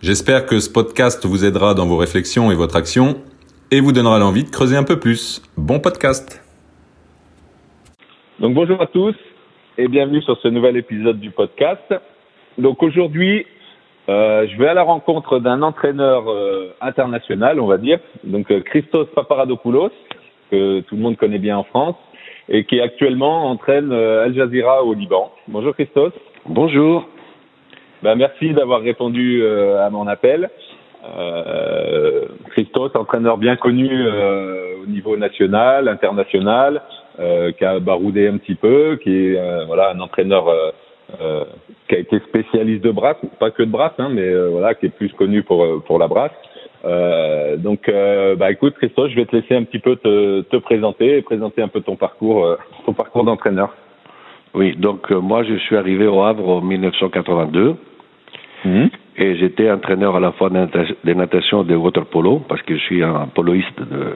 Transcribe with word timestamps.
J'espère 0.00 0.46
que 0.46 0.60
ce 0.60 0.72
podcast 0.72 1.26
vous 1.26 1.44
aidera 1.44 1.74
dans 1.74 1.84
vos 1.84 1.96
réflexions 1.96 2.52
et 2.52 2.54
votre 2.54 2.76
action 2.76 3.16
et 3.72 3.80
vous 3.80 3.90
donnera 3.90 4.20
l'envie 4.20 4.44
de 4.44 4.48
creuser 4.48 4.76
un 4.76 4.84
peu 4.84 5.00
plus. 5.00 5.42
Bon 5.56 5.80
podcast. 5.80 6.40
Donc 8.38 8.54
bonjour 8.54 8.80
à 8.80 8.86
tous 8.86 9.16
et 9.76 9.88
bienvenue 9.88 10.22
sur 10.22 10.38
ce 10.40 10.46
nouvel 10.46 10.76
épisode 10.76 11.18
du 11.18 11.32
podcast. 11.32 11.82
Donc 12.58 12.80
aujourd'hui, 12.84 13.44
euh, 14.08 14.46
je 14.46 14.56
vais 14.56 14.68
à 14.68 14.74
la 14.74 14.84
rencontre 14.84 15.40
d'un 15.40 15.62
entraîneur 15.62 16.30
euh, 16.30 16.72
international, 16.80 17.58
on 17.58 17.66
va 17.66 17.78
dire, 17.78 17.98
donc 18.22 18.52
euh, 18.52 18.60
Christos 18.60 19.06
Paparadopoulos, 19.16 19.90
que 20.52 20.78
tout 20.82 20.94
le 20.94 21.02
monde 21.02 21.16
connaît 21.16 21.38
bien 21.38 21.58
en 21.58 21.64
France, 21.64 21.96
et 22.48 22.64
qui 22.64 22.80
actuellement 22.80 23.50
entraîne 23.50 23.90
euh, 23.90 24.24
Al 24.24 24.32
Jazeera 24.32 24.84
au 24.84 24.94
Liban. 24.94 25.32
Bonjour 25.48 25.74
Christos. 25.74 26.12
Bonjour. 26.46 27.08
Ben, 28.02 28.14
merci 28.14 28.52
d'avoir 28.52 28.80
répondu 28.80 29.40
euh, 29.42 29.84
à 29.84 29.90
mon 29.90 30.06
appel. 30.06 30.50
Euh, 31.04 32.26
Christos, 32.50 32.94
entraîneur 32.94 33.38
bien 33.38 33.56
connu 33.56 33.88
euh, 33.90 34.82
au 34.82 34.86
niveau 34.86 35.16
national, 35.16 35.88
international, 35.88 36.82
euh, 37.18 37.50
qui 37.52 37.64
a 37.64 37.80
baroudé 37.80 38.28
un 38.28 38.36
petit 38.36 38.54
peu, 38.54 38.98
qui 39.02 39.10
est 39.10 39.38
euh, 39.38 39.64
voilà 39.66 39.90
un 39.90 40.00
entraîneur 40.00 40.48
euh, 40.48 41.44
qui 41.88 41.96
a 41.96 41.98
été 41.98 42.20
spécialiste 42.20 42.84
de 42.84 42.92
brasse, 42.92 43.16
pas 43.40 43.50
que 43.50 43.64
de 43.64 43.70
brasse, 43.70 43.98
hein, 43.98 44.10
mais 44.12 44.32
voilà 44.48 44.74
qui 44.74 44.86
est 44.86 44.90
plus 44.90 45.12
connu 45.14 45.42
pour 45.42 45.82
pour 45.84 45.98
la 45.98 46.06
brasse. 46.06 46.32
Donc, 47.58 47.90
bah 48.36 48.50
écoute, 48.52 48.74
Christos, 48.74 49.10
je 49.10 49.16
vais 49.16 49.24
te 49.24 49.34
laisser 49.34 49.56
un 49.56 49.64
petit 49.64 49.78
peu 49.78 49.96
te, 49.96 50.42
te 50.42 50.56
présenter 50.58 51.16
et 51.16 51.22
présenter 51.22 51.62
un 51.62 51.68
peu 51.68 51.80
ton 51.80 51.96
parcours, 51.96 52.58
ton 52.84 52.92
parcours 52.92 53.24
d'entraîneur. 53.24 53.74
Oui, 54.54 54.74
donc 54.76 55.10
euh, 55.12 55.20
moi 55.20 55.44
je 55.44 55.54
suis 55.54 55.76
arrivé 55.76 56.06
au 56.06 56.22
Havre 56.22 56.48
en 56.48 56.60
1982 56.60 57.76
Mhm. 58.64 58.90
et 59.16 59.36
j'étais 59.36 59.70
entraîneur 59.70 60.16
à 60.16 60.20
la 60.20 60.32
fois 60.32 60.50
de, 60.50 60.54
nata- 60.58 60.94
de 61.04 61.14
natation 61.14 61.62
et 61.62 61.66
de 61.66 61.74
water 61.76 62.04
polo 62.06 62.40
parce 62.48 62.62
que 62.62 62.74
je 62.76 62.80
suis 62.82 63.02
un 63.02 63.26
poloiste 63.34 63.78
de, 63.80 64.14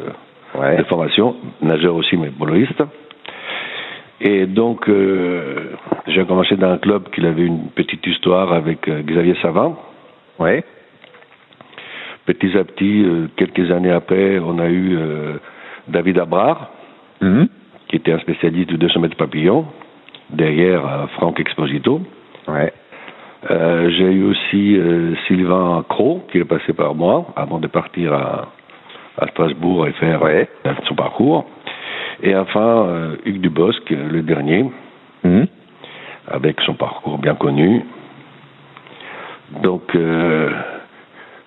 Ouais. 0.61 0.77
de 0.77 0.83
formation, 0.85 1.37
nageur 1.63 1.95
aussi 1.95 2.17
mais 2.17 2.29
poloiste. 2.31 2.83
Et 4.21 4.47
donc 4.47 4.89
euh, 4.89 5.71
j'ai 6.09 6.25
commencé 6.27 6.57
dans 6.57 6.71
un 6.73 6.79
club 6.79 7.09
qui 7.11 7.25
avait 7.27 7.47
une 7.47 7.69
petite 7.75 8.07
histoire 8.07 8.53
avec 8.53 8.87
euh, 8.89 9.03
Xavier 9.03 9.35
Savant. 9.43 9.79
Ouais. 10.39 10.63
Petit 12.27 12.57
à 12.57 12.65
petit, 12.65 13.03
euh, 13.05 13.27
quelques 13.37 13.71
années 13.71 13.91
après, 13.91 14.39
on 14.39 14.59
a 14.59 14.69
eu 14.69 14.97
David 15.89 16.19
Abrard, 16.19 16.71
Mhm. 17.21 17.49
qui 17.89 17.97
était 17.97 18.13
un 18.13 18.19
spécialiste 18.21 18.69
du 18.69 18.77
200 18.79 19.01
mètres 19.01 19.17
papillon, 19.17 19.67
derrière 20.31 21.09
Franck 21.15 21.41
Exposito. 21.41 22.01
Ouais. 22.49 22.73
Euh, 23.51 23.91
j'ai 23.91 24.05
eu 24.13 24.25
aussi 24.25 24.77
euh, 24.77 25.15
Sylvain 25.27 25.85
Cros 25.89 26.25
qui 26.31 26.39
est 26.39 26.45
passé 26.45 26.73
par 26.73 26.95
moi 26.95 27.27
avant 27.35 27.59
de 27.59 27.67
partir 27.67 28.13
à, 28.13 28.49
à 29.19 29.27
Strasbourg 29.29 29.87
et 29.89 29.93
faire 29.93 30.23
Ouais. 30.23 30.49
euh, 30.67 30.73
son 30.89 30.95
parcours. 30.95 31.45
Et 32.23 32.37
enfin, 32.37 32.61
euh, 32.87 33.17
Hugues 33.25 33.41
Dubosc, 33.41 33.91
le 33.91 34.23
dernier, 34.23 34.71
Mhm. 35.25 35.47
avec 36.29 36.61
son 36.61 36.75
parcours 36.75 37.19
bien 37.19 37.35
connu. 37.35 37.83
Donc, 39.63 39.95
euh, 39.97 40.51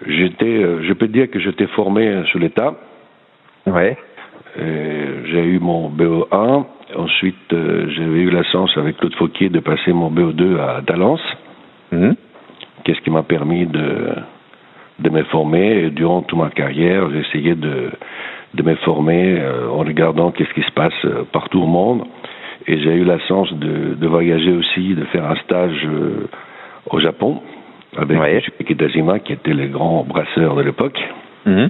j'étais, 0.06 0.46
euh, 0.64 0.84
je 0.84 0.94
peux 0.94 1.08
dire 1.08 1.30
que 1.32 1.40
j'étais 1.40 1.68
formé 1.68 2.08
euh, 2.08 2.24
sur 2.26 2.40
l'État. 2.40 2.74
Ouais. 3.68 3.98
J'ai 4.58 5.44
eu 5.44 5.60
mon 5.60 5.90
BO1. 5.90 6.66
Ensuite, 6.96 7.52
euh, 7.52 7.88
j'avais 7.90 8.20
eu 8.20 8.30
la 8.30 8.44
chance 8.44 8.72
avec 8.78 8.96
Claude 8.98 9.16
Fauquier 9.16 9.50
de 9.50 9.60
passer 9.60 9.92
mon 9.92 10.10
BO2 10.10 10.60
à 10.60 10.82
Talence. 10.86 11.20
Mhm. 11.96 12.16
Qu'est-ce 12.84 13.02
qui 13.02 13.10
m'a 13.10 13.24
permis 13.24 13.66
de, 13.66 14.16
de 15.00 15.10
me 15.10 15.24
former? 15.26 15.86
Et 15.86 15.90
durant 15.90 16.22
toute 16.22 16.38
ma 16.40 16.50
carrière, 16.50 17.10
j'ai 17.12 17.20
essayé 17.20 17.56
de, 17.56 17.90
de 18.54 18.64
me 18.64 18.76
former 18.76 19.40
euh, 19.40 19.70
en 19.70 19.80
regardant 19.80 20.32
qu'est-ce 20.32 20.54
qui 20.54 20.62
se 20.64 20.72
passe 20.72 20.94
euh, 21.06 21.24
partout 21.32 21.62
au 21.62 21.68
monde. 21.68 22.04
Et 22.68 22.78
j'ai 22.80 22.94
eu 22.96 23.04
la 23.04 23.20
chance 23.28 23.52
de, 23.54 23.94
de 23.96 24.08
voyager 24.08 24.52
aussi, 24.52 24.94
de 24.96 25.06
faire 25.06 25.26
un 25.26 25.36
stage 25.38 25.82
euh, 25.86 26.28
au 26.90 27.00
Japon 27.00 27.42
avec 27.98 28.20
Ouais. 28.20 28.44
Kitajima, 28.68 29.20
qui 29.20 29.34
était 29.34 29.54
le 29.54 29.68
grand 29.68 30.04
brasseur 30.04 30.56
de 30.56 30.64
l'époque, 30.64 31.00
Mhm. 31.46 31.70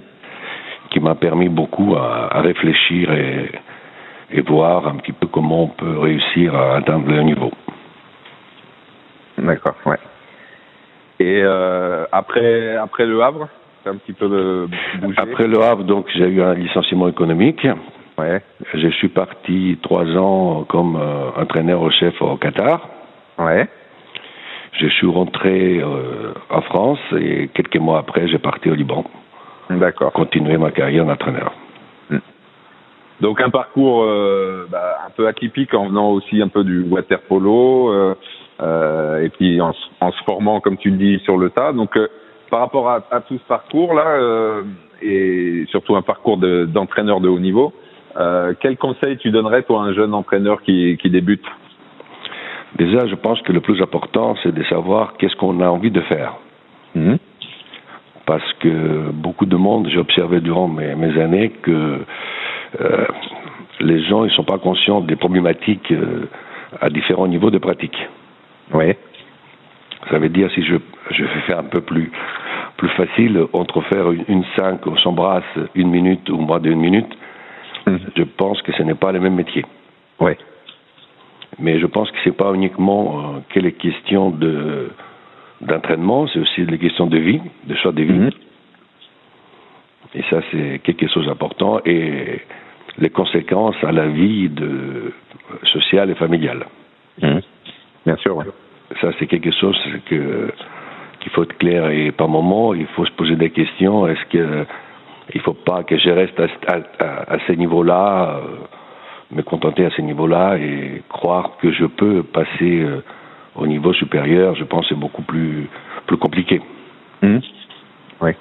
qui 0.89 0.99
m'a 0.99 1.15
permis 1.15 1.49
beaucoup 1.49 1.95
à, 1.95 2.29
à 2.37 2.41
réfléchir 2.41 3.11
et, 3.13 3.51
et 4.31 4.41
voir 4.41 4.87
un 4.87 4.95
petit 4.95 5.11
peu 5.11 5.27
comment 5.27 5.63
on 5.63 5.67
peut 5.67 5.97
réussir 5.99 6.55
à 6.55 6.77
atteindre 6.77 7.11
le 7.11 7.21
niveau. 7.23 7.51
D'accord, 9.37 9.75
ouais. 9.85 9.97
Et 11.19 11.41
euh, 11.43 12.05
après, 12.11 12.75
après 12.75 13.05
le 13.05 13.21
Havre, 13.21 13.47
c'est 13.83 13.89
un 13.89 13.95
petit 13.95 14.13
peu 14.13 14.27
euh, 14.31 14.67
bougé. 15.01 15.17
Après 15.17 15.47
le 15.47 15.61
Havre, 15.61 15.83
donc, 15.83 16.07
j'ai 16.15 16.27
eu 16.27 16.41
un 16.41 16.53
licenciement 16.53 17.07
économique. 17.07 17.65
Ouais, 18.17 18.41
Je 18.73 18.87
suis 18.89 19.09
parti 19.09 19.77
trois 19.81 20.05
ans 20.17 20.65
comme 20.69 20.95
euh, 20.95 21.41
entraîneur 21.41 21.81
au 21.81 21.89
chef 21.91 22.21
au 22.21 22.37
Qatar. 22.37 22.87
ouais, 23.37 23.67
Je 24.73 24.87
suis 24.87 25.07
rentré 25.07 25.79
euh, 25.79 26.33
en 26.49 26.61
France 26.61 26.99
et 27.17 27.49
quelques 27.53 27.77
mois 27.77 27.99
après, 27.99 28.27
j'ai 28.29 28.37
parti 28.39 28.69
au 28.69 28.73
Liban, 28.73 29.03
d'accord. 29.69 30.13
continuer 30.13 30.57
ma 30.57 30.71
carrière 30.71 31.05
d'entraîneur. 31.05 31.53
Donc 33.21 33.39
un 33.39 33.49
parcours 33.49 34.03
euh, 34.03 34.67
bah, 34.69 34.97
un 35.07 35.09
peu 35.09 35.27
atypique 35.27 35.73
en 35.73 35.87
venant 35.87 36.09
aussi 36.11 36.41
un 36.41 36.49
peu 36.49 36.63
du 36.65 36.81
water 36.83 37.19
polo 37.21 38.15
euh, 38.61 39.23
et 39.23 39.29
puis 39.29 39.59
en, 39.61 39.73
en 40.01 40.11
se 40.11 40.23
formant 40.23 40.59
comme 40.61 40.77
tu 40.77 40.89
le 40.91 40.97
dis 40.97 41.19
sur 41.23 41.37
le 41.37 41.49
tas. 41.49 41.73
Donc 41.73 41.97
euh, 41.97 42.07
par 42.49 42.59
rapport 42.59 42.89
à, 42.89 43.03
à 43.11 43.21
tout 43.21 43.37
ce 43.37 43.47
parcours 43.47 43.93
là 43.93 44.07
euh, 44.07 44.63
et 45.01 45.65
surtout 45.69 45.95
un 45.95 46.01
parcours 46.01 46.37
de- 46.37 46.65
d'entraîneur 46.65 47.19
de, 47.19 47.27
haut 47.27 47.39
niveau, 47.39 47.73
euh, 48.17 48.53
quel 48.61 48.77
conseil 48.77 49.17
tu 49.17 49.29
donnerais 49.31 49.63
toi 49.63 49.81
à 49.81 49.85
un 49.85 49.93
jeune 49.93 50.13
entraîneur 50.13 50.61
qui, 50.61 50.97
qui 51.01 51.09
débute? 51.09 51.43
Déjà, 52.77 53.07
je 53.07 53.15
pense 53.15 53.41
que 53.41 53.51
le 53.53 53.61
plus 53.61 53.81
important, 53.81 54.35
c'est 54.43 54.53
de 54.53 54.63
savoir 54.65 55.13
qu'est-ce 55.17 55.35
qu'on 55.37 55.59
a 55.61 55.67
envie 55.67 55.91
de 55.91 56.01
faire. 56.01 56.33
Mhm. 56.93 57.17
Parce 58.25 58.53
que 58.59 59.11
beaucoup 59.11 59.45
de 59.45 59.55
monde, 59.55 59.87
j'ai 59.89 59.99
observé 59.99 60.39
durant 60.41 60.67
mes, 60.67 60.95
mes 60.95 61.19
années 61.21 61.51
que 61.61 61.99
euh, 62.81 63.05
les 63.81 64.01
gens 64.03 64.25
ils 64.25 64.31
sont 64.31 64.43
pas 64.43 64.57
conscients 64.57 65.01
des 65.01 65.15
problématiques 65.15 65.91
euh, 65.91 66.27
à 66.81 66.89
différents 66.89 67.27
niveaux 67.27 67.51
de 67.51 67.59
pratique. 67.59 67.97
Oui. 68.73 68.93
Ça 70.09 70.19
veut 70.19 70.29
dire 70.29 70.49
si 70.51 70.63
je, 70.63 70.75
je 71.11 71.23
vais 71.23 71.41
faire 71.47 71.59
un 71.59 71.63
peu 71.63 71.81
plus, 71.81 72.11
plus 72.77 72.89
facile, 72.89 73.45
entre 73.53 73.81
faire 73.81 74.11
une, 74.11 74.25
une 74.27 74.45
5 74.55 74.85
on 74.87 74.97
s'embrasse 74.97 75.43
une 75.73 75.89
minute 75.89 76.29
ou 76.29 76.37
moins 76.37 76.59
d'une 76.59 76.79
minute, 76.79 77.11
Mhm. 77.87 77.99
je 78.17 78.23
pense 78.23 78.61
que 78.61 78.71
ce 78.73 78.83
n'est 78.83 78.95
pas 78.95 79.11
le 79.11 79.19
même 79.19 79.35
métier. 79.35 79.63
Oui. 80.19 80.31
Mais 81.59 81.79
je 81.79 81.85
pense 81.85 82.09
que 82.11 82.17
c'est 82.23 82.35
pas 82.35 82.53
uniquement 82.53 83.35
euh, 83.35 83.39
que 83.49 83.59
les 83.59 83.73
questions 83.73 84.31
de 84.31 84.89
d'entraînement, 85.61 86.27
c'est 86.27 86.39
aussi 86.39 86.65
les 86.65 86.77
questions 86.77 87.07
de 87.07 87.17
vie, 87.17 87.41
de 87.63 87.75
choix 87.75 87.91
de 87.93 88.03
vie. 88.03 88.11
Mhm. 88.11 88.31
Et 90.15 90.23
ça, 90.29 90.41
c'est 90.51 90.79
quelque 90.83 91.07
chose 91.07 91.25
d'important. 91.27 91.79
Et 91.85 92.41
les 92.97 93.09
conséquences 93.09 93.75
à 93.83 93.91
la 93.91 94.07
vie 94.07 94.49
de, 94.49 95.13
sociale 95.71 96.09
et 96.09 96.15
familiale. 96.15 96.65
Mhm. 97.21 97.41
Bien 98.05 98.17
sûr. 98.17 98.43
Ça, 99.01 99.09
c'est 99.19 99.27
quelque 99.27 99.51
chose 99.51 99.77
que 100.05 100.51
qu'il 101.21 101.31
faut 101.31 101.43
être 101.43 101.57
clair. 101.57 101.89
Et 101.89 102.11
par 102.11 102.27
moment, 102.27 102.73
il 102.75 102.85
faut 102.87 103.05
se 103.05 103.11
poser 103.13 103.35
des 103.35 103.49
questions. 103.49 104.07
Est-ce 104.07 104.25
que 104.29 104.65
il 105.33 105.41
faut 105.41 105.53
pas 105.53 105.83
que 105.83 105.97
je 105.97 106.09
reste 106.09 106.39
à, 106.39 106.47
à, 106.99 107.33
à 107.33 107.39
ce 107.47 107.53
niveau-là, 107.53 108.37
euh, 108.37 108.41
me 109.31 109.41
contenter 109.41 109.85
à 109.85 109.89
ce 109.89 110.01
niveau-là 110.01 110.57
et 110.57 111.01
croire 111.09 111.57
que 111.59 111.71
je 111.71 111.85
peux 111.85 112.21
passer 112.21 112.81
euh, 112.83 113.01
au 113.55 113.65
niveau 113.65 113.91
supérieur 113.93 114.55
Je 114.55 114.63
pense 114.63 114.81
que 114.81 114.89
c'est 114.89 114.99
beaucoup 114.99 115.23
plus 115.23 115.67
plus 116.05 116.17
compliqué. 116.17 116.61
Mhm. 117.23 117.41
Oui. 118.21 118.31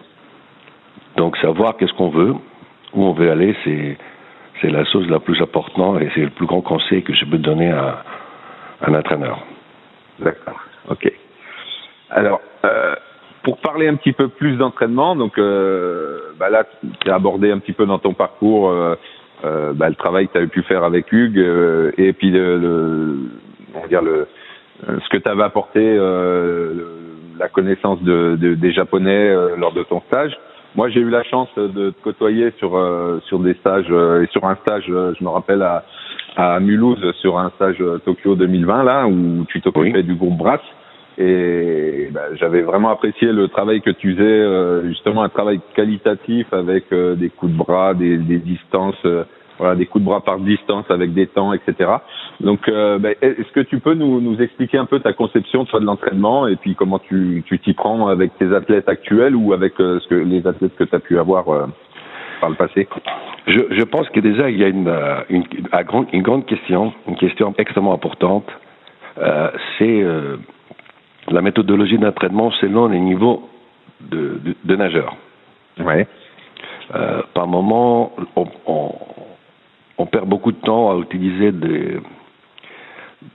Donc 1.16 1.36
savoir 1.38 1.76
qu'est-ce 1.78 1.94
qu'on 1.94 2.10
veut, 2.10 2.34
où 2.92 3.04
on 3.04 3.12
veut 3.12 3.30
aller, 3.30 3.56
c'est 3.64 3.96
c'est 4.60 4.70
la 4.70 4.84
chose 4.84 5.08
la 5.08 5.20
plus 5.20 5.40
importante 5.40 6.02
et 6.02 6.10
c'est 6.14 6.20
le 6.22 6.30
plus 6.30 6.46
grand 6.46 6.60
conseil 6.60 7.02
que 7.02 7.14
je 7.14 7.24
peux 7.24 7.38
donner 7.38 7.70
à, 7.70 8.04
à 8.82 8.90
un 8.90 8.94
entraîneur. 8.94 9.38
D'accord. 10.20 10.60
Ok. 10.88 11.12
Alors, 12.10 12.40
euh, 12.64 12.94
pour 13.42 13.58
parler 13.58 13.88
un 13.88 13.96
petit 13.96 14.12
peu 14.12 14.28
plus 14.28 14.56
d'entraînement, 14.56 15.16
donc 15.16 15.38
euh, 15.38 16.18
bah 16.38 16.48
là, 16.48 16.64
tu 17.00 17.10
as 17.10 17.14
abordé 17.14 17.50
un 17.50 17.58
petit 17.58 17.72
peu 17.72 17.86
dans 17.86 17.98
ton 17.98 18.14
parcours 18.14 18.70
euh, 18.70 18.94
euh, 19.44 19.72
bah, 19.74 19.88
le 19.88 19.94
travail 19.94 20.28
que 20.28 20.32
tu 20.32 20.38
avais 20.38 20.46
pu 20.46 20.62
faire 20.62 20.84
avec 20.84 21.10
Hugues 21.12 21.38
euh, 21.38 21.90
et 21.98 22.12
puis 22.12 22.30
le, 22.30 22.58
le, 22.58 23.16
on 23.74 23.80
va 23.80 23.88
dire 23.88 24.02
le, 24.02 24.26
ce 24.86 25.08
que 25.08 25.16
tu 25.16 25.28
avais 25.28 25.42
apporté, 25.42 25.96
la 27.38 27.48
connaissance 27.48 28.00
de, 28.02 28.36
de, 28.36 28.54
des 28.54 28.72
Japonais 28.72 29.34
lors 29.56 29.72
de 29.72 29.82
ton 29.82 30.00
stage. 30.02 30.36
Moi, 30.76 30.88
j'ai 30.88 31.00
eu 31.00 31.10
la 31.10 31.22
chance 31.24 31.48
de 31.56 31.90
te 31.90 32.02
côtoyer 32.02 32.52
sur 32.58 32.72
sur 33.26 33.38
des 33.38 33.54
stages 33.54 33.86
et 33.86 34.26
sur 34.32 34.44
un 34.44 34.56
stage, 34.56 34.84
je 34.86 35.24
me 35.24 35.28
rappelle 35.28 35.62
à 35.62 35.84
à 36.36 36.60
Mulhouse 36.60 37.12
sur 37.20 37.38
un 37.38 37.50
stage 37.50 37.82
Tokyo 38.04 38.34
2020 38.34 38.82
là 38.84 39.06
où 39.06 39.44
tu 39.48 39.60
t'occupais 39.60 40.02
du 40.02 40.14
groupe 40.14 40.36
Brass. 40.36 40.60
Et 41.16 42.08
bah, 42.10 42.34
j'avais 42.34 42.62
vraiment 42.62 42.90
apprécié 42.90 43.30
le 43.32 43.46
travail 43.48 43.80
que 43.80 43.90
tu 43.90 44.14
faisais, 44.14 44.24
euh, 44.24 44.88
justement 44.88 45.22
un 45.22 45.28
travail 45.28 45.60
qualitatif 45.74 46.52
avec 46.52 46.86
euh, 46.92 47.14
des 47.14 47.30
coups 47.30 47.52
de 47.52 47.56
bras, 47.56 47.94
des, 47.94 48.16
des 48.16 48.38
distances, 48.38 48.96
euh, 49.04 49.22
voilà, 49.58 49.76
des 49.76 49.86
coups 49.86 50.02
de 50.02 50.08
bras 50.08 50.22
par 50.22 50.40
distance 50.40 50.86
avec 50.88 51.14
des 51.14 51.28
temps, 51.28 51.52
etc. 51.52 51.88
Donc, 52.40 52.68
bah, 52.68 53.10
est-ce 53.22 53.52
que 53.52 53.60
tu 53.60 53.78
peux 53.78 53.94
nous, 53.94 54.20
nous 54.20 54.42
expliquer 54.42 54.78
un 54.78 54.86
peu 54.86 54.98
ta 54.98 55.12
conception 55.12 55.64
toi, 55.64 55.78
de 55.78 55.84
l'entraînement 55.84 56.48
et 56.48 56.56
puis 56.56 56.74
comment 56.74 56.98
tu 56.98 57.44
t'y 57.62 57.72
prends 57.72 58.08
avec 58.08 58.36
tes 58.36 58.52
athlètes 58.52 58.88
actuels 58.88 59.36
ou 59.36 59.52
avec 59.52 59.74
ce 59.78 60.08
que 60.08 60.16
les 60.16 60.44
athlètes 60.44 60.74
que 60.74 60.82
tu 60.82 60.94
as 60.96 60.98
pu 60.98 61.20
avoir 61.20 61.68
par 62.40 62.50
le 62.50 62.56
passé 62.56 62.88
je, 63.46 63.60
je, 63.70 63.82
pense 63.84 64.08
que 64.10 64.20
déjà 64.20 64.50
il 64.50 64.58
y 64.58 64.64
a 64.64 64.68
une, 64.68 64.92
une, 65.28 65.44
une 66.12 66.22
grande 66.22 66.46
question, 66.46 66.92
une 67.06 67.16
question 67.16 67.54
extrêmement 67.58 67.92
importante. 67.92 68.46
c'est 69.78 70.02
la 71.28 71.40
méthodologie 71.42 71.98
d'entraînement 71.98 72.50
selon 72.52 72.88
les 72.88 73.00
niveaux 73.00 73.48
de, 74.00 74.40
de, 74.44 74.56
de 74.64 74.76
nageurs. 74.76 75.16
Ouais. 75.78 76.06
Euh, 76.94 77.22
par 77.32 77.46
moment, 77.46 78.12
on, 78.36 78.46
on, 78.66 78.94
on, 79.98 80.06
perd 80.06 80.28
beaucoup 80.28 80.52
de 80.52 80.60
temps 80.60 80.90
à 80.92 80.98
utiliser 80.98 81.52
des, 81.52 81.98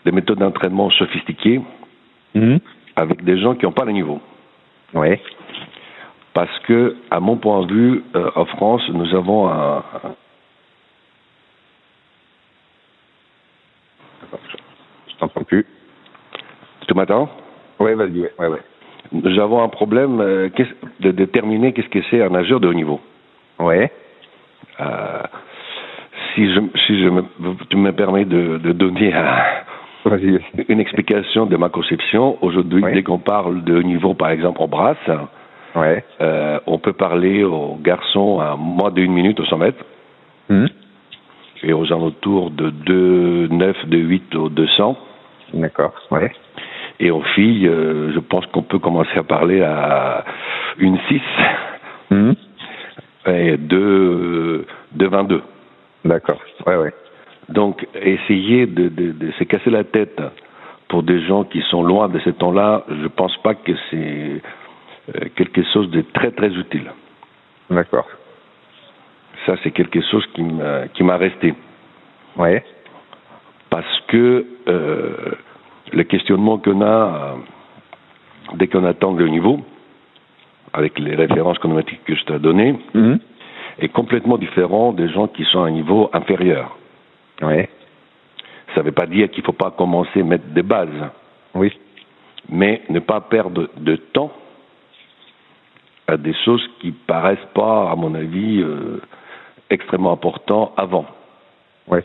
des 0.05 0.11
méthodes 0.11 0.39
d'entraînement 0.39 0.89
sophistiquées 0.91 1.61
mmh. 2.35 2.57
avec 2.95 3.23
des 3.23 3.39
gens 3.39 3.55
qui 3.55 3.65
n'ont 3.65 3.71
pas 3.71 3.85
le 3.85 3.91
niveau. 3.91 4.19
Ouais. 4.93 5.19
Parce 6.33 6.59
que, 6.59 6.95
à 7.09 7.19
mon 7.19 7.37
point 7.37 7.65
de 7.65 7.73
vue, 7.73 8.03
euh, 8.15 8.29
en 8.35 8.45
France, 8.45 8.81
nous 8.89 9.15
avons 9.15 9.49
un, 9.49 9.83
je 15.07 15.15
t'entends 15.19 15.43
plus. 15.43 15.65
Tu 16.87 16.93
m'entends? 16.93 17.29
Oui, 17.79 17.93
vas-y, 17.93 18.21
ouais, 18.21 18.47
ouais, 18.47 18.61
Nous 19.11 19.39
avons 19.39 19.63
un 19.63 19.69
problème 19.69 20.19
euh, 20.21 20.49
de 20.99 21.11
déterminer 21.11 21.73
qu'est-ce 21.73 21.89
que 21.89 22.01
c'est 22.09 22.21
un 22.21 22.29
nageur 22.29 22.59
de 22.59 22.67
haut 22.67 22.73
niveau. 22.73 22.99
Ouais. 23.59 23.91
Euh, 24.79 25.23
si 26.33 26.53
je, 26.53 26.59
si 26.85 27.03
je 27.03 27.09
me, 27.09 27.23
tu 27.69 27.77
me 27.77 27.91
permets 27.91 28.25
de, 28.25 28.57
de 28.57 28.71
donner 28.71 29.13
un, 29.13 29.43
une 30.67 30.79
explication 30.79 31.45
de 31.45 31.57
ma 31.57 31.69
conception, 31.69 32.37
aujourd'hui, 32.41 32.83
ouais. 32.83 32.93
dès 32.93 33.03
qu'on 33.03 33.19
parle 33.19 33.63
de 33.63 33.77
haut 33.77 33.83
niveau, 33.83 34.13
par 34.13 34.29
exemple, 34.29 34.61
en 34.61 34.67
brasse, 34.67 34.97
ouais. 35.75 36.03
euh, 36.21 36.59
on 36.67 36.77
peut 36.77 36.93
parler 36.93 37.43
aux 37.43 37.77
garçons 37.81 38.39
à 38.39 38.55
moins 38.55 38.91
d'une 38.91 39.11
minute 39.11 39.39
au 39.39 39.45
100 39.45 39.57
mètres. 39.57 39.85
Mmh. 40.49 40.65
Et 41.63 41.73
aux 41.73 41.85
alentours 41.91 42.51
de 42.51 42.69
2, 42.69 43.47
9, 43.47 43.85
de 43.87 43.97
8 43.97 44.35
au 44.35 44.49
200. 44.49 44.97
D'accord, 45.53 45.93
ouais. 46.11 46.31
Et 46.99 47.11
aux 47.11 47.21
filles, 47.35 47.67
euh, 47.67 48.11
je 48.13 48.19
pense 48.19 48.45
qu'on 48.47 48.63
peut 48.63 48.79
commencer 48.79 49.17
à 49.17 49.23
parler 49.23 49.61
à 49.61 50.25
une 50.77 50.97
6 51.07 51.21
mmh. 52.11 52.31
et 53.27 53.57
2, 53.57 54.65
2 54.93 55.07
22. 55.07 55.41
D'accord, 56.05 56.39
ouais, 56.65 56.77
ouais. 56.77 56.93
Donc, 57.49 57.85
essayer 57.95 58.67
de, 58.67 58.89
de, 58.89 59.11
de, 59.11 59.31
se 59.31 59.43
casser 59.43 59.69
la 59.69 59.83
tête 59.83 60.21
pour 60.87 61.03
des 61.03 61.21
gens 61.25 61.43
qui 61.43 61.61
sont 61.69 61.83
loin 61.83 62.07
de 62.07 62.19
ce 62.19 62.29
temps-là, 62.29 62.85
je 62.89 63.07
pense 63.07 63.35
pas 63.37 63.55
que 63.55 63.71
c'est 63.89 64.41
quelque 65.35 65.63
chose 65.73 65.89
de 65.91 66.01
très 66.13 66.31
très 66.31 66.49
utile. 66.49 66.91
D'accord. 67.69 68.07
Ça, 69.45 69.55
c'est 69.63 69.71
quelque 69.71 70.01
chose 70.11 70.25
qui 70.33 70.43
m'a 70.43 70.87
qui 70.89 71.03
m'a 71.03 71.17
resté. 71.17 71.53
Ouais. 72.37 72.63
Parce 73.69 73.99
que 74.07 74.45
euh, 74.67 75.31
le 75.93 76.03
questionnement 76.03 76.57
qu'on 76.57 76.81
a 76.81 76.85
euh, 76.85 77.35
dès 78.55 78.67
qu'on 78.67 78.83
atteint 78.85 79.13
le 79.13 79.27
niveau, 79.27 79.59
avec 80.73 80.99
les 80.99 81.15
références 81.15 81.57
chronomatiques 81.59 82.03
que 82.05 82.15
je 82.15 82.23
t'ai 82.25 82.39
données, 82.39 82.75
mmh. 82.93 83.15
est 83.79 83.89
complètement 83.89 84.37
différent 84.37 84.93
des 84.93 85.09
gens 85.09 85.27
qui 85.27 85.43
sont 85.45 85.63
à 85.63 85.67
un 85.67 85.71
niveau 85.71 86.09
inférieur. 86.13 86.75
Oui. 87.41 87.65
Ça 88.75 88.81
ne 88.81 88.85
veut 88.85 88.91
pas 88.91 89.07
dire 89.07 89.29
qu'il 89.29 89.41
ne 89.41 89.45
faut 89.45 89.53
pas 89.53 89.71
commencer 89.71 90.21
à 90.21 90.23
mettre 90.23 90.45
des 90.47 90.63
bases. 90.63 91.09
Oui. 91.55 91.71
Mais 92.49 92.81
ne 92.89 92.99
pas 92.99 93.21
perdre 93.21 93.69
de 93.77 93.95
temps 93.95 94.31
à 96.09 96.17
des 96.17 96.33
choses 96.45 96.65
qui 96.81 96.91
paraissent 96.91 97.37
pas, 97.53 97.91
à 97.91 97.95
mon 97.95 98.15
avis, 98.15 98.61
euh, 98.61 99.01
extrêmement 99.69 100.13
importantes 100.13 100.73
avant. 100.75 101.05
Oui. 101.87 101.99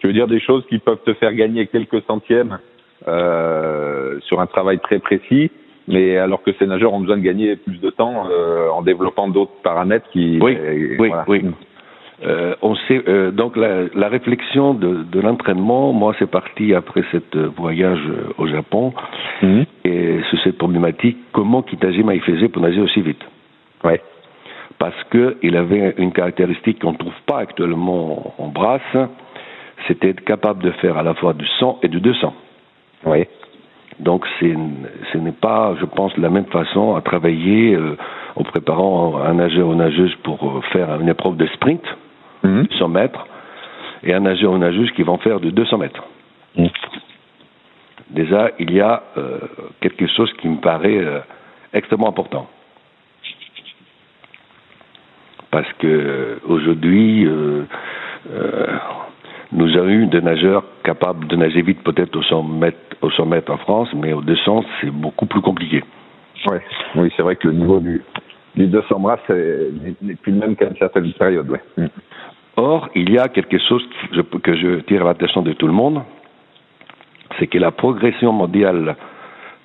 Tu 0.00 0.06
veux 0.06 0.12
dire 0.12 0.26
des 0.26 0.40
choses 0.40 0.64
qui 0.68 0.78
peuvent 0.78 1.02
te 1.04 1.14
faire 1.14 1.32
gagner 1.34 1.66
quelques 1.66 2.02
centièmes 2.02 2.58
euh, 3.06 4.18
sur 4.20 4.40
un 4.40 4.46
travail 4.46 4.78
très 4.80 4.98
précis, 4.98 5.50
mais 5.86 6.16
alors 6.16 6.42
que 6.42 6.52
ces 6.58 6.66
nageurs 6.66 6.92
ont 6.92 7.00
besoin 7.00 7.16
de 7.16 7.22
gagner 7.22 7.56
plus 7.56 7.80
de 7.80 7.90
temps 7.90 8.28
euh, 8.30 8.68
en 8.70 8.82
développant 8.82 9.28
d'autres 9.28 9.62
paramètres 9.62 10.08
qui. 10.10 10.38
Oui, 10.40 10.52
et, 10.52 10.96
oui, 10.98 11.08
voilà. 11.08 11.24
oui. 11.28 11.42
Euh, 12.24 12.54
on 12.62 12.74
sait 12.74 13.02
euh, 13.06 13.30
donc 13.30 13.56
la, 13.56 13.84
la, 13.94 14.08
réflexion 14.08 14.74
de, 14.74 15.04
de 15.04 15.20
l'entraînement. 15.20 15.92
Moi, 15.92 16.14
c'est 16.18 16.30
parti 16.30 16.74
après 16.74 17.04
cette 17.12 17.36
voyage 17.36 18.02
au 18.38 18.48
Japon 18.48 18.92
mmh. 19.42 19.62
et 19.84 20.20
sur 20.28 20.38
cette 20.42 20.58
problématique 20.58 21.16
comment 21.32 21.62
Kitajima 21.62 22.14
il 22.14 22.22
faisait 22.22 22.48
pour 22.48 22.60
nager 22.62 22.80
aussi 22.80 23.02
vite. 23.02 23.22
Ouais. 23.84 24.00
Parce 24.78 25.02
que 25.10 25.36
il 25.42 25.56
avait 25.56 25.94
une 25.98 26.12
caractéristique 26.12 26.80
qu'on 26.80 26.92
ne 26.92 26.98
trouve 26.98 27.20
pas 27.26 27.38
actuellement 27.38 28.34
en 28.38 28.48
brasse, 28.48 28.96
c'était 29.86 30.10
être 30.10 30.24
capable 30.24 30.62
de 30.62 30.70
faire 30.72 30.96
à 30.98 31.02
la 31.02 31.14
fois 31.14 31.34
du 31.34 31.46
100 31.60 31.80
et 31.82 31.88
du 31.88 32.00
200. 32.00 32.34
Oui. 33.06 33.26
Donc 34.00 34.24
ce 34.40 35.18
n'est 35.18 35.32
pas, 35.32 35.74
je 35.80 35.84
pense, 35.84 36.16
la 36.18 36.30
même 36.30 36.46
façon 36.46 36.94
à 36.94 37.00
travailler 37.00 37.74
euh, 37.74 37.96
en 38.36 38.44
préparant 38.44 39.18
un 39.18 39.34
nageur 39.34 39.68
ou 39.68 39.74
nageuse 39.74 40.14
pour 40.22 40.64
faire 40.72 41.00
une 41.00 41.08
épreuve 41.08 41.36
de 41.36 41.46
sprint, 41.46 41.82
mmh. 42.48 42.68
100 42.78 42.88
mètres, 42.88 43.26
et 44.02 44.14
un 44.14 44.20
nageur 44.20 44.52
ou 44.52 44.58
nageuse 44.58 44.90
qui 44.92 45.02
vont 45.02 45.18
faire 45.18 45.40
de 45.40 45.50
200 45.50 45.78
mètres. 45.78 46.04
Mmh. 46.56 46.66
Déjà, 48.10 48.50
il 48.58 48.72
y 48.72 48.80
a 48.80 49.02
euh, 49.16 49.38
quelque 49.80 50.06
chose 50.06 50.32
qui 50.40 50.48
me 50.48 50.56
paraît 50.56 50.98
euh, 50.98 51.20
extrêmement 51.72 52.08
important. 52.08 52.48
Parce 55.50 55.70
que 55.78 56.40
aujourd'hui, 56.46 57.26
nous 59.52 59.76
avons 59.76 59.88
eu 59.88 60.06
des 60.06 60.20
nageurs 60.20 60.62
capables 60.84 61.26
de 61.26 61.36
nager 61.36 61.62
vite, 61.62 61.82
peut-être 61.82 62.14
au 62.16 62.22
100 62.22 62.42
mètres, 62.42 62.78
au 63.00 63.10
100 63.10 63.26
mètres 63.26 63.52
en 63.52 63.56
France, 63.56 63.88
mais 63.94 64.12
au 64.12 64.20
200, 64.20 64.64
c'est 64.80 64.90
beaucoup 64.90 65.26
plus 65.26 65.40
compliqué. 65.40 65.82
Ouais. 66.50 66.60
Oui, 66.96 67.12
c'est 67.16 67.22
vrai 67.22 67.36
que 67.36 67.48
le 67.48 67.54
niveau 67.54 67.80
du, 67.80 68.02
du 68.54 68.66
200 68.66 69.00
bras 69.00 69.18
n'est 69.28 70.14
plus 70.16 70.32
le 70.32 70.38
même 70.38 70.56
qu'à 70.56 70.66
une 70.66 70.76
certaine 70.76 71.10
période. 71.12 71.48
Ouais. 71.48 71.88
Or, 72.58 72.88
il 72.96 73.08
y 73.10 73.18
a 73.18 73.28
quelque 73.28 73.56
chose 73.68 73.88
que 74.42 74.56
je, 74.56 74.80
tire 74.80 75.04
l'attention 75.04 75.42
de 75.42 75.52
tout 75.52 75.68
le 75.68 75.72
monde, 75.72 76.02
c'est 77.38 77.46
que 77.46 77.56
la 77.56 77.70
progression 77.70 78.32
mondiale 78.32 78.96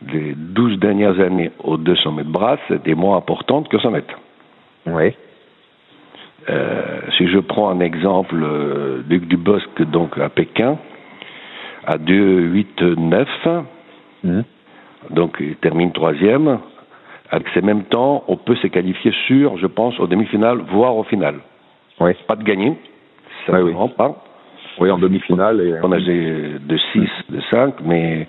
des 0.04 0.36
12 0.36 0.78
dernières 0.78 1.20
années 1.20 1.50
au 1.64 1.78
200 1.78 2.12
mètres 2.12 2.30
bras 2.30 2.60
était 2.70 2.94
moins 2.94 3.18
importante 3.18 3.68
que 3.68 3.80
100 3.80 3.90
mètres. 3.90 4.14
Oui. 4.86 5.12
Euh, 6.52 7.00
si 7.18 7.28
je 7.30 7.40
prends 7.40 7.70
un 7.72 7.80
exemple, 7.80 8.36
euh, 8.40 9.02
Luc 9.10 9.28
Dubosc, 9.28 9.82
donc 9.82 10.16
à 10.20 10.30
Pékin, 10.30 10.78
à 11.88 11.98
2, 11.98 12.14
8, 12.14 12.82
9, 12.84 13.28
mmh. 14.24 14.42
donc 15.10 15.38
il 15.40 15.56
termine 15.56 15.92
troisième. 15.94 16.60
Avec 17.32 17.48
ces 17.56 17.62
mêmes 17.62 17.86
temps, 17.86 18.24
on 18.28 18.38
peut 18.38 18.56
se 18.58 18.68
qualifier 18.68 19.12
sur, 19.26 19.58
je 19.58 19.66
pense, 19.66 20.00
aux 20.00 20.06
demi-finales, 20.06 20.60
voire 20.70 20.96
au 20.96 21.04
final. 21.06 21.40
Oui. 22.04 22.12
Pas 22.28 22.36
de 22.36 22.44
gagner, 22.44 22.74
ça 23.46 23.54
oui, 23.54 23.74
oui. 23.74 23.90
pas. 23.98 24.24
Oui, 24.80 24.92
en 24.92 24.98
demi-finale. 24.98 25.62
Et... 25.62 25.74
On 25.84 25.92
a 25.92 26.00
de 26.00 26.78
6, 26.92 27.00
de 27.30 27.42
5, 27.50 27.76
mais 27.86 28.28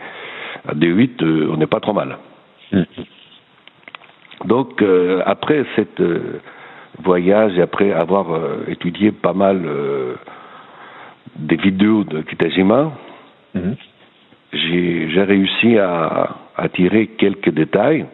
2, 0.72 0.86
8, 0.86 1.22
euh, 1.22 1.48
on 1.52 1.56
n'est 1.56 1.66
pas 1.66 1.80
trop 1.80 1.92
mal. 1.92 2.18
Mmh. 2.72 2.82
Donc, 4.44 4.80
euh, 4.80 5.22
après 5.26 5.64
cette 5.74 6.00
euh, 6.00 6.40
voyage 7.02 7.58
et 7.58 7.62
après 7.62 7.92
avoir 7.92 8.32
euh, 8.32 8.64
étudié 8.68 9.10
pas 9.10 9.32
mal 9.32 9.62
des 11.36 11.56
vidéos 11.56 12.04
de 12.04 12.22
Kitajima, 12.22 12.92
mmh. 13.54 13.72
j'ai 14.52 15.22
réussi 15.22 15.78
à, 15.78 16.36
à, 16.56 16.68
tirer 16.68 17.08
quelques 17.18 17.50
détails 17.50 18.06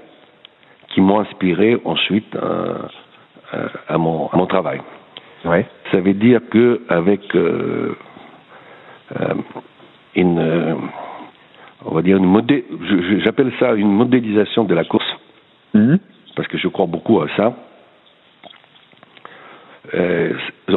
qui 0.88 1.02
m'ont 1.02 1.20
inspiré 1.20 1.78
ensuite 1.84 2.34
à, 3.88 3.98
mon, 3.98 4.28
à 4.28 4.36
mon 4.36 4.46
travail. 4.46 4.80
Ouais. 5.44 5.66
Ça 5.90 6.00
veut 6.00 6.14
dire 6.14 6.40
que 6.50 6.82
avec 6.88 7.34
euh, 7.34 7.94
euh, 9.18 9.34
une, 10.14 10.38
euh, 10.38 10.74
on 11.84 11.94
va 11.94 12.02
dire 12.02 12.16
une 12.18 12.26
modé, 12.26 12.64
j'appelle 13.24 13.52
ça 13.58 13.74
une 13.74 13.90
modélisation 13.92 14.64
de 14.64 14.74
la 14.74 14.84
course, 14.84 15.06
Mhm. 15.74 15.98
parce 16.36 16.48
que 16.48 16.58
je 16.58 16.68
crois 16.68 16.86
beaucoup 16.86 17.20
à 17.20 17.26
ça. 17.36 17.54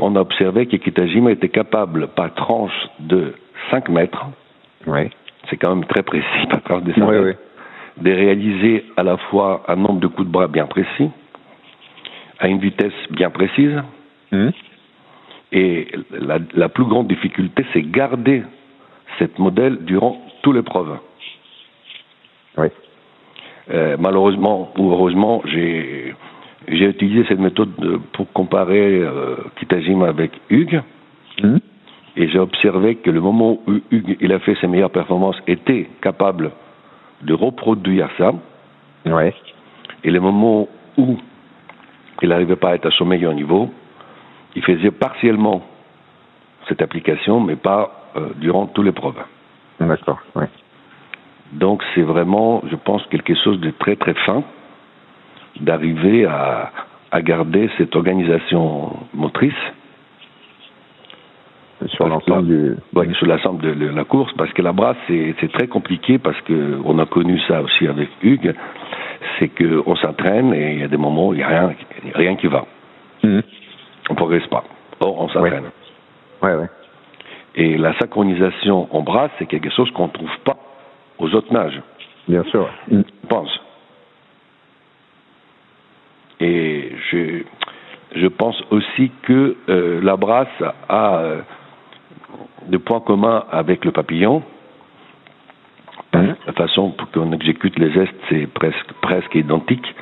On 0.02 0.16
a 0.16 0.20
observé 0.22 0.66
que 0.66 0.78
Kitajima 0.78 1.32
était 1.32 1.50
capable, 1.50 2.08
par 2.08 2.34
tranche 2.34 2.74
de 3.00 3.34
5 3.70 3.90
mètres, 3.90 4.26
Ouais. 4.88 5.10
c'est 5.50 5.58
quand 5.58 5.76
même 5.76 5.86
très 5.86 6.04
précis, 6.04 6.26
par 6.50 6.64
tranche 6.64 6.84
de 6.84 6.94
5 6.94 7.08
Ouais, 7.08 7.22
mètres, 7.22 7.40
de 7.98 8.12
réaliser 8.12 8.86
à 8.98 9.04
la 9.04 9.18
fois 9.18 9.64
un 9.68 9.76
nombre 9.76 10.00
de 10.00 10.08
coups 10.08 10.28
de 10.28 10.32
bras 10.32 10.48
bien 10.48 10.66
précis, 10.66 11.12
à 12.40 12.48
une 12.48 12.60
vitesse 12.60 12.94
bien 13.12 13.30
précise, 13.30 13.84
Mhm. 14.34 14.52
et 15.52 15.88
la, 16.12 16.40
la 16.56 16.68
plus 16.70 16.86
grande 16.86 17.08
difficulté, 17.08 17.64
c'est 17.74 17.84
garder 17.84 18.44
cette 19.20 19.38
modèle 19.38 19.78
durant 19.86 20.18
toute 20.42 20.56
l'épreuve. 20.56 20.98
Ouais. 22.58 22.72
Euh, 23.72 23.96
malheureusement 24.00 24.72
ou 24.78 24.92
heureusement, 24.92 25.42
j'ai 25.46 26.14
j'ai 26.70 26.86
utilisé 26.86 27.26
cette 27.28 27.40
méthode 27.40 27.76
de- 27.78 28.00
pour 28.14 28.32
comparer 28.32 29.00
euh, 29.02 29.36
Kitajima 29.60 30.08
avec 30.08 30.32
Hugues, 30.50 30.82
Mhm. 31.44 31.60
et 32.16 32.28
j'ai 32.30 32.40
observé 32.40 32.96
que 32.96 33.10
le 33.12 33.20
moment 33.22 33.60
où 33.68 33.74
Hugues 33.92 34.18
il 34.22 34.32
a 34.32 34.40
fait 34.40 34.56
ses 34.62 34.68
meilleures 34.68 34.90
performances 34.92 35.40
était 35.48 35.90
capable 36.02 36.52
de 37.22 37.34
reproduire 37.34 38.10
ça, 38.18 38.34
Ouais. 39.06 39.34
et 40.06 40.10
le 40.12 40.20
moment 40.22 40.68
où 40.98 41.18
il 42.22 42.30
n'arrivait 42.30 42.56
pas 42.56 42.70
à 42.72 42.76
être 42.76 42.86
à 42.88 42.92
son 42.92 43.06
meilleur 43.06 43.34
niveau, 43.34 43.70
il 44.56 44.64
faisait 44.64 44.92
partiellement 44.92 45.64
cette 46.68 46.82
application, 46.82 47.40
mais 47.40 47.56
pas 47.56 48.12
euh, 48.16 48.30
durant 48.38 48.68
toute 48.68 48.86
l'épreuve. 48.86 49.16
D'accord. 49.80 50.20
Ouais. 50.36 50.48
Donc 51.54 51.84
c'est 51.94 52.02
vraiment, 52.02 52.64
je 52.70 52.76
pense, 52.76 53.06
quelque 53.08 53.36
chose 53.44 53.60
de 53.60 53.72
très 53.72 53.96
très 53.96 54.14
fin 54.26 54.44
d'arriver 55.60 56.26
à, 56.26 56.72
à 57.12 57.22
garder 57.22 57.70
cette 57.78 57.96
organisation 57.96 58.96
motrice 59.14 59.54
Sur 61.88 62.08
l'ensemble 62.08 62.48
du. 62.48 62.76
ouais, 62.96 63.14
sur 63.16 63.28
l'ensemble 63.28 63.62
de, 63.62 63.74
de 63.74 63.88
la 63.90 64.04
course, 64.06 64.32
parce 64.38 64.52
que 64.54 64.62
la 64.62 64.72
brasse 64.72 64.98
c'est 65.08 65.36
c'est 65.42 65.52
très 65.52 65.68
compliqué 65.68 66.18
parce 66.18 66.40
que 66.42 66.80
on 66.86 66.98
a 66.98 67.06
connu 67.06 67.40
ça 67.48 67.62
aussi 67.62 67.88
avec 67.88 68.10
Hugues, 68.24 68.56
c'est 69.38 69.50
que 69.50 69.84
on 69.86 69.96
s'entraîne 69.98 70.54
et 70.54 70.74
il 70.76 70.80
y 70.80 70.84
a 70.84 70.88
des 70.88 70.98
moments 70.98 71.28
où 71.30 71.34
il 71.34 71.38
n'y 71.38 71.44
a 71.44 71.50
rien, 71.50 71.74
rien 72.16 72.36
qui 72.36 72.48
va, 72.48 72.66
Mhm. 73.24 73.42
Progresse 74.24 74.48
pas. 74.48 74.64
Or 75.02 75.20
on 75.20 75.28
s'entraîne. 75.28 75.70
Ouais, 76.42 76.56
ouais. 76.56 76.70
Et 77.56 77.78
la 77.78 77.94
synchronisation 78.00 78.88
en 78.96 79.02
brasse 79.02 79.32
c'est 79.38 79.48
quelque 79.48 79.70
chose 79.70 79.92
qu'on 79.92 80.08
trouve 80.08 80.38
pas 80.46 80.58
aux 81.20 81.34
autres 81.36 81.54
nages. 81.54 81.82
Bien 82.28 82.44
sûr. 82.46 82.70
Mhm. 82.90 83.04
je 83.24 83.28
pense. 83.28 83.60
Et 86.40 86.94
je, 87.12 87.44
je 88.16 88.28
pense 88.28 88.62
aussi 88.72 89.12
que 89.24 89.58
euh, 89.70 90.02
la 90.02 90.16
brasse 90.16 90.64
a 90.90 91.18
euh, 91.18 91.42
des 92.68 92.80
points 92.80 93.02
communs 93.02 93.44
avec 93.52 93.84
le 93.84 93.92
papillon. 93.92 94.42
Mhm. 96.14 96.36
La 96.48 96.54
façon 96.54 96.92
pour 96.92 97.12
qu'on 97.12 97.32
exécute 97.34 97.78
les 97.78 97.92
gestes, 97.92 98.16
c'est 98.30 98.48
presque, 98.48 98.94
presque 99.02 99.36
identique. 99.36 99.94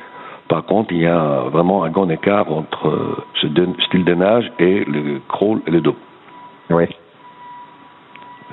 Par 0.52 0.66
contre, 0.66 0.92
il 0.92 1.00
y 1.00 1.06
a 1.06 1.44
vraiment 1.50 1.82
un 1.82 1.88
grand 1.88 2.10
écart 2.10 2.52
entre 2.52 2.86
euh, 2.86 3.16
ce 3.40 3.46
style 3.86 4.04
de 4.04 4.12
nage 4.12 4.52
et 4.58 4.84
le 4.84 5.18
crawl 5.26 5.62
et 5.66 5.70
le 5.70 5.80
dos. 5.80 5.96
Ouais. 6.68 6.90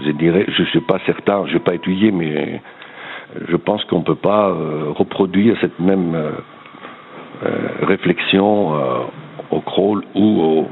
Je 0.06 0.12
dirais, 0.12 0.46
je 0.48 0.62
ne 0.62 0.68
suis 0.68 0.80
pas 0.80 1.00
certain, 1.06 1.46
je 1.48 1.56
n'ai 1.56 1.60
pas 1.60 1.74
étudié, 1.74 2.12
mais 2.12 2.62
je 3.50 3.56
pense 3.58 3.84
qu'on 3.84 4.00
ne 4.00 4.06
peut 4.06 4.16
pas 4.16 4.48
euh, 4.48 4.94
reproduire 4.96 5.58
cette 5.60 5.78
même 5.78 6.16
euh, 6.16 6.32
euh, 7.44 7.68
réflexion 7.82 8.72
au 9.52 9.60
crawl 9.60 10.06
ou 10.16 10.42
au, 10.42 10.68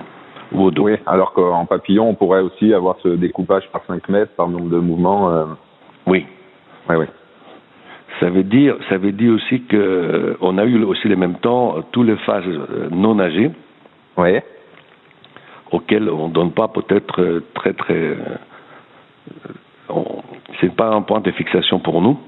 ou 0.54 0.64
au 0.64 0.72
dos. 0.72 0.84
Oui, 0.84 0.96
alors 1.08 1.34
qu'en 1.34 1.66
papillon, 1.66 2.08
on 2.08 2.16
pourrait 2.16 2.40
aussi 2.40 2.74
avoir 2.74 2.96
ce 3.04 3.10
découpage 3.10 3.68
par 3.74 3.82
5 3.86 4.08
mètres, 4.08 4.32
par 4.38 4.48
nombre 4.48 4.70
de 4.70 4.80
mouvements. 4.80 5.46
Oui. 6.06 6.26
Ouais, 6.88 6.96
ouais. 6.96 7.10
Ça 8.20 8.30
veut 8.30 8.44
dire, 8.44 8.76
ça 8.90 8.98
veut 8.98 9.12
dire 9.12 9.34
aussi 9.34 9.62
que 9.64 10.38
on 10.42 10.58
a 10.58 10.66
eu 10.66 10.84
aussi 10.84 11.08
les 11.08 11.16
mêmes 11.16 11.36
temps 11.40 11.78
euh, 11.78 11.82
toutes 11.92 12.08
les 12.08 12.16
phases 12.18 12.44
euh, 12.48 12.90
non 12.92 13.16
nagées 13.16 13.52
Ouais. 14.18 14.44
auxquelles 15.72 16.10
on 16.10 16.28
ne 16.30 16.34
donne 16.34 16.52
pas 16.52 16.68
peut-être 16.68 17.22
euh, 17.22 17.44
très 17.54 17.74
très. 17.74 18.18
c'est 20.60 20.76
pas 20.76 20.90
un 20.90 21.02
point 21.04 21.20
de 21.22 21.32
fixation 21.32 21.80
pour 21.80 22.02
nous. 22.02 22.20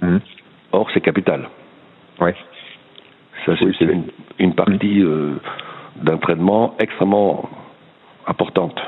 Mhm. 0.00 0.20
Or, 0.72 0.88
c'est 0.92 1.00
capital. 1.00 1.48
Ouais. 2.20 2.34
Ça, 3.46 3.52
c'est 3.58 3.64
Oui, 3.66 3.76
une, 3.80 4.04
une 4.38 4.54
partie 4.54 5.02
euh, 5.02 5.34
d'entraînement 6.02 6.74
extrêmement 6.80 7.48
importante. 8.26 8.78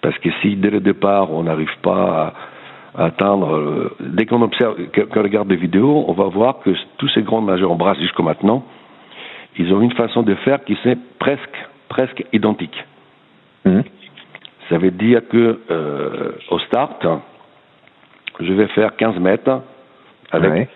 Parce 0.00 0.16
que 0.18 0.30
si 0.40 0.56
dès 0.56 0.70
le 0.70 0.80
départ, 0.80 1.32
on 1.32 1.42
n'arrive 1.44 1.70
pas 1.82 2.26
à 2.28 2.34
atteindre. 2.98 3.54
euh, 3.54 3.96
dès 4.00 4.26
qu'on 4.26 4.42
observe, 4.42 4.76
qu'on 5.12 5.22
regarde 5.22 5.48
des 5.48 5.56
vidéos, 5.56 6.04
on 6.08 6.12
va 6.12 6.24
voir 6.24 6.58
que 6.60 6.70
tous 6.98 7.08
ces 7.10 7.22
grands 7.22 7.42
nageurs 7.42 7.70
en 7.72 7.76
brasse 7.76 7.98
jusqu'à 7.98 8.22
maintenant, 8.22 8.64
ils 9.56 9.72
ont 9.72 9.80
une 9.80 9.92
façon 9.92 10.22
de 10.22 10.34
faire 10.36 10.62
qui 10.64 10.72
est 10.84 10.98
presque, 11.18 11.68
presque 11.88 12.24
identique. 12.32 12.84
Mhm. 13.64 13.84
Ça 14.68 14.78
veut 14.78 14.90
dire 14.90 15.22
que 15.28 15.60
euh, 15.70 16.32
au 16.50 16.58
start, 16.60 17.06
je 18.40 18.52
vais 18.52 18.66
faire 18.68 18.94
15 18.96 19.18
mètres 19.18 19.62
avec 20.30 20.50
Ouais. 20.50 20.68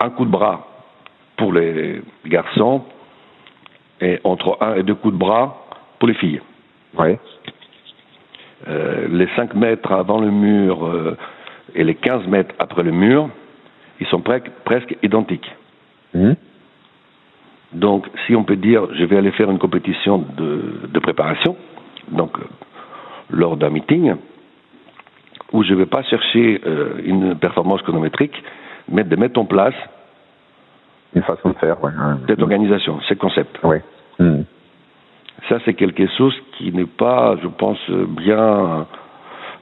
un 0.00 0.10
coup 0.10 0.24
de 0.24 0.30
bras 0.30 0.66
pour 1.36 1.52
les 1.52 2.00
garçons 2.26 2.84
et 4.00 4.20
entre 4.24 4.56
un 4.60 4.74
et 4.76 4.82
deux 4.82 4.94
coups 4.94 5.14
de 5.14 5.18
bras 5.18 5.64
pour 5.98 6.08
les 6.08 6.14
filles. 6.14 6.40
Ouais. 6.96 7.18
Euh, 8.68 9.08
les 9.10 9.28
5 9.36 9.54
mètres 9.54 9.90
avant 9.92 10.20
le 10.20 10.30
mur 10.30 10.86
euh, 10.86 11.16
et 11.74 11.82
les 11.84 11.94
15 11.96 12.26
mètres 12.28 12.54
après 12.58 12.82
le 12.82 12.92
mur, 12.92 13.28
ils 14.00 14.06
sont 14.06 14.20
pre- 14.20 14.42
presque 14.64 14.96
identiques. 15.02 15.50
Mhm. 16.14 16.36
Donc, 17.72 18.06
si 18.26 18.36
on 18.36 18.44
peut 18.44 18.56
dire, 18.56 18.86
je 18.94 19.04
vais 19.04 19.16
aller 19.16 19.30
faire 19.32 19.50
une 19.50 19.58
compétition 19.58 20.18
de, 20.18 20.88
de 20.92 20.98
préparation, 21.00 21.56
donc 22.10 22.38
euh, 22.38 22.42
lors 23.30 23.56
d'un 23.56 23.70
meeting, 23.70 24.14
où 25.52 25.62
je 25.62 25.72
ne 25.72 25.78
vais 25.78 25.86
pas 25.86 26.02
chercher 26.04 26.60
une 27.04 27.34
performance 27.36 27.82
chronométrique, 27.82 28.42
mais 28.90 29.04
de 29.04 29.16
mettre 29.16 29.38
en 29.40 29.44
place 29.44 29.74
Une 31.14 31.22
façon 31.22 31.50
de 31.50 31.54
faire, 31.54 31.82
ouais. 31.84 31.90
ouais. 31.90 32.14
cette 32.26 32.40
organisation, 32.42 33.00
ces 33.08 33.16
concepts. 33.16 33.62
Ouais. 33.62 33.82
Mhm. 34.18 34.44
Ça, 35.48 35.58
c'est 35.64 35.74
quelque 35.74 36.06
chose 36.16 36.34
qui 36.56 36.72
n'est 36.72 36.86
pas, 36.86 37.36
je 37.42 37.48
pense, 37.48 37.78
bien 37.90 38.86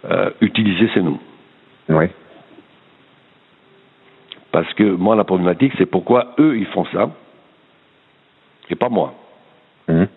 euh, 0.04 0.30
utilisé 0.40 0.88
chez 0.88 1.02
nous. 1.02 1.18
Ouais. 1.88 2.10
Parce 4.52 4.72
que 4.74 4.84
moi, 4.84 5.16
la 5.16 5.24
problématique, 5.24 5.72
c'est 5.78 5.86
pourquoi 5.86 6.34
eux, 6.38 6.58
ils 6.58 6.66
font 6.66 6.84
ça, 6.86 7.10
et 8.68 8.74
pas 8.74 8.88
moi. 8.88 9.14
Mhm. 9.88 10.08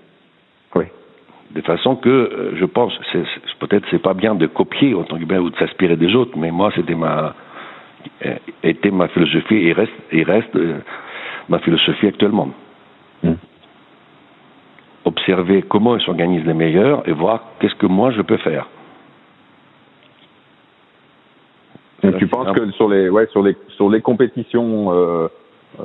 Oui. 0.75 0.85
De 1.51 1.61
façon 1.61 1.95
que, 1.95 2.09
euh, 2.09 2.55
je 2.55 2.65
pense, 2.65 2.93
peut-être 3.59 3.85
c'est 3.91 4.01
pas 4.01 4.13
bien 4.13 4.35
de 4.35 4.47
copier, 4.47 4.93
autant 4.93 5.17
que 5.19 5.25
bien, 5.25 5.39
ou 5.39 5.49
de 5.49 5.55
s'inspirer 5.57 5.95
des 5.95 6.15
autres, 6.15 6.37
mais 6.37 6.51
moi, 6.51 6.71
c'était 6.75 6.95
ma, 6.95 7.35
euh, 8.25 8.35
était 8.63 8.91
ma 8.91 9.07
philosophie 9.09 9.67
et 9.67 9.73
reste, 9.73 9.91
et 10.11 10.23
reste 10.23 10.55
euh, 10.55 10.79
ma 11.49 11.59
philosophie 11.59 12.07
actuellement. 12.07 12.49
Mhm. 13.23 13.37
Observer 15.05 15.63
comment 15.63 15.97
ils 15.97 16.03
s'organisent 16.03 16.45
les 16.45 16.53
meilleurs 16.53 17.07
et 17.07 17.11
voir 17.11 17.43
qu'est-ce 17.59 17.75
que 17.75 17.85
moi 17.87 18.11
je 18.11 18.21
peux 18.21 18.37
faire. 18.37 18.67
Donc 22.03 22.17
tu 22.17 22.27
penses 22.27 22.51
que 22.51 22.71
sur 22.71 22.89
les, 22.89 23.09
ouais, 23.09 23.27
sur 23.27 23.41
les, 23.43 23.55
sur 23.69 23.89
les 23.89 24.01
compétitions 24.01 24.91
euh, 24.93 25.27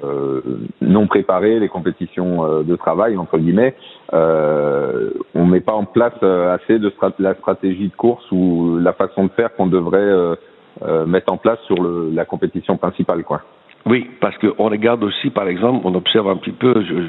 euh, 0.05 0.41
non 0.81 1.07
préparées, 1.07 1.61
les 1.61 1.69
compétitions 1.69 2.45
euh, 2.45 2.63
de 2.63 2.77
travail 2.77 3.17
entre 3.17 3.39
guillemets, 3.39 3.75
euh, 4.13 5.11
on 5.35 5.47
met 5.47 5.61
pas 5.61 5.75
en 5.75 5.85
place 5.85 6.13
euh, 6.23 6.55
assez 6.55 6.79
de 6.79 6.91
strat- 6.91 7.15
la 7.19 7.35
stratégie 7.35 7.89
de 7.89 7.95
course 7.95 8.25
ou 8.33 8.79
la 8.81 8.93
façon 8.93 9.25
de 9.25 9.31
faire 9.31 9.55
qu'on 9.55 9.67
devrait 9.69 9.99
euh, 9.99 10.35
euh, 10.83 11.07
mettre 11.07 11.33
en 11.33 11.37
place 11.37 11.59
sur 11.67 11.81
le, 11.83 12.11
la 12.13 12.25
compétition 12.25 12.77
principale, 12.77 13.23
quoi. 13.25 13.43
Oui, 13.87 14.11
parce 14.21 14.37
qu'on 14.39 14.69
regarde 14.69 15.03
aussi, 15.05 15.31
par 15.31 15.49
exemple, 15.49 15.81
on 15.85 15.95
observe 15.95 16.29
un 16.29 16.37
petit 16.37 16.53
peu, 16.53 16.75
je- 16.85 17.09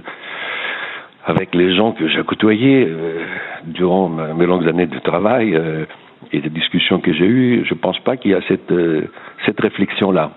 avec 1.26 1.54
les 1.54 1.76
gens 1.76 1.92
que 1.92 2.08
j'ai 2.08 2.24
côtoyés 2.24 2.86
euh, 2.88 3.26
durant 3.66 4.10
mes 4.10 4.46
longues 4.46 4.68
années 4.68 4.88
de 4.88 5.00
travail 5.00 5.56
euh, 5.56 5.86
et 6.32 6.42
des 6.42 6.50
discussions 6.50 7.00
que 7.00 7.14
j'ai 7.14 7.26
eues, 7.26 7.66
je 7.66 7.74
pense 7.74 8.00
pas 8.00 8.18
qu'il 8.18 8.32
y 8.32 8.34
a 8.34 8.42
cette, 8.48 8.72
euh, 8.72 9.08
cette 9.46 9.60
réflexion-là. 9.60 10.32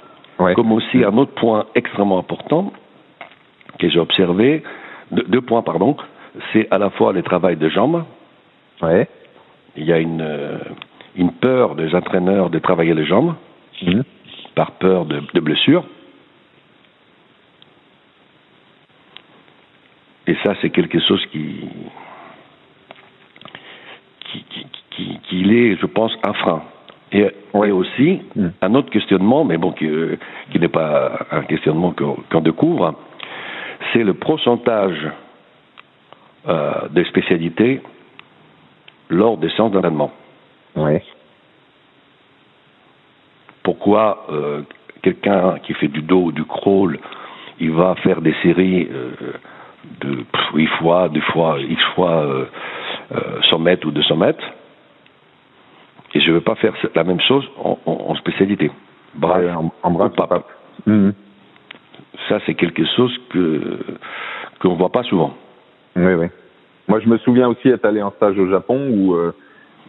Comme 0.57 0.73
aussi 0.73 1.05
un 1.05 1.17
autre 1.19 1.35
point 1.35 1.67
extrêmement 1.77 2.19
important 2.19 2.73
que 3.79 3.89
j'ai 3.89 4.01
observé, 4.01 4.65
deux, 5.13 5.41
points, 5.41 5.63
pardon, 5.63 5.97
c'est 6.53 6.67
à 6.73 6.79
la 6.79 6.91
fois 6.91 7.13
le 7.13 7.23
travail 7.23 7.57
de 7.57 7.69
jambes. 7.69 8.05
Ouais. 8.81 9.09
Il 9.77 9.85
y 9.85 9.93
a 9.93 9.99
une, 9.99 10.21
euh, 10.21 10.59
une 11.15 11.31
peur 11.33 11.77
des 11.77 11.95
entraîneurs 11.95 12.51
de 12.51 12.59
travailler 12.59 12.95
les 12.95 13.07
jambes, 13.07 13.35
mhm. 13.83 14.03
par 14.57 14.73
peur 14.73 15.05
de, 15.05 15.21
de 15.33 15.41
blessures. 15.41 15.85
Et 20.27 20.37
ça, 20.45 20.55
c'est 20.61 20.71
quelque 20.71 21.01
chose 21.01 21.25
qui, 21.33 21.69
qui, 24.31 24.45
qui, 24.91 25.19
qui, 25.29 25.57
est, 25.57 25.77
je 25.77 25.87
pense, 25.87 26.13
un 26.23 26.33
frein. 26.35 26.63
Et, 27.13 27.31
aussi, 27.55 28.23
mm. 28.35 28.49
un 28.63 28.75
autre 28.75 28.91
questionnement, 28.91 29.45
mais 29.45 29.59
bon, 29.59 29.73
qui, 29.73 29.89
qui 30.51 30.59
n'est 30.59 30.69
pas 30.69 31.27
un 31.31 31.43
questionnement 31.43 31.95
qu'on 32.31 32.41
découvre, 32.41 32.95
c'est 33.93 34.05
le 34.05 34.15
pourcentage 34.15 35.11
euh, 36.49 36.89
de 36.89 37.05
spécialités 37.05 37.83
lors 39.11 39.37
des 39.37 39.51
séances 39.51 39.73
d'entraînement. 39.73 40.11
Oui. 40.77 40.99
Pourquoi 43.63 44.27
euh, 44.31 44.63
quelqu'un 45.03 45.59
qui 45.63 45.75
fait 45.75 45.89
du 45.89 46.03
dos 46.03 46.25
ou 46.25 46.33
du 46.33 46.45
crawl, 46.45 46.99
il 47.61 47.71
va 47.73 47.95
faire 47.97 48.21
des 48.21 48.35
séries 48.43 48.89
euh, 48.91 49.11
de 50.01 50.25
8 50.55 50.67
fois, 50.79 51.09
2 51.09 51.21
fois, 51.33 51.59
X 51.61 51.83
fois 51.95 52.25
euh, 52.25 52.45
100 53.51 53.57
euh, 53.57 53.59
mètres 53.59 53.87
ou 53.87 53.91
200 53.91 54.17
mètres. 54.17 54.45
Et 56.15 56.21
je 56.21 56.29
ne 56.29 56.35
veux 56.35 56.41
pas 56.41 56.55
faire 56.57 56.75
la 56.95 57.05
même 57.05 57.21
chose 57.21 57.45
en, 57.63 57.79
en, 57.87 58.15
spécialité. 58.17 58.71
En, 59.23 59.91
bras, 59.91 60.11
pas. 60.11 60.47
Mhm. 60.87 61.13
Ça, 62.29 62.39
c'est 62.45 62.55
quelque 62.55 62.85
chose 62.97 63.13
que 63.31 63.79
qu'on 64.61 64.73
ne 64.73 64.79
voit 64.79 64.93
pas 64.93 65.03
souvent. 65.05 65.35
Oui, 65.97 66.13
oui. 66.15 66.27
Moi, 66.89 67.01
je 67.01 67.09
me 67.09 67.19
souviens 67.19 67.49
aussi 67.49 67.69
être 67.69 67.85
allé 67.85 68.03
en 68.03 68.11
stage 68.13 68.39
au 68.39 68.49
Japon 68.49 68.89
où 68.91 69.15
euh, 69.15 69.33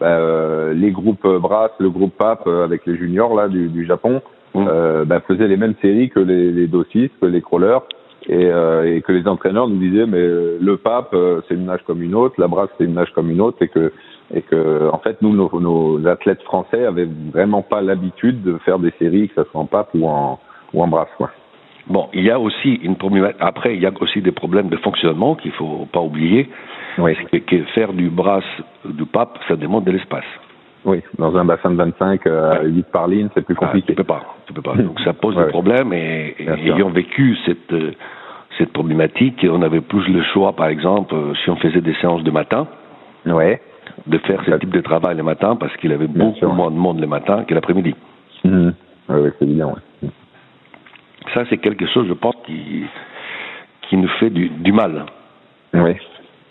bah, 0.00 0.06
euh, 0.06 0.72
les 0.72 0.90
groupes 0.90 1.26
Brass, 1.26 1.70
le 1.78 1.90
groupe 1.90 2.16
PAP 2.16 2.46
avec 2.46 2.86
les 2.86 2.96
juniors 2.96 3.34
là 3.34 3.48
du, 3.48 3.68
du 3.68 3.84
Japon 3.86 4.22
bah, 4.54 5.20
faisaient 5.26 5.48
les 5.48 5.56
mêmes 5.56 5.74
séries 5.82 6.10
que 6.10 6.20
les, 6.20 6.52
les 6.52 6.66
dossistes, 6.68 7.14
que 7.20 7.26
les 7.26 7.42
crawlers 7.42 7.80
et, 8.28 8.46
euh, 8.46 8.96
et, 8.96 9.02
que 9.02 9.12
les 9.12 9.26
entraîneurs 9.28 9.68
nous 9.68 9.78
disaient 9.78 10.06
mais 10.06 10.18
euh, 10.18 10.58
le 10.60 10.76
pape 10.76 11.12
euh, 11.14 11.42
c'est 11.48 11.54
une 11.54 11.66
nage 11.66 11.80
comme 11.86 12.02
une 12.02 12.14
autre, 12.14 12.34
la 12.38 12.48
brasse 12.48 12.70
c'est 12.78 12.84
une 12.84 12.94
nage 12.94 13.10
comme 13.14 13.30
une 13.30 13.40
autre 13.40 13.62
et 13.62 13.68
que 13.68 13.92
et 14.32 14.42
que 14.42 14.90
en 14.90 14.98
fait 14.98 15.20
nous 15.22 15.34
nos, 15.34 15.50
nos 15.60 16.06
athlètes 16.06 16.42
français 16.42 16.84
avaient 16.84 17.08
vraiment 17.32 17.62
pas 17.62 17.82
l'habitude 17.82 18.42
de 18.42 18.58
faire 18.58 18.78
des 18.78 18.92
séries 18.98 19.28
que 19.28 19.42
ce 19.42 19.50
soit 19.50 19.60
en 19.60 19.66
pape 19.66 19.90
ou 19.94 20.06
en 20.06 20.38
ou 20.72 20.82
en 20.82 20.88
brasse 20.88 21.08
quoi. 21.18 21.30
Bon, 21.86 22.08
il 22.14 22.24
y 22.24 22.30
a 22.30 22.40
aussi 22.40 22.76
une 22.76 22.96
après 23.40 23.74
il 23.74 23.82
y 23.82 23.86
a 23.86 23.92
aussi 24.00 24.22
des 24.22 24.32
problèmes 24.32 24.70
de 24.70 24.76
fonctionnement 24.78 25.34
qu'il 25.34 25.52
faut 25.52 25.86
pas 25.92 26.00
oublier. 26.00 26.48
Oui. 26.96 27.14
Que, 27.30 27.36
que 27.36 27.62
faire 27.74 27.92
du 27.92 28.08
brasse 28.08 28.44
du 28.86 29.04
pape 29.04 29.38
ça 29.48 29.56
demande 29.56 29.84
de 29.84 29.92
l'espace. 29.92 30.24
Oui, 30.84 31.02
dans 31.18 31.34
un 31.36 31.44
bassin 31.44 31.70
de 31.70 31.76
25 31.76 32.26
euh, 32.26 32.60
à 32.60 32.62
8 32.62 32.86
par 32.92 33.08
ligne, 33.08 33.28
c'est 33.34 33.44
plus 33.44 33.54
compliqué. 33.54 33.86
Ah, 33.88 33.92
tu 33.92 33.96
peux 33.96 34.04
pas, 34.04 34.22
tu 34.46 34.52
peux 34.52 34.62
pas. 34.62 34.74
Donc 34.74 35.00
ça 35.00 35.12
pose 35.20 35.36
des 35.36 35.46
problèmes 35.46 35.92
et, 35.92 36.36
ayant 36.38 36.90
vécu 36.90 37.36
cette 37.46 37.72
euh, 37.72 37.92
cette 38.58 38.72
problématique, 38.72 39.44
on 39.50 39.62
avait 39.62 39.80
plus 39.80 40.06
le 40.08 40.22
choix, 40.32 40.52
par 40.52 40.68
exemple, 40.68 41.12
euh, 41.14 41.34
si 41.42 41.50
on 41.50 41.56
faisait 41.56 41.80
des 41.80 41.94
séances 41.94 42.22
de 42.22 42.30
matin, 42.30 42.68
ouais. 43.26 43.60
de 44.06 44.18
faire 44.18 44.40
ce 44.46 44.52
type 44.52 44.70
de 44.70 44.80
travail 44.80 45.16
le 45.16 45.24
matin 45.24 45.56
parce 45.56 45.76
qu'il 45.78 45.92
avait 45.92 46.06
beaucoup 46.06 46.46
moins 46.46 46.70
de 46.70 46.76
monde 46.76 47.00
le 47.00 47.08
matin 47.08 47.44
que 47.44 47.54
l'après-midi. 47.54 47.96
Mmh. 48.44 48.70
Oui, 49.08 49.30
c'est 49.38 49.44
évident. 49.44 49.74
Ça, 51.32 51.44
c'est 51.50 51.58
quelque 51.58 51.86
chose, 51.86 52.06
je 52.06 52.12
pense, 52.12 52.36
qui 52.46 52.84
qui 53.88 53.96
nous 53.96 54.08
fait 54.20 54.30
du, 54.30 54.48
du 54.48 54.72
mal. 54.72 55.04
Oui. 55.74 55.96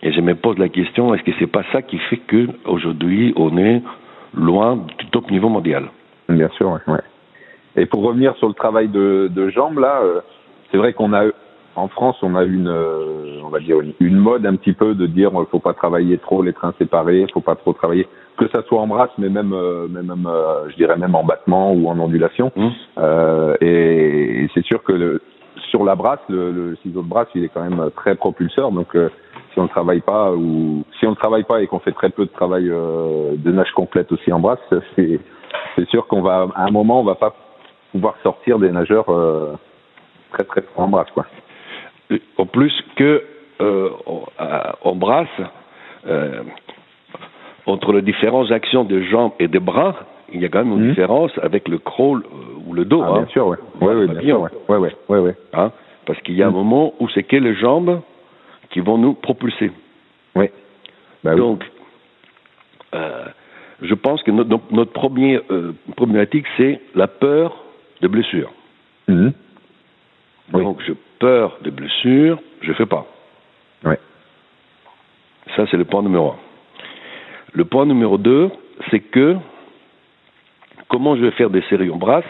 Et 0.04 0.12
je 0.12 0.22
me 0.22 0.36
pose 0.36 0.58
la 0.58 0.70
question, 0.70 1.14
est-ce 1.14 1.24
que 1.24 1.32
c'est 1.40 1.48
pas 1.48 1.64
ça 1.72 1.82
qui 1.82 1.98
fait 1.98 2.18
que 2.18 2.48
aujourd'hui 2.66 3.34
on 3.38 3.58
est 3.58 3.82
loin 4.34 4.78
du 4.98 5.08
top 5.12 5.30
niveau 5.32 5.50
mondial. 5.50 5.90
Bien 6.30 6.50
sûr, 6.50 6.72
ouais. 6.88 7.00
Et 7.76 7.86
pour 7.86 8.04
revenir 8.04 8.36
sur 8.38 8.48
le 8.48 8.54
travail 8.54 8.88
de, 8.88 9.30
de 9.34 9.50
jambes, 9.50 9.80
là, 9.80 10.02
euh, 10.04 10.22
c'est 10.72 10.78
vrai 10.78 10.94
qu'on 10.94 11.14
a, 11.14 11.26
en 11.76 11.88
France, 11.88 12.18
on 12.22 12.36
a 12.36 12.44
une, 12.44 12.68
euh, 12.68 13.40
on 13.44 13.50
va 13.50 13.60
dire 13.60 13.78
une, 14.00 14.18
mode 14.18 14.46
un 14.46 14.56
petit 14.56 14.74
peu 14.74 14.94
de 14.94 15.08
dire, 15.08 15.32
il 15.34 15.46
faut 15.50 15.60
pas 15.60 15.74
travailler 15.74 16.18
trop 16.20 16.44
les 16.44 16.54
trains 16.54 16.74
séparés, 16.78 17.26
faut 17.34 17.42
pas 17.42 17.56
trop 17.56 17.74
travailler, 17.74 18.08
que 18.38 18.48
ça 18.50 18.62
soit 18.64 18.80
en 18.80 18.88
brasse, 18.88 19.10
mais 19.18 19.30
même, 19.30 19.54
euh, 19.54 19.88
mais 19.90 20.04
même, 20.04 20.30
je 20.70 20.76
dirais 20.76 20.98
même 20.98 21.16
en 21.16 21.24
battement 21.24 21.74
ou 21.74 21.88
en 21.88 22.00
ondulation. 22.00 22.52
Mmh. 22.56 22.70
et, 23.62 24.48
c'est 24.54 24.64
sûr 24.66 24.84
que 24.84 24.94
le, 24.94 25.22
sur 25.72 25.84
la 25.84 25.96
brasse, 25.96 26.20
le, 26.30 26.52
le, 26.52 26.76
ciseau 26.84 27.02
de 27.02 27.08
brasse, 27.08 27.28
il 27.34 27.44
est 27.44 27.50
quand 27.50 27.68
même 27.68 27.90
très 27.96 28.16
propulseur, 28.16 28.72
donc 28.72 28.96
si 29.54 29.60
on 29.60 29.64
ne 29.64 29.68
travaille 29.68 30.02
pas 30.02 30.32
ou 30.32 30.84
si 31.00 31.06
on 31.06 31.12
ne 31.12 31.16
travaille 31.16 31.44
pas 31.44 31.62
et 31.62 31.68
qu'on 31.68 31.80
fait 31.80 31.92
très 31.92 32.10
peu 32.10 32.26
de 32.26 32.32
travail 32.32 32.70
euh, 32.70 33.36
de 33.38 33.52
nage 33.52 33.72
complète 33.72 34.12
aussi 34.12 34.32
en 34.32 34.40
brasse, 34.40 34.60
c'est 34.96 35.20
c'est 35.76 35.88
sûr 35.90 36.08
qu'on 36.08 36.22
va 36.22 36.48
à 36.56 36.66
un 36.66 36.72
moment 36.72 37.02
on 37.02 37.04
va 37.04 37.16
pas 37.16 37.36
pouvoir 37.92 38.16
sortir 38.24 38.60
des 38.60 38.72
nageurs 38.72 39.10
euh, 39.10 39.54
très 40.32 40.44
très 40.44 40.64
en 40.76 40.88
brasse 40.88 41.12
quoi. 41.12 41.26
En 42.38 42.46
plus 42.46 42.74
que 42.96 43.24
euh, 43.62 43.90
en 44.84 44.96
brasse, 44.96 45.28
entre 47.66 47.94
les 47.94 48.02
différentes 48.02 48.52
actions 48.52 48.84
de 48.84 49.02
jambes 49.02 49.32
et 49.40 49.48
de 49.48 49.60
bras, 49.60 49.96
il 50.34 50.42
y 50.42 50.46
a 50.46 50.50
quand 50.50 50.64
même 50.64 50.74
une 50.74 50.86
mmh. 50.86 50.90
différence 50.90 51.32
avec 51.42 51.68
le 51.68 51.78
crawl 51.78 52.24
ou 52.68 52.74
le 52.74 52.86
dos. 52.86 53.02
Ah, 53.04 53.10
hein. 53.10 53.14
Bien 53.20 53.28
sûr, 53.28 53.48
oui. 53.48 53.58
Oui, 53.82 53.94
oui, 53.96 54.08
bien 54.08 54.22
sûr, 54.22 54.42
ouais. 54.42 54.50
Ouais, 54.68 54.78
ouais, 54.78 54.92
ouais, 55.10 55.20
ouais. 55.20 55.36
Hein 55.54 55.72
Parce 56.06 56.20
qu'il 56.22 56.36
y 56.36 56.44
a 56.44 56.48
un 56.48 56.52
mmh. 56.52 56.54
moment 56.54 56.94
où 57.00 57.08
c'est 57.10 57.24
que 57.24 57.38
les 57.38 57.56
jambes 57.56 58.02
qui 58.74 58.80
vont 58.80 58.98
nous 58.98 59.14
propulser. 59.14 59.72
Oui. 60.36 60.50
Bah 61.24 61.36
Donc, 61.36 61.64
euh, 62.94 63.26
je 63.82 63.94
pense 63.94 64.22
que 64.24 64.32
notre, 64.32 64.60
notre 64.72 64.92
première 64.92 65.42
euh, 65.52 65.74
problématique, 65.96 66.46
c'est 66.58 66.82
la 66.96 67.08
peur 67.08 67.64
de 68.02 68.08
blessure. 68.08 68.52
Mhm. 69.08 69.32
Donc, 70.52 70.82
je 70.86 70.94
peur 71.20 71.58
de 71.62 71.70
blessure, 71.70 72.40
je 72.62 72.70
ne 72.70 72.74
fais 72.74 72.86
pas. 72.86 73.06
Oui. 73.86 73.96
Ça, 75.56 75.66
c'est 75.70 75.78
le 75.78 75.86
point 75.86 76.02
numéro 76.02 76.32
un. 76.32 76.38
Le 77.54 77.66
point 77.66 77.86
numéro 77.86 78.18
deux, 78.18 78.50
c'est 78.90 79.00
que 79.00 79.38
comment 80.90 81.16
je 81.16 81.22
vais 81.22 81.32
faire 81.32 81.50
des 81.50 81.62
séries 81.70 81.92
en 81.92 81.98
brasse 81.98 82.26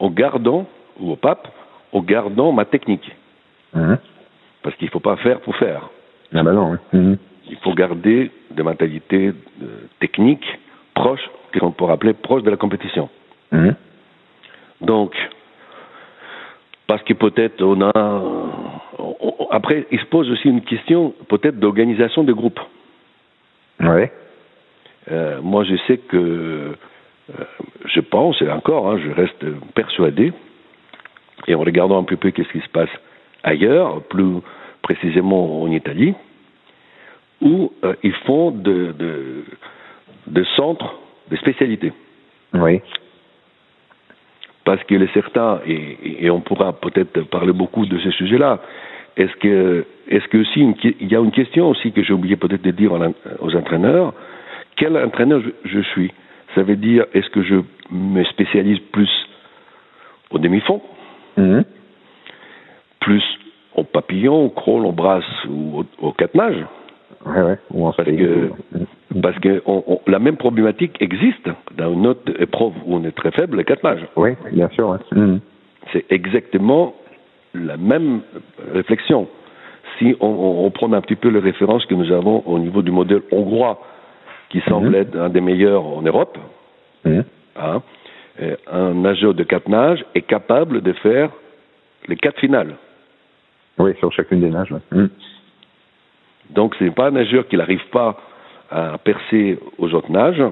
en 0.00 0.10
gardant, 0.10 0.66
ou 0.98 1.12
au 1.12 1.16
pape, 1.16 1.46
en 1.92 2.00
gardant 2.00 2.50
ma 2.50 2.64
technique. 2.64 3.08
Mhm. 3.74 3.98
Parce 4.62 4.76
qu'il 4.76 4.86
ne 4.86 4.90
faut 4.90 5.00
pas 5.00 5.16
faire 5.16 5.40
pour 5.40 5.56
faire. 5.56 5.90
Ah 6.34 6.42
ben 6.42 6.52
non, 6.52 6.78
mhm. 6.92 7.18
Il 7.50 7.56
faut 7.56 7.74
garder 7.74 8.30
des 8.50 8.62
mentalités 8.62 9.28
euh, 9.28 9.66
techniques 10.00 10.46
proches, 10.94 11.28
qu'on 11.58 11.72
pourrait 11.72 11.94
appeler 11.94 12.14
proches 12.14 12.42
de 12.42 12.50
la 12.50 12.56
compétition. 12.56 13.08
Mhm. 13.50 13.74
Donc, 14.80 15.14
parce 16.86 17.02
que 17.02 17.14
peut-être 17.14 17.62
on 17.62 17.80
a. 17.82 18.22
après, 19.50 19.86
il 19.90 20.00
se 20.00 20.06
pose 20.06 20.30
aussi 20.30 20.48
une 20.48 20.62
question 20.62 21.14
peut-être 21.28 21.58
d'organisation 21.58 22.24
de 22.24 22.32
groupe. 22.32 22.60
Oui. 23.80 24.04
Euh, 25.10 25.40
moi, 25.42 25.64
je 25.64 25.76
sais 25.86 25.98
que. 25.98 26.16
Euh, 26.16 27.44
je 27.86 28.00
pense, 28.00 28.40
et 28.42 28.50
encore, 28.50 28.90
hein, 28.90 28.98
je 28.98 29.10
reste 29.10 29.44
persuadé, 29.74 30.32
et 31.46 31.54
en 31.54 31.60
regardant 31.60 31.98
un 32.00 32.04
peu, 32.04 32.16
peu 32.16 32.30
qu'est-ce 32.30 32.50
qui 32.52 32.60
se 32.60 32.68
passe 32.68 32.90
ailleurs, 33.42 34.02
plus 34.02 34.40
précisément 34.82 35.62
en 35.62 35.70
Italie, 35.70 36.14
où 37.40 37.72
euh, 37.84 37.94
ils 38.02 38.14
font 38.26 38.50
de, 38.50 38.92
de, 38.92 39.44
de, 40.28 40.44
centres 40.56 40.94
de 41.30 41.36
spécialité. 41.36 41.92
Oui. 42.54 42.80
Parce 44.64 44.82
qu'il 44.84 45.02
est 45.02 45.12
certain, 45.12 45.60
et, 45.66 46.24
et 46.24 46.30
on 46.30 46.40
pourra 46.40 46.72
peut-être 46.72 47.22
parler 47.22 47.52
beaucoup 47.52 47.86
de 47.86 47.98
ce 47.98 48.10
sujet-là, 48.12 48.60
est-ce 49.16 49.36
que, 49.36 49.84
est-ce 50.08 50.26
que 50.28 50.38
aussi 50.38 50.74
il 51.00 51.12
y 51.12 51.16
a 51.16 51.18
une 51.18 51.32
question 51.32 51.68
aussi 51.68 51.92
que 51.92 52.02
j'ai 52.02 52.12
oublié 52.12 52.36
peut-être 52.36 52.62
de 52.62 52.70
dire 52.70 52.92
aux 53.40 53.56
entraîneurs, 53.56 54.14
quel 54.76 54.96
entraîneur 54.96 55.42
je, 55.64 55.80
suis? 55.80 56.12
Ça 56.54 56.62
veut 56.62 56.76
dire, 56.76 57.04
est-ce 57.12 57.28
que 57.30 57.42
je 57.42 57.56
me 57.90 58.24
spécialise 58.24 58.78
plus 58.92 59.10
au 60.30 60.38
demi-fond? 60.38 60.80
Mhm 61.36 61.64
plus 63.02 63.22
au 63.74 63.84
papillon, 63.84 64.46
au 64.46 64.48
crawl, 64.50 64.86
au 64.86 64.92
brasse 64.92 65.24
ou 65.48 65.84
au, 66.00 66.12
quatre 66.12 66.34
nages. 66.34 66.64
Ouais, 67.26 67.42
ouais. 67.42 67.58
Ou 67.72 67.86
en 67.86 67.92
parce 67.92 68.08
que, 68.08 68.50
parce 69.22 69.38
que 69.38 69.62
on, 69.66 70.00
la 70.06 70.18
même 70.18 70.36
problématique 70.36 71.00
existe 71.00 71.48
dans 71.76 71.92
une 71.92 72.06
autre 72.06 72.32
épreuve 72.40 72.72
où 72.84 72.96
on 72.96 73.04
est 73.04 73.12
très 73.12 73.30
faible, 73.30 73.58
les 73.58 73.64
quatre 73.64 73.84
nages. 73.84 74.06
Oui, 74.16 74.30
bien 74.52 74.68
sûr. 74.70 74.98
Mhm. 75.12 75.40
C'est 75.92 76.10
exactement 76.10 76.94
la 77.54 77.76
même 77.76 78.20
réflexion. 78.72 79.28
Si 79.98 80.14
on, 80.20 80.64
on, 80.64 80.70
prend 80.70 80.92
un 80.92 81.00
petit 81.00 81.16
peu 81.16 81.28
les 81.28 81.38
références 81.38 81.84
que 81.86 81.94
nous 81.94 82.10
avons 82.12 82.42
au 82.46 82.58
niveau 82.58 82.82
du 82.82 82.90
modèle 82.90 83.22
hongrois, 83.30 83.78
qui 84.48 84.60
semble 84.68 84.88
mhm. 84.88 84.94
être 84.94 85.16
un 85.16 85.28
des 85.28 85.40
meilleurs 85.40 85.84
en 85.84 86.02
Europe, 86.02 86.38
mhm. 87.04 87.24
hein, 87.56 87.82
euh, 88.40 88.56
un 88.70 88.94
nageur 88.94 89.34
de 89.34 89.44
quatre 89.44 89.68
nages 89.68 90.04
est 90.14 90.22
capable 90.22 90.82
de 90.82 90.92
faire 90.94 91.30
les 92.08 92.16
quatre 92.16 92.38
finales. 92.40 92.74
Oui, 93.82 93.94
sur 93.98 94.12
chacune 94.12 94.40
des 94.40 94.50
nages. 94.50 94.74
Mm. 94.90 95.06
Donc, 96.50 96.74
ce 96.76 96.84
n'est 96.84 96.90
pas 96.90 97.08
un 97.08 97.12
nageur 97.12 97.46
qui 97.48 97.56
n'arrive 97.56 97.86
pas 97.90 98.16
à 98.70 98.98
percer 98.98 99.58
aux 99.78 99.92
autres 99.94 100.10
nages. 100.10 100.42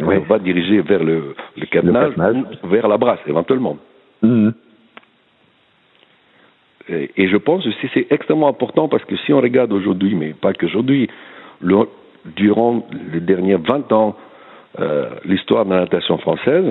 On 0.00 0.18
va 0.20 0.38
diriger 0.38 0.80
vers 0.80 1.02
le, 1.02 1.34
le 1.56 2.62
ou 2.62 2.68
vers 2.68 2.88
la 2.88 2.98
brasse, 2.98 3.20
éventuellement. 3.26 3.76
Mm. 4.22 4.50
Et, 6.88 7.28
je 7.28 7.36
pense 7.36 7.66
aussi 7.66 7.88
c'est 7.94 8.10
extrêmement 8.10 8.48
important 8.48 8.88
parce 8.88 9.04
que 9.04 9.16
si 9.18 9.32
on 9.32 9.40
regarde 9.40 9.72
aujourd'hui, 9.72 10.14
mais 10.14 10.32
pas 10.32 10.52
qu'aujourd'hui, 10.52 11.08
durant 12.36 12.86
les 13.12 13.20
derniers 13.20 13.56
20 13.56 13.92
ans, 13.92 14.16
euh, 14.80 15.10
l'histoire 15.24 15.64
de 15.64 15.70
la 15.70 15.80
natation 15.80 16.18
française, 16.18 16.64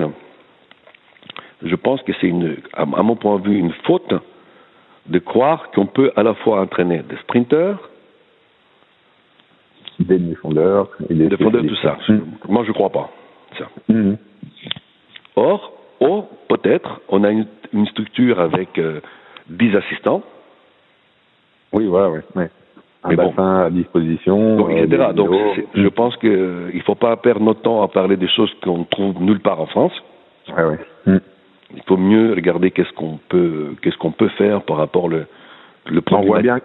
je 1.62 1.74
pense 1.76 2.02
que 2.02 2.12
c'est, 2.20 2.32
à, 2.74 2.84
mon 2.84 3.16
point 3.16 3.38
de 3.38 3.48
vue, 3.48 3.58
une 3.58 3.72
faute 3.86 4.12
de 5.06 5.18
croire 5.18 5.70
qu'on 5.72 5.86
peut 5.86 6.12
à 6.16 6.22
la 6.22 6.34
fois 6.34 6.60
entraîner 6.60 7.02
des 7.08 7.16
sprinteurs, 7.16 7.90
des 9.98 10.18
demi-fondeurs, 10.18 10.88
et 11.08 11.14
des 11.14 11.36
fondeurs, 11.36 11.62
tout 11.66 11.76
ça. 11.76 11.98
Mmh. 12.08 12.18
Moi, 12.48 12.62
je 12.64 12.68
ne 12.68 12.74
crois 12.74 12.90
pas. 12.90 13.10
Ça. 13.58 13.68
Mmh. 13.88 14.14
Or, 15.36 15.72
or 16.00 16.28
peut-être, 16.48 17.00
on 17.08 17.24
a 17.24 17.30
une, 17.30 17.46
structure 17.86 18.38
avec 18.40 18.78
euh, 18.78 19.00
10 19.48 19.76
assistants. 19.76 20.22
Oui, 21.72 21.86
voilà, 21.86 22.10
oui. 22.10 22.44
Un 23.04 23.14
bassin 23.14 23.64
à 23.64 23.70
disposition. 23.70 24.68
etc. 24.68 25.08
Donc, 25.14 25.30
je 25.74 25.88
pense 25.88 26.16
qu'il 26.18 26.30
ne 26.30 26.82
faut 26.84 26.94
pas 26.94 27.16
perdre 27.16 27.40
notre 27.40 27.62
temps 27.62 27.82
à 27.82 27.88
parler 27.88 28.16
des 28.16 28.28
choses 28.28 28.52
qu'on 28.62 28.84
trouve 28.84 29.20
nulle 29.22 29.40
part 29.40 29.60
en 29.60 29.66
France. 29.66 29.92
Ouais, 30.56 30.64
ouais. 30.64 30.78
Hmm. 31.06 31.18
Il 31.74 31.82
faut 31.86 31.96
mieux 31.96 32.32
regarder 32.34 32.70
qu'est-ce 32.70 32.92
qu'on 32.92 33.18
peut, 33.28 33.74
qu'est-ce 33.82 33.96
qu'on 33.96 34.12
peut 34.12 34.28
faire 34.30 34.62
par 34.62 34.76
rapport 34.76 35.08
le, 35.08 35.26
le 35.90 36.02
On 36.10 36.22
voit 36.22 36.40
bien, 36.40 36.60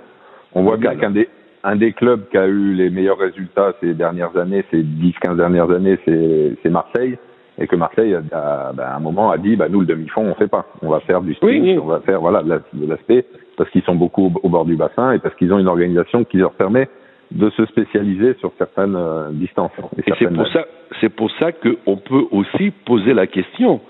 on 0.53 0.63
voit 0.63 0.77
bien 0.77 0.95
qu'un 0.95 1.11
des, 1.11 1.29
un 1.63 1.75
des 1.75 1.91
clubs 1.93 2.27
qui 2.29 2.37
a 2.37 2.47
eu 2.47 2.73
les 2.73 2.89
meilleurs 2.89 3.17
résultats 3.17 3.73
ces 3.81 3.93
dernières 3.93 4.35
années, 4.37 4.63
ces 4.71 4.83
10-15 4.83 5.35
dernières 5.35 5.69
années, 5.71 5.97
c'est 6.05 6.69
Marseille. 6.69 7.17
Et 7.59 7.65
que 7.65 7.75
Marseille, 7.75 8.13
a, 8.13 8.71
ben, 8.71 8.83
à 8.83 8.95
un 8.97 8.99
moment, 8.99 9.31
a 9.31 9.37
dit, 9.37 9.55
bah, 9.55 9.67
nous, 9.67 9.79
le 9.79 9.87
demi-fond, 9.87 10.21
on 10.23 10.35
fait 10.35 10.47
pas. 10.47 10.67
On 10.83 10.89
va 10.89 10.99
faire 11.01 11.21
du 11.21 11.33
sprint, 11.33 11.79
on 11.81 11.87
va 11.87 12.01
faire 12.01 12.21
voilà 12.21 12.43
de 12.43 12.87
l'aspect, 12.87 13.25
parce 13.57 13.69
qu'ils 13.71 13.81
sont 13.81 13.95
beaucoup 13.95 14.31
au, 14.43 14.49
bord 14.49 14.65
du 14.65 14.75
bassin 14.75 15.13
et 15.13 15.19
parce 15.19 15.33
qu'ils 15.35 15.51
ont 15.51 15.57
une 15.57 15.67
organisation 15.67 16.23
qui 16.23 16.37
leur 16.37 16.51
permet 16.51 16.87
de 17.31 17.49
se 17.49 17.65
spécialiser 17.65 18.35
sur 18.35 18.51
certaines 18.59 18.95
euh, 18.95 19.29
distances. 19.31 19.71
Et, 19.97 20.03
c'est 20.19 20.33
pour 20.33 20.47
ça, 20.47 20.65
c'est 21.01 21.09
pour 21.09 21.31
ça 21.39 21.51
qu'on 21.51 21.97
peut 21.97 22.25
aussi 22.31 22.71
poser 22.85 23.13
la 23.13 23.25
question, 23.25 23.81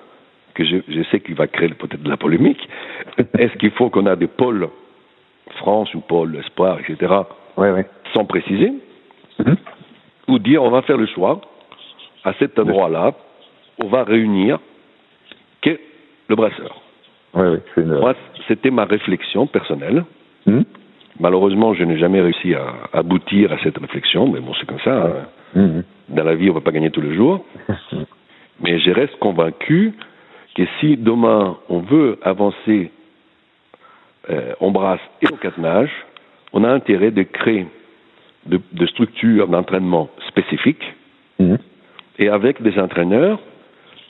que 0.58 0.66
je, 0.66 0.78
je 0.88 1.04
sais 1.12 1.20
qu'il 1.20 1.36
va 1.36 1.48
créer 1.48 1.70
peut-être 1.70 2.02
de 2.02 2.10
la 2.10 2.18
polémique. 2.18 2.68
Est-ce 3.38 3.56
qu'il 3.58 3.72
faut 3.72 3.90
qu'on 3.90 4.08
a 4.08 4.16
des 4.16 4.28
pôles 4.28 4.68
France 5.58 5.94
ou 5.94 6.02
pôle 6.02 6.36
espoir, 6.38 6.80
etc., 6.80 7.14
ouais, 7.58 7.72
ouais. 7.72 7.86
sans 8.14 8.26
préciser, 8.26 8.74
mm-hmm. 9.40 9.56
ou 10.28 10.40
dire 10.40 10.64
on 10.64 10.70
va 10.70 10.82
faire 10.82 10.98
le 10.98 11.08
choix 11.08 11.40
à 12.24 12.34
cet 12.34 12.60
endroit-là 12.60 13.14
on 13.80 13.88
va 13.88 14.04
réunir 14.04 14.60
que 15.62 15.80
le 16.28 16.36
brasseur. 16.36 16.82
Moi, 17.34 18.16
c'était 18.48 18.72
ma 18.72 18.86
réflexion 18.86 19.48
personnelle. 19.48 20.06
Hmm. 20.46 20.62
Malheureusement, 21.20 21.74
je 21.74 21.84
n'ai 21.84 21.98
jamais 21.98 22.22
réussi 22.22 22.56
à 22.56 22.74
aboutir 22.94 23.52
à 23.52 23.58
cette 23.64 23.78
réflexion, 23.78 24.28
mais 24.28 24.40
bon, 24.40 24.54
c'est 24.60 24.66
comme 24.66 24.80
ça. 24.80 25.06
Hein. 25.06 25.60
Hmm. 25.60 25.82
Dans 26.10 26.24
la 26.24 26.36
vie, 26.36 26.50
on 26.50 26.54
ne 26.54 26.60
va 26.60 26.62
pas 26.62 26.72
gagner 26.72 26.90
tous 26.90 27.02
les 27.02 27.16
jours. 27.16 27.46
mais 28.62 28.80
je 28.80 28.92
reste 28.92 29.18
convaincu 29.20 29.94
que 30.58 30.64
si 30.80 30.98
demain 30.98 31.58
on 31.70 31.80
veut 31.80 32.18
avancer 32.24 32.92
euh, 34.30 34.54
en 34.60 34.72
brasse 34.72 35.00
et 35.22 35.28
au 35.32 35.38
catenage, 35.38 35.92
on 36.52 36.64
a 36.64 36.70
intérêt 36.70 37.12
de 37.12 37.22
créer 37.22 37.68
de, 38.48 38.86
structures 38.88 39.48
d'entraînement 39.48 40.10
spécifiques 40.28 40.84
hmm. 41.40 41.56
et 42.18 42.30
avec 42.30 42.62
des 42.62 42.80
entraîneurs 42.80 43.40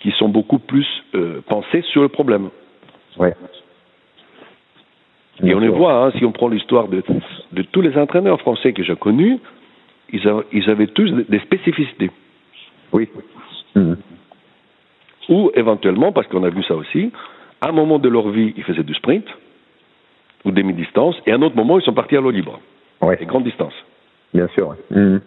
qui 0.02 0.12
sont 0.12 0.30
beaucoup 0.30 0.60
plus 0.60 0.88
euh, 1.16 1.42
pensés 1.48 1.82
sur 1.92 2.02
le 2.02 2.08
problème. 2.08 2.50
Ouais. 3.18 3.34
Et 5.44 5.54
on 5.54 5.60
le 5.60 5.70
voit, 5.70 6.06
hein, 6.06 6.12
si 6.18 6.24
on 6.24 6.32
prend 6.32 6.48
l'histoire 6.48 6.88
de, 6.88 7.04
de, 7.52 7.62
tous 7.64 7.82
les 7.82 7.96
entraîneurs 7.98 8.40
français 8.40 8.74
que 8.74 8.84
j'ai 8.84 8.96
connus, 8.96 9.38
ils, 10.14 10.22
ils, 10.54 10.70
avaient 10.70 10.88
tous 10.88 11.12
des 11.12 11.40
spécificités. 11.40 12.10
Oui. 12.94 13.10
Mhm. 13.76 13.98
Ou 15.30 15.52
éventuellement, 15.56 16.12
parce 16.12 16.28
qu'on 16.28 16.44
a 16.44 16.50
vu 16.50 16.64
ça 16.64 16.76
aussi, 16.76 17.12
à 17.62 17.70
un 17.70 17.72
moment 17.72 18.00
de 18.00 18.10
leur 18.10 18.30
vie, 18.30 18.54
ils 18.56 18.64
faisaient 18.64 18.84
du 18.84 18.94
sprint 18.94 19.26
ou 20.46 20.52
des 20.52 20.64
mi-distance, 20.64 21.16
et 21.26 21.32
à 21.32 21.36
un 21.36 21.42
autre 21.42 21.56
moment, 21.56 21.80
ils 21.80 21.84
sont 21.84 21.94
partis 21.94 22.16
à 22.16 22.22
l'eau 22.22 22.32
libre. 22.32 22.60
Ouais. 23.02 23.18
Et 23.20 23.26
grande 23.26 23.44
distance. 23.44 23.74
Bien 24.34 24.48
sûr, 24.50 24.76
mhm. 24.92 25.22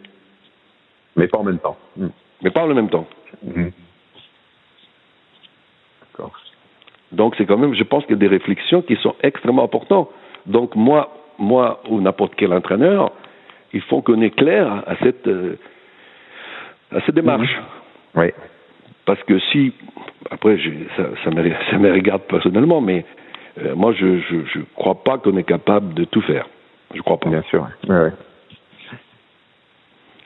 Mais 1.17 1.27
pas 1.27 1.39
en 1.39 1.45
même 1.45 1.59
temps. 1.59 1.77
Mhm. 1.97 2.11
Mais 2.43 2.51
pas 2.51 2.63
en 2.63 2.75
même 2.75 2.89
temps. 2.89 3.07
Donc 7.13 7.35
c'est 7.37 7.47
quand 7.47 7.59
même, 7.59 7.75
je 7.75 7.83
pense 7.83 8.05
qu'il 8.05 8.13
y 8.13 8.19
a 8.19 8.19
des 8.19 8.29
réflexions 8.29 8.83
qui 8.83 8.97
sont 8.97 9.15
extrêmement 9.23 9.65
importantes. 9.65 10.11
Donc 10.47 10.77
moi, 10.77 11.13
moi 11.39 11.83
ou 11.89 12.01
n'importe 12.01 12.35
quel 12.37 12.53
entraîneur, 12.53 13.13
il 13.73 13.81
faut 13.83 14.01
qu'on 14.03 14.21
est 14.21 14.31
clair 14.31 14.85
à 14.87 14.97
cette, 15.03 15.27
euh, 15.27 15.59
à 16.93 17.01
cette 17.01 17.15
démarche. 17.15 17.51
Oui. 18.15 18.27
Parce 19.07 19.23
que 19.25 19.39
si, 19.53 19.73
après, 20.31 20.59
ça, 20.97 21.05
ça, 21.25 21.31
me, 21.31 21.51
ça, 21.71 21.79
me, 21.79 21.93
regarde 21.93 22.23
personnellement, 22.23 22.81
mais 22.81 23.05
euh, 23.63 23.75
moi, 23.75 23.93
je 23.93 24.07
ne 24.07 24.65
crois 24.75 25.03
pas 25.03 25.19
qu'on 25.19 25.37
est 25.37 25.45
capable 25.45 25.95
de 25.95 26.05
tout 26.05 26.23
faire. 26.23 26.47
Je 26.95 27.01
crois 27.03 27.19
pas. 27.19 27.31
Bien 27.31 27.43
sûr. 27.51 27.67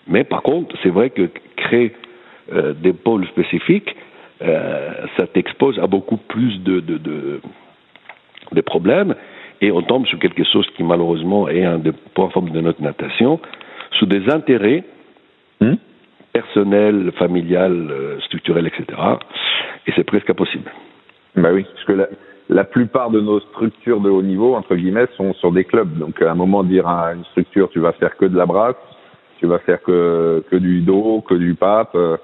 Mais 0.06 0.24
par 0.24 0.42
contre, 0.42 0.76
c'est 0.82 0.90
vrai 0.90 1.10
que 1.10 1.30
créer 1.56 1.92
euh, 2.52 2.74
des 2.74 2.92
pôles 2.92 3.26
spécifiques, 3.28 3.94
euh, 4.42 5.06
ça 5.16 5.26
t'expose 5.26 5.78
à 5.78 5.86
beaucoup 5.86 6.16
plus 6.16 6.58
de, 6.62 6.80
de, 6.80 7.40
de, 8.52 8.60
problèmes 8.60 9.14
et 9.60 9.70
on 9.70 9.80
tombe 9.82 10.06
sur 10.06 10.18
quelque 10.18 10.44
chose 10.44 10.66
qui 10.76 10.82
malheureusement 10.82 11.48
est 11.48 11.64
un 11.64 11.78
des 11.78 11.92
points 12.14 12.28
forts 12.30 12.42
de 12.42 12.60
notre 12.60 12.82
natation, 12.82 13.40
sous 13.92 14.06
des 14.06 14.28
intérêts 14.30 14.84
hmm? 15.60 15.74
Personnels, 16.34 17.12
familiales, 17.16 17.88
euh, 17.90 18.20
structurels, 18.20 18.66
etc. 18.66 18.84
Et 19.86 19.92
c'est 19.96 20.04
presque 20.04 20.28
impossible. 20.28 20.70
Bah 21.36 21.50
oui, 21.52 21.64
parce 21.72 21.84
que 21.84 21.92
la, 21.92 22.08
la, 22.48 22.64
plupart 22.64 23.10
de 23.10 23.20
nos 23.20 23.40
structures 23.40 24.00
de 24.00 24.10
haut 24.10 24.22
niveau, 24.22 24.54
entre 24.54 24.74
guillemets, 24.74 25.06
sont 25.16 25.32
sur 25.34 25.52
des 25.52 25.64
clubs. 25.64 25.96
Donc 25.96 26.20
à 26.20 26.30
un 26.30 26.34
moment, 26.34 26.64
dire 26.64 26.86
à 26.86 27.14
une 27.14 27.24
structure, 27.26 27.70
tu 27.70 27.78
vas 27.78 27.92
faire 27.92 28.16
que 28.16 28.26
de 28.26 28.36
la 28.36 28.46
brasse, 28.46 28.76
tu 29.38 29.46
vas 29.46 29.60
faire 29.60 29.80
que, 29.82 30.44
que 30.50 30.56
du 30.56 30.80
dos, 30.80 31.22
que 31.26 31.34
du 31.34 31.54
pape. 31.54 31.94
Euh, 31.94 32.16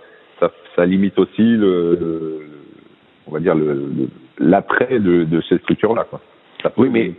ça, 0.75 0.87
limite 0.87 1.18
aussi 1.18 1.42
le, 1.42 2.40
on 3.27 3.33
va 3.33 3.40
dire 3.40 3.55
l'attrait 4.38 4.99
de, 4.99 5.25
de, 5.25 5.40
ces 5.42 5.59
structures-là. 5.59 6.07
Oui, 6.77 6.88
mais 6.90 7.12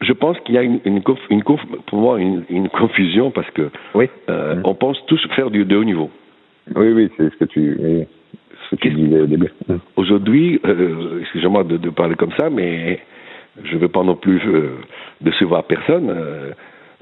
je 0.00 0.12
pense 0.12 0.38
qu'il 0.40 0.54
y 0.54 0.58
a 0.58 0.62
une, 0.62 0.80
une, 0.84 1.02
une, 1.30 1.42
pour 1.42 1.98
moi 1.98 2.18
une, 2.20 2.68
confusion 2.68 3.30
parce 3.30 3.50
que 3.50 3.70
oui. 3.94 4.08
Euh, 4.28 4.56
mm. 4.56 4.62
on 4.64 4.74
pense 4.74 4.98
tous 5.06 5.20
faire 5.34 5.50
du 5.50 5.64
de 5.64 5.76
haut 5.76 5.84
niveau. 5.84 6.10
Oui, 6.74 6.92
oui, 6.92 7.10
c'est 7.16 7.30
ce 7.30 7.36
que 7.36 7.44
tu, 7.44 8.06
ce 8.70 8.76
que 8.76 8.88
disais 8.88 9.20
au 9.20 9.26
début. 9.26 9.52
Mm. 9.68 9.76
Aujourd'hui, 9.96 10.60
euh, 10.64 11.20
excusez-moi 11.20 11.64
de, 11.64 11.76
de, 11.76 11.90
parler 11.90 12.14
comme 12.16 12.32
ça, 12.36 12.50
mais 12.50 13.00
je 13.64 13.74
ne 13.74 13.80
veux 13.80 13.88
pas 13.88 14.02
non 14.02 14.16
plus 14.16 14.40
euh, 14.46 14.76
décevoir 15.20 15.64
personne. 15.64 16.10
Euh, 16.10 16.52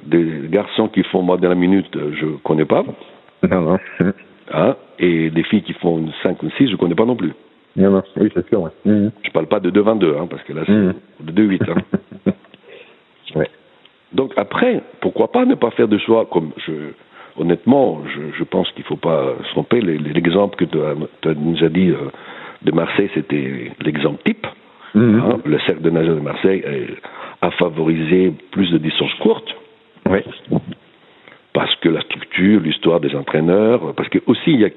des 0.04 0.48
garçons 0.50 0.88
qui 0.88 1.02
font 1.04 1.22
moins 1.22 1.38
de 1.38 1.48
la 1.48 1.54
minute, 1.54 1.88
je 1.94 2.26
ne 2.26 2.36
connais 2.38 2.66
pas. 2.66 2.84
Non, 3.50 3.60
non. 3.60 3.78
Hein, 4.52 4.76
et 4.98 5.30
des 5.30 5.42
filles 5.44 5.62
qui 5.62 5.72
font 5.74 5.98
une 5.98 6.12
5 6.22 6.42
ou 6.42 6.50
6, 6.50 6.66
je 6.66 6.72
ne 6.72 6.76
connais 6.76 6.94
pas 6.94 7.06
non 7.06 7.16
plus. 7.16 7.32
Non, 7.76 7.90
non, 7.90 8.02
oui, 8.16 8.30
c'est 8.34 8.46
sûr. 8.48 8.62
Ouais. 8.62 8.70
Mhm. 8.84 9.10
Je 9.24 9.30
parle 9.30 9.46
pas 9.46 9.60
de 9.60 9.70
2-22, 9.70 10.16
hein, 10.16 10.26
parce 10.28 10.42
que 10.44 10.52
là, 10.52 10.62
c'est 10.66 10.72
mhm. 10.72 10.94
de 11.20 11.32
2-8. 11.32 11.70
Hein. 11.70 12.32
ouais. 13.36 13.50
Donc 14.12 14.32
après, 14.36 14.80
pourquoi 15.00 15.32
pas 15.32 15.44
ne 15.44 15.54
pas 15.54 15.70
faire 15.72 15.88
de 15.88 15.98
choix 15.98 16.26
comme 16.26 16.52
je. 16.66 16.72
Honnêtement, 17.36 18.00
je, 18.14 18.38
je 18.38 18.44
pense 18.44 18.70
qu'il 18.70 18.82
ne 18.82 18.86
faut 18.86 18.96
pas 18.96 19.34
se 19.44 19.50
tromper. 19.50 19.80
L'exemple 19.80 20.54
que 20.54 20.64
tu 20.64 20.78
nous 21.36 21.64
as 21.64 21.68
dit 21.68 21.90
euh, 21.90 22.10
de 22.62 22.70
Marseille, 22.70 23.10
c'était 23.12 23.72
l'exemple 23.80 24.22
type. 24.24 24.46
Hein, 24.94 25.40
le 25.44 25.58
cercle 25.66 25.82
de 25.82 25.90
nageurs 25.90 26.14
de 26.14 26.20
Marseille 26.20 26.62
a 27.42 27.50
favorisé 27.50 28.32
plus 28.52 28.70
de 28.70 28.78
distances 28.78 29.14
courtes. 29.14 29.52
Oui 30.08 30.20
parce 31.54 31.74
que 31.76 31.88
la 31.88 32.02
structure, 32.02 32.60
l'histoire 32.60 33.00
des 33.00 33.14
entraîneurs, 33.14 33.94
parce 33.94 34.08
que 34.10 34.18
aussi 34.26 34.50
il 34.52 34.60
y, 34.60 34.64
a, 34.64 34.70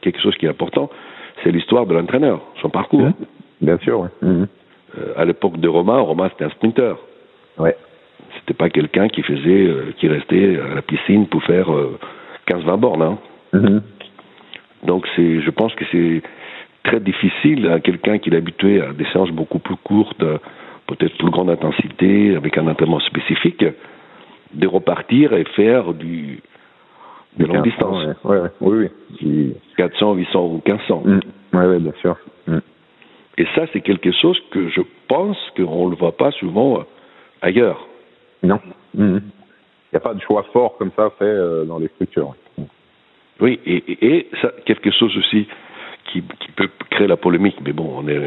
quelque 0.00 0.20
chose 0.20 0.34
qui 0.36 0.46
est 0.46 0.48
important, 0.48 0.90
c'est 1.42 1.50
l'histoire 1.50 1.86
de 1.86 1.94
l'entraîneur, 1.94 2.40
son 2.60 2.68
parcours. 2.68 3.00
Mmh. 3.00 3.14
Bien 3.60 3.78
sûr, 3.78 4.00
oui. 4.00 4.08
Mmh. 4.22 4.44
Euh, 4.98 5.12
à 5.16 5.24
l'époque 5.24 5.58
de 5.58 5.68
Romain, 5.68 5.98
Romain 6.00 6.28
c'était 6.30 6.44
un 6.44 6.50
sprinter. 6.50 6.96
Ouais. 7.58 7.76
C'était 8.36 8.54
pas 8.54 8.70
quelqu'un 8.70 9.08
qui 9.08 9.22
faisait, 9.22 9.66
euh, 9.66 9.92
qui 9.98 10.08
restait 10.08 10.58
à 10.58 10.74
la 10.76 10.82
piscine 10.82 11.26
pour 11.26 11.42
faire 11.44 11.68
15-20 12.48 12.72
euh, 12.72 12.76
bornes. 12.76 13.02
Hein. 13.02 13.18
Mmh. 13.52 13.80
Donc 14.84 15.06
c'est, 15.16 15.40
je 15.40 15.50
pense 15.50 15.74
que 15.74 15.84
c'est 15.90 16.22
très 16.84 17.00
difficile 17.00 17.68
à 17.68 17.80
quelqu'un 17.80 18.18
qui 18.18 18.30
est 18.30 18.36
habitué 18.36 18.80
à 18.80 18.92
des 18.92 19.04
séances 19.12 19.30
beaucoup 19.30 19.58
plus 19.58 19.76
courtes, 19.76 20.24
peut-être 20.86 21.16
plus 21.18 21.30
grande 21.30 21.50
intensité, 21.50 22.34
avec 22.36 22.56
un 22.56 22.66
entraînement 22.68 23.00
spécifique, 23.00 23.64
de 24.54 24.66
repartir 24.66 25.34
et 25.34 25.44
faire 25.56 25.92
du 25.92 26.40
de 27.38 27.46
longue 27.46 27.64
distance. 27.64 28.04
Ouais. 28.24 28.40
Ouais, 28.40 28.50
oui, 28.60 28.88
oui. 29.22 29.54
400, 29.76 30.14
800 30.14 30.44
ou 30.44 30.62
1500. 30.66 31.02
Oui, 31.06 31.78
bien 31.78 31.92
sûr. 32.00 32.16
Mm. 32.46 32.58
Et 33.38 33.46
ça, 33.54 33.62
c'est 33.72 33.80
quelque 33.80 34.12
chose 34.12 34.38
que 34.50 34.68
je 34.68 34.80
pense 35.06 35.38
qu'on 35.56 35.86
ne 35.86 35.90
le 35.90 35.96
voit 35.96 36.16
pas 36.16 36.30
souvent 36.32 36.84
ailleurs. 37.40 37.86
Non. 38.42 38.60
Mm. 38.94 39.18
Il 39.18 39.94
n'y 39.94 39.96
a 39.96 40.00
pas 40.00 40.14
de 40.14 40.20
choix 40.20 40.44
fort 40.52 40.76
comme 40.76 40.90
ça 40.96 41.10
fait 41.18 41.24
euh, 41.24 41.64
dans 41.64 41.78
les 41.78 41.88
structures. 41.88 42.34
Oui, 43.40 43.60
et, 43.64 43.82
et, 44.02 44.28
ça, 44.42 44.52
quelque 44.66 44.90
chose 44.90 45.16
aussi 45.16 45.46
qui, 46.06 46.22
qui, 46.40 46.50
peut 46.52 46.68
créer 46.90 47.06
la 47.06 47.16
polémique, 47.16 47.56
mais 47.64 47.72
bon, 47.72 47.88
on 47.96 48.08
est 48.08 48.20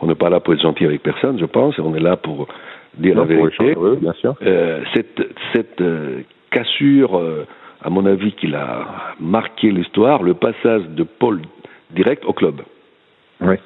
on 0.00 0.06
n'est 0.06 0.14
pas 0.14 0.30
là 0.30 0.40
pour 0.40 0.54
être 0.54 0.62
gentil 0.62 0.84
avec 0.84 1.02
personne, 1.02 1.38
je 1.38 1.46
pense, 1.46 1.78
on 1.78 1.94
est 1.94 2.00
là 2.00 2.16
pour 2.16 2.46
dire 2.96 3.16
la 3.16 3.24
vérité. 3.24 3.74
oui, 3.76 3.96
bien 3.96 4.12
sûr. 4.14 4.34
Euh, 4.42 4.82
cette 4.94 5.22
cette 5.52 5.80
euh, 5.80 6.22
cassure, 6.50 7.18
euh, 7.18 7.46
à 7.82 7.90
mon 7.90 8.06
avis, 8.06 8.32
qu'il 8.32 8.54
a 8.54 9.14
marqué 9.20 9.70
l'histoire, 9.70 10.22
le 10.22 10.34
passage 10.34 10.82
de 10.88 11.02
Paul 11.02 11.42
direct 11.90 12.24
au 12.24 12.32
club. 12.32 12.62
Oui. 13.40 13.56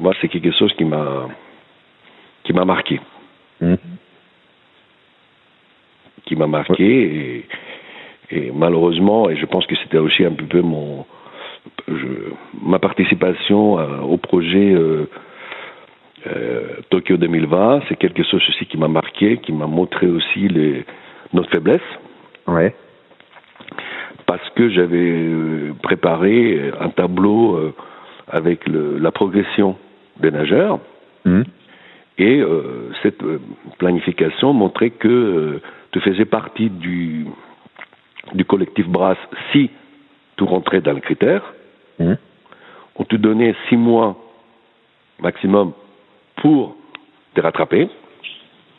Moi, 0.00 0.14
c'est 0.20 0.28
quelque 0.28 0.52
chose 0.52 0.72
qui 0.74 0.84
m'a 0.84 1.28
qui 2.44 2.52
m'a 2.52 2.64
marqué. 2.64 3.00
Mmh 3.60 3.74
qui 6.28 6.36
m'a 6.36 6.46
marqué 6.46 6.84
et, 6.84 7.46
et, 8.30 8.52
malheureusement, 8.54 9.30
et 9.30 9.36
je 9.36 9.46
pense 9.46 9.66
que 9.66 9.74
c'était 9.76 9.96
aussi 9.96 10.24
un 10.26 10.32
peu 10.32 10.60
mon 10.60 11.06
je, 11.86 12.32
ma 12.62 12.78
participation 12.78 13.78
à, 13.78 14.02
au 14.02 14.18
projet 14.18 14.72
euh, 14.74 15.08
euh, 16.26 16.76
Tokyo 16.90 17.16
2020, 17.16 17.82
c'est 17.88 17.96
quelque 17.96 18.22
chose 18.22 18.42
aussi 18.48 18.66
qui 18.66 18.76
m'a 18.76 18.88
marqué, 18.88 19.38
qui 19.38 19.52
m'a 19.52 19.66
montré 19.66 20.06
aussi 20.06 20.48
les, 20.48 20.84
notre 21.32 21.50
faiblesse. 21.50 21.80
Ouais. 22.46 22.74
Parce 24.26 24.48
que 24.50 24.68
j'avais 24.68 24.96
euh, 24.96 25.72
préparé 25.82 26.70
un 26.80 26.90
tableau 26.90 27.56
euh, 27.56 27.74
avec 28.28 28.66
le, 28.68 28.98
la 28.98 29.10
progression 29.10 29.76
des 30.20 30.30
nageurs. 30.30 30.80
Mmh. 31.24 31.42
Et 32.18 32.40
euh, 32.40 32.90
cette 33.02 33.22
planification 33.78 34.52
montrait 34.52 34.90
que 34.90 35.60
tu 35.92 36.00
faisais 36.00 36.24
partie 36.24 36.68
du, 36.68 37.26
du 38.34 38.44
collectif 38.44 38.86
Brass 38.88 39.18
si 39.52 39.70
tu 40.36 40.44
rentrais 40.44 40.80
dans 40.80 40.92
le 40.92 41.00
critère. 41.00 41.42
Mmh. 41.98 42.14
On 42.96 43.04
te 43.04 43.16
donnait 43.16 43.54
six 43.68 43.76
mois 43.76 44.16
maximum 45.20 45.72
pour 46.36 46.76
te 47.34 47.40
rattraper. 47.40 47.88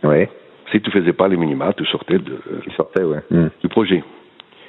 Ouais. 0.04 0.30
Si 0.72 0.82
tu 0.82 0.92
faisais 0.92 1.14
pas 1.14 1.28
les 1.28 1.38
minima, 1.38 1.74
tu 1.74 1.86
sortais 1.86 2.20
de, 2.20 2.40
tu 2.62 2.72
sortais, 2.72 3.04
ouais. 3.04 3.22
Mmh. 3.32 3.48
du 3.62 3.70
projet. 3.70 4.04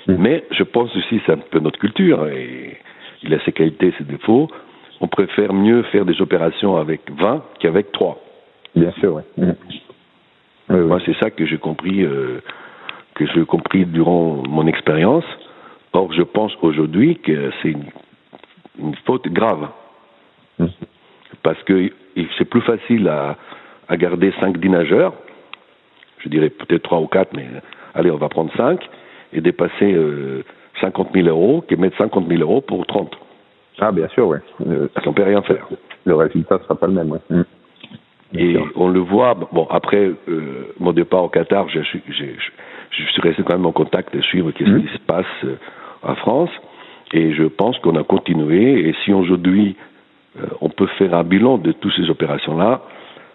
Mais 0.07 0.45
je 0.51 0.63
pense 0.63 0.95
aussi, 0.97 1.21
c'est 1.27 1.33
un 1.33 1.39
peu 1.39 1.59
notre 1.61 1.79
culture, 1.79 2.27
et 2.29 2.79
il 3.23 3.35
a 3.35 3.45
ses 3.45 3.53
qualités 3.53 3.89
et 3.89 3.95
ses 3.99 4.05
défauts. 4.05 4.49
On 5.01 5.09
préfère 5.09 5.53
mieux 5.53 5.83
faire 5.85 6.05
des 6.05 6.21
opérations 6.21 6.77
avec 6.77 7.03
20 7.11 7.45
qu'avec 7.59 7.93
3. 7.93 8.19
Bien 8.75 8.93
sûr, 8.93 9.15
ouais. 9.15 9.23
Mmh. 9.37 9.53
Oui, 9.71 9.77
oui. 10.71 10.77
Moi, 10.79 11.01
c'est 11.05 11.17
ça 11.19 11.31
que 11.31 11.47
j'ai 11.47 11.59
compris, 11.59 12.03
euh, 12.03 12.41
que 13.15 13.27
j'ai 13.27 13.45
compris 13.45 13.85
durant 13.87 14.43
mon 14.49 14.67
expérience. 14.67 15.25
Or, 15.93 16.13
je 16.13 16.23
pense 16.23 16.53
aujourd'hui 16.63 17.17
que 17.17 17.51
c'est 17.63 17.71
une, 17.71 17.87
une, 18.79 18.95
faute 19.07 19.27
grave. 19.29 19.69
Mmh. 20.59 20.67
Parce 21.43 21.61
que 21.65 21.91
c'est 22.39 22.45
plus 22.45 22.61
facile 22.61 23.09
à, 23.09 23.37
à 23.89 23.97
garder 23.97 24.33
5 24.41 24.57
nageurs, 24.65 25.15
je 26.19 26.29
dirais 26.29 26.51
peut-être 26.51 26.83
3 26.83 27.01
ou 27.01 27.07
4, 27.07 27.35
mais 27.35 27.47
allez, 27.95 28.11
on 28.11 28.17
va 28.17 28.29
prendre 28.29 28.53
5, 28.57 28.81
et 29.33 29.41
dépasser 29.41 29.93
euh, 29.93 30.45
50 30.81 31.09
000 31.15 31.29
euros, 31.29 31.65
que 31.67 31.75
mettre 31.75 31.97
50 31.99 32.29
000 32.29 32.41
euros 32.41 32.61
pour 32.61 32.87
30. 32.87 33.17
Ah, 33.81 33.93
bien 33.93 34.09
sûr, 34.09 34.29
oui. 34.29 34.39
Euh, 34.67 34.89
on 35.07 35.13
peut 35.13 35.23
rien 35.23 35.43
faire. 35.43 35.67
Le 36.05 36.15
résultat 36.15 36.57
ne 36.59 36.63
sera 36.63 36.75
pas 36.75 36.87
le 36.87 36.93
même, 36.93 37.13
oui. 37.13 37.19
Mmh. 37.31 37.43
Et 38.33 38.57
on 38.77 38.89
le 38.89 39.01
voit, 39.01 39.35
bon, 39.35 39.67
après 39.71 40.13
euh, 40.29 40.73
mon 40.79 40.93
départ 40.93 41.25
au 41.25 41.29
Qatar, 41.29 41.69
je, 41.69 41.81
je, 41.83 41.99
je, 42.09 42.25
je, 42.91 43.03
suis 43.11 43.21
resté 43.23 43.43
quand 43.43 43.57
même 43.57 43.67
en 43.67 43.73
contact 43.73 44.15
de 44.15 44.21
suivre 44.21 44.53
ce 44.57 44.63
Mmh. 44.63 44.83
qui 44.83 44.93
se 44.93 44.99
passe 45.01 45.27
euh, 45.45 45.57
en 46.03 46.15
France. 46.15 46.51
Et 47.13 47.33
je 47.33 47.45
pense 47.45 47.77
qu'on 47.79 47.97
a 47.97 48.05
continué. 48.05 48.89
Et 48.89 48.95
si 49.05 49.13
aujourd'hui, 49.13 49.77
euh, 50.39 50.47
on 50.61 50.69
peut 50.69 50.87
faire 50.99 51.15
un 51.15 51.25
bilan 51.25 51.59
de 51.59 51.73
toutes 51.73 51.93
ces 51.97 52.09
opérations-là, 52.09 52.83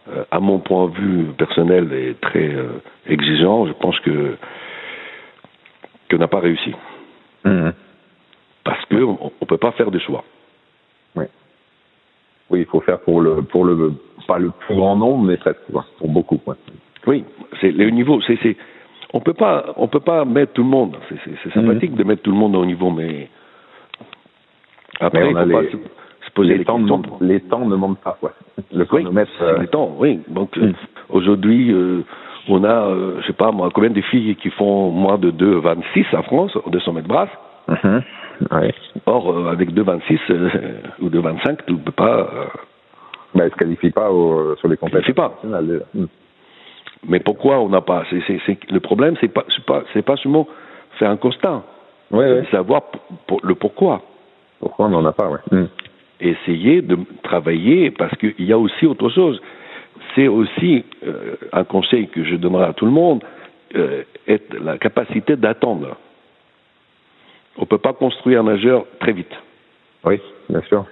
euh, 0.08 0.24
à 0.32 0.40
mon 0.40 0.60
point 0.60 0.88
de 0.88 0.94
vue 0.94 1.26
personnel 1.38 1.92
et 1.92 2.16
très 2.22 2.54
euh, 2.54 2.82
exigeant, 3.08 3.66
je 3.66 3.74
pense 3.74 4.00
que 4.00 4.38
qu'on 6.10 6.18
n'a 6.18 6.28
pas 6.28 6.40
réussi. 6.40 6.74
Mmh. 7.44 7.70
Parce 8.64 8.84
qu'on 8.86 8.96
ne 9.42 9.46
peut 9.46 9.58
pas 9.58 9.72
faire 9.74 9.92
de 9.92 10.00
choix. 10.00 10.24
Oui. 11.16 11.26
Oui, 12.50 12.60
il 12.62 12.66
faut 12.66 12.82
faire 12.82 13.00
pour 13.00 13.22
le, 13.22 13.42
pour 13.44 13.66
le, 13.66 13.94
pas 14.28 14.38
le 14.40 14.52
plus 14.52 14.76
grand 14.76 14.96
nombre, 14.96 15.24
mais 15.26 15.38
presque, 15.38 15.60
pour 15.98 16.08
beaucoup. 16.10 16.38
Quoi. 16.38 16.56
Oui, 17.08 17.24
c'est 17.62 17.72
le 17.72 17.90
niveau. 17.90 18.22
C'est, 18.22 18.38
c'est, 18.42 18.56
on 19.14 19.20
peut 19.20 19.34
pas, 19.34 19.74
on 19.78 19.88
peut 19.88 20.00
pas 20.00 20.26
mettre 20.26 20.54
tout 20.54 20.64
le 20.64 20.70
monde. 20.70 20.98
C'est, 21.10 21.16
c'est, 21.24 21.32
c'est 21.44 21.54
sympathique 21.54 21.92
Mhm. 21.92 21.98
de 21.98 22.04
mettre 22.04 22.22
tout 22.24 22.32
le 22.32 22.38
monde 22.38 22.56
au 22.56 22.66
niveau, 22.66 22.90
mais 22.92 23.30
après, 25.00 25.20
Mais 25.24 25.30
il 25.32 25.38
on 25.38 25.44
faut 25.44 25.50
a 25.50 25.54
pas 25.54 25.62
les- 25.62 25.72
se, 25.72 25.78
se 25.78 26.32
poser 26.34 26.58
les, 26.58 26.66
temps 26.66 26.80
les 27.22 27.40
temps 27.42 27.66
ne 27.66 27.76
montent 27.76 28.00
pas, 28.00 28.18
quoi. 28.20 28.34
Le 28.72 28.80
Oui, 28.82 28.86
chronomètre, 28.88 29.32
euh, 29.42 29.58
le 29.60 29.68
temps, 29.68 29.96
oui. 30.00 30.20
Donc 30.28 30.58
euh, 30.58 30.68
Mm. 30.70 30.74
aujourd'hui, 31.10 31.72
euh, 31.72 32.02
on 32.50 32.64
a, 32.64 32.88
euh, 32.88 33.22
je 33.22 33.28
sais 33.28 33.34
pas 33.34 33.52
moi, 33.52 33.70
combien 33.74 33.90
de 33.90 34.02
filles 34.02 34.36
qui 34.36 34.50
font 34.52 34.92
moins 34.92 35.18
de 35.18 35.32
2,26 35.32 36.16
en 36.16 36.24
France, 36.24 36.56
au 36.56 36.70
200 36.70 36.94
mètres 36.94 37.08
brasse? 37.08 37.30
mhm. 37.68 38.02
ouais. 38.52 38.74
Or, 39.06 39.32
euh, 39.32 39.52
avec 39.52 39.72
2,26 39.74 40.20
euh, 40.30 40.50
ou 41.02 41.10
2,25, 41.10 41.58
tu 41.68 41.74
ne 41.74 41.78
peux 41.80 41.92
pas. 41.92 42.18
euh, 42.20 42.46
Bah, 43.34 43.44
elle 43.46 43.52
se 43.52 43.56
qualifie 43.56 43.92
pas 43.92 44.12
au, 44.12 44.56
sur 44.58 44.68
les 44.68 44.78
compétitions 44.78 45.14
pas. 45.14 45.34
Mhm. 45.44 46.08
Mais 47.08 47.20
pourquoi 47.20 47.60
on 47.60 47.70
n'a 47.70 47.82
pas 47.82 48.04
c'est, 48.10 48.22
c'est, 48.28 48.40
c'est, 48.46 48.72
Le 48.72 48.80
problème, 48.80 49.16
c'est 49.22 49.28
pas, 49.28 49.46
c'est 49.94 50.04
pas, 50.04 50.16
seulement 50.18 50.48
faire 50.98 51.10
un 51.10 51.18
constat, 51.18 51.62
Ouais, 52.12 52.44
savoir 52.52 52.84
p- 53.28 53.36
le 53.44 53.56
pourquoi. 53.56 54.02
Pourquoi 54.60 54.86
on 54.86 54.90
n'en 54.90 55.06
a 55.06 55.12
pas, 55.12 55.28
ouais. 55.30 55.40
Mhm. 55.52 55.68
essayer 56.22 56.82
de 56.82 56.98
travailler 57.24 57.92
parce 57.92 58.16
qu'il 58.18 58.34
y 58.46 58.54
a 58.54 58.58
aussi 58.58 58.86
autre 58.86 59.10
chose. 59.10 59.42
C'est 60.16 60.28
aussi 60.28 60.86
euh, 61.06 61.36
un 61.52 61.64
conseil 61.66 62.08
que 62.08 62.24
je 62.24 62.36
donnerai 62.36 62.66
à 62.66 62.74
tout 62.74 62.86
le 62.86 62.92
monde, 62.92 63.24
euh, 63.76 64.04
est 64.28 64.54
la 64.54 64.78
capacité 64.78 65.36
d'attendre. 65.36 65.98
On 67.58 67.62
ne 67.62 67.66
peut 67.68 67.78
pas 67.78 67.94
construire 67.94 68.40
un 68.42 68.44
nageur 68.44 68.86
très 69.00 69.12
vite. 69.12 69.32
Oui, 70.06 70.20
bien 70.50 70.62
sûr. 70.64 70.86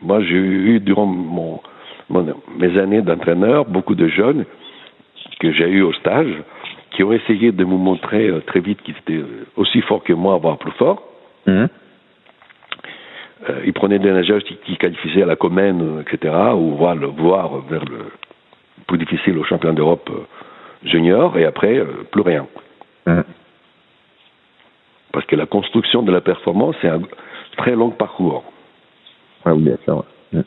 Moi, 0.00 0.20
j'ai 0.22 0.34
eu 0.36 0.80
durant 0.80 1.06
mon, 1.06 1.60
mon- 2.08 2.34
mes 2.58 2.78
années 2.78 3.02
d'entraîneur 3.02 3.64
beaucoup 3.66 3.94
de 3.94 4.08
jeunes 4.08 4.44
que 5.40 5.52
j'ai 5.52 5.68
eu 5.68 5.82
au 5.82 5.92
stage 5.94 6.34
qui 6.92 7.02
ont 7.04 7.12
essayé 7.12 7.52
de 7.52 7.64
me 7.64 7.76
montrer 7.76 8.28
euh, 8.28 8.40
très 8.40 8.60
vite 8.60 8.82
qu'ils 8.82 8.96
étaient 8.96 9.14
euh, 9.14 9.46
aussi 9.56 9.80
forts 9.82 10.02
que 10.02 10.12
moi, 10.12 10.36
voire 10.38 10.58
plus 10.58 10.72
forts. 10.72 11.02
Mhm. 11.46 11.68
Euh, 13.48 13.62
ils 13.64 13.72
prenaient 13.72 13.98
des 13.98 14.12
nageurs 14.12 14.42
qui, 14.44 14.56
qui 14.56 14.76
qualifiaient 14.76 15.22
à 15.22 15.26
la 15.26 15.36
Comène, 15.36 15.98
euh, 15.98 16.02
etc., 16.02 16.34
ou 16.54 16.76
voir, 16.76 16.94
le, 16.94 17.08
voir 17.08 17.58
vers 17.62 17.84
le 17.84 18.06
plus 18.86 18.98
difficile 18.98 19.36
au 19.38 19.44
championnat 19.44 19.74
d'Europe 19.74 20.08
euh, 20.12 20.88
junior, 20.88 21.36
et 21.36 21.44
après, 21.44 21.76
euh, 21.78 22.04
plus 22.10 22.22
rien. 22.22 22.46
Mhm. 23.06 23.24
Parce 25.12 25.26
que 25.26 25.36
la 25.36 25.46
construction 25.46 26.02
de 26.02 26.12
la 26.12 26.20
performance, 26.20 26.76
c'est 26.80 26.88
un 26.88 27.02
très 27.56 27.74
long 27.74 27.90
parcours. 27.90 28.44
Ouais, 29.44 29.56
bien 29.56 29.76
sûr. 29.84 30.04
Mhm. 30.32 30.44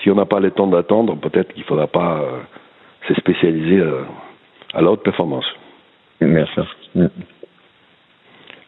Si 0.00 0.10
on 0.10 0.14
n'a 0.14 0.26
pas 0.26 0.38
le 0.38 0.52
temps 0.52 0.68
d'attendre, 0.68 1.16
peut-être 1.16 1.52
qu'il 1.52 1.62
ne 1.62 1.66
faudra 1.66 1.88
pas 1.88 2.20
euh, 2.20 2.38
se 3.08 3.14
spécialiser 3.14 3.78
euh, 3.80 4.02
à 4.74 4.80
la 4.80 4.92
haute 4.92 5.02
performance. 5.02 5.46
Bien 6.20 6.46
sûr. 6.46 6.66
Mhm. 6.94 7.10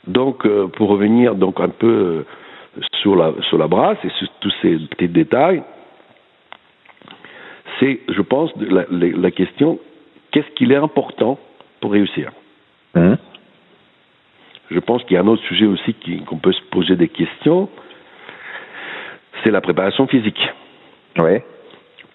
Donc, 0.09 0.45
euh, 0.45 0.67
pour 0.67 0.89
revenir 0.89 1.37
donc 1.37 1.61
un 1.61 1.69
peu 1.69 2.25
sur 3.01 3.17
la 3.17 3.33
sur 3.49 3.59
la 3.59 3.69
brasse 3.69 3.99
et 4.05 4.11
sur 4.11 4.29
tous 4.41 4.53
ces 4.63 4.77
petits 4.79 5.09
détails, 5.09 5.63
c'est, 7.79 8.01
je 8.09 8.23
pense, 8.23 8.51
la, 8.57 8.85
la, 8.91 9.09
la 9.09 9.31
question 9.31 9.79
qu'est-ce 10.33 10.51
qu'il 10.55 10.73
est 10.73 10.77
important 10.77 11.39
pour 11.81 11.93
réussir? 11.93 12.31
Mhm. 12.95 13.17
Je 14.71 14.79
pense 14.79 15.03
qu'il 15.05 15.15
y 15.15 15.17
a 15.17 15.23
un 15.23 15.27
autre 15.27 15.43
sujet 15.45 15.67
aussi 15.67 15.95
qu'on 16.27 16.39
peut 16.39 16.53
se 16.53 16.63
poser 16.71 16.95
des 16.95 17.09
questions, 17.09 17.69
c'est 19.43 19.51
la 19.51 19.61
préparation 19.61 20.07
physique. 20.07 20.41
Ouais. 21.19 21.45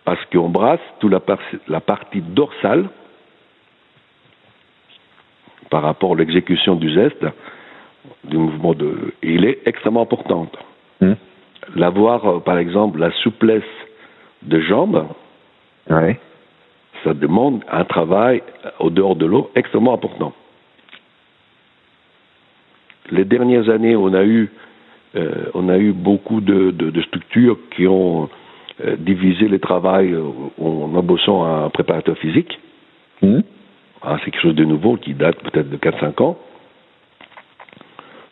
Parce 0.05 0.23
qu'on 0.25 0.47
brasse 0.49 0.79
toute 0.99 1.11
la, 1.11 1.19
par- 1.19 1.39
la 1.67 1.81
partie 1.81 2.21
dorsale 2.21 2.87
par 5.69 5.81
rapport 5.81 6.13
à 6.13 6.15
l'exécution 6.15 6.75
du 6.75 6.93
geste, 6.93 7.25
du 8.23 8.37
mouvement 8.37 8.73
de. 8.73 9.13
il 9.23 9.45
est 9.45 9.59
extrêmement 9.65 10.01
importante. 10.03 10.55
Mhm. 11.01 11.15
l'avoir, 11.75 12.25
euh, 12.27 12.39
par 12.39 12.57
exemple, 12.59 12.99
la 12.99 13.11
souplesse 13.23 13.63
de 14.43 14.59
jambes, 14.61 15.07
Ouais. 15.89 16.19
ça 17.03 17.13
demande 17.13 17.63
un 17.71 17.83
travail 17.85 18.41
au 18.79 18.89
dehors 18.89 19.15
de 19.15 19.25
l'eau 19.25 19.49
extrêmement 19.55 19.93
important. 19.93 20.33
Les 23.11 23.25
dernières 23.25 23.69
années, 23.69 23.95
on 23.95 24.13
a 24.13 24.23
eu, 24.23 24.49
euh, 25.15 25.45
on 25.53 25.69
a 25.69 25.77
eu 25.77 25.91
beaucoup 25.91 26.41
de, 26.41 26.71
de- 26.71 26.89
de 26.89 27.01
structures 27.03 27.57
qui 27.75 27.87
ont 27.87 28.29
euh, 28.83 28.95
divisé 28.97 29.47
le 29.47 29.59
travail 29.59 30.11
euh, 30.13 30.23
en 30.61 30.93
embauchant 30.95 31.43
un 31.45 31.69
préparateur 31.69 32.17
physique. 32.17 32.59
Mhm. 33.21 33.43
Ah, 34.01 34.17
c'est 34.23 34.31
quelque 34.31 34.41
chose 34.41 34.55
de 34.55 34.65
nouveau 34.65 34.97
qui 34.97 35.13
date 35.13 35.37
peut-être 35.43 35.69
de 35.69 35.77
4-5 35.77 36.21
ans. 36.21 36.37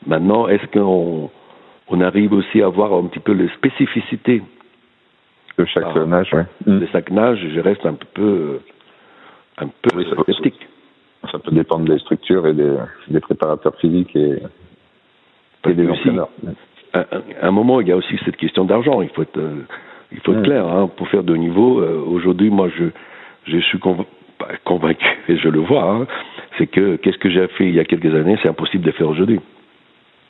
Maintenant, 0.07 0.47
est-ce 0.47 0.65
qu'on 0.67 1.29
on 1.89 2.01
arrive 2.01 2.33
aussi 2.33 2.61
à 2.61 2.67
voir 2.69 2.93
un 2.93 3.05
petit 3.05 3.19
peu 3.19 3.33
les 3.33 3.47
spécificités 3.49 4.41
De 5.57 5.65
chaque 5.65 5.83
Ah. 5.95 6.43
de 6.65 6.85
chaque 6.91 7.11
nage 7.11 7.39
Je 7.53 7.59
reste 7.59 7.85
un 7.85 7.95
peu, 8.13 8.59
un 9.59 9.67
peu 9.67 9.89
Oui, 9.97 10.05
ça 10.09 10.15
peut- 10.15 10.23
sceptique. 10.33 10.67
Ça 11.31 11.39
peut 11.39 11.51
dépendre 11.51 11.85
des 11.85 11.99
structures 11.99 12.45
et 12.47 12.53
des, 12.53 12.75
des 13.07 13.19
préparateurs 13.21 13.75
physiques 13.77 14.13
et, 14.15 14.39
des 15.73 15.87
entraîneurs. 15.89 16.27
à, 16.93 17.05
un 17.41 17.51
moment, 17.51 17.79
il 17.79 17.87
y 17.87 17.91
a 17.93 17.95
aussi 17.95 18.17
cette 18.25 18.35
question 18.35 18.65
d'argent. 18.65 19.01
Il 19.01 19.09
faut 19.09 19.21
être, 19.21 19.37
euh, 19.37 19.61
il 20.11 20.19
faut 20.19 20.33
être 20.33 20.39
Mm. 20.41 20.43
clair. 20.43 20.67
Hein, 20.67 20.89
pour 20.97 21.07
faire 21.07 21.23
de 21.23 21.31
haut 21.33 21.37
niveau, 21.37 21.79
euh, 21.79 22.03
aujourd'hui, 22.05 22.49
moi, 22.49 22.67
je, 22.77 22.85
je 23.45 23.57
suis 23.59 23.77
conv- 23.77 24.05
pas 24.37 24.49
convaincu, 24.65 25.05
et 25.29 25.37
je 25.37 25.47
le 25.47 25.59
vois, 25.59 25.83
hein, 25.89 26.07
c'est 26.57 26.67
que 26.67 26.97
qu'est-ce 26.97 27.17
que 27.19 27.29
j'ai 27.29 27.47
fait 27.49 27.69
il 27.69 27.75
y 27.75 27.79
a 27.79 27.85
quelques 27.85 28.13
années, 28.13 28.37
c'est 28.41 28.49
impossible 28.49 28.83
de 28.83 28.91
faire 28.91 29.07
aujourd'hui. 29.07 29.39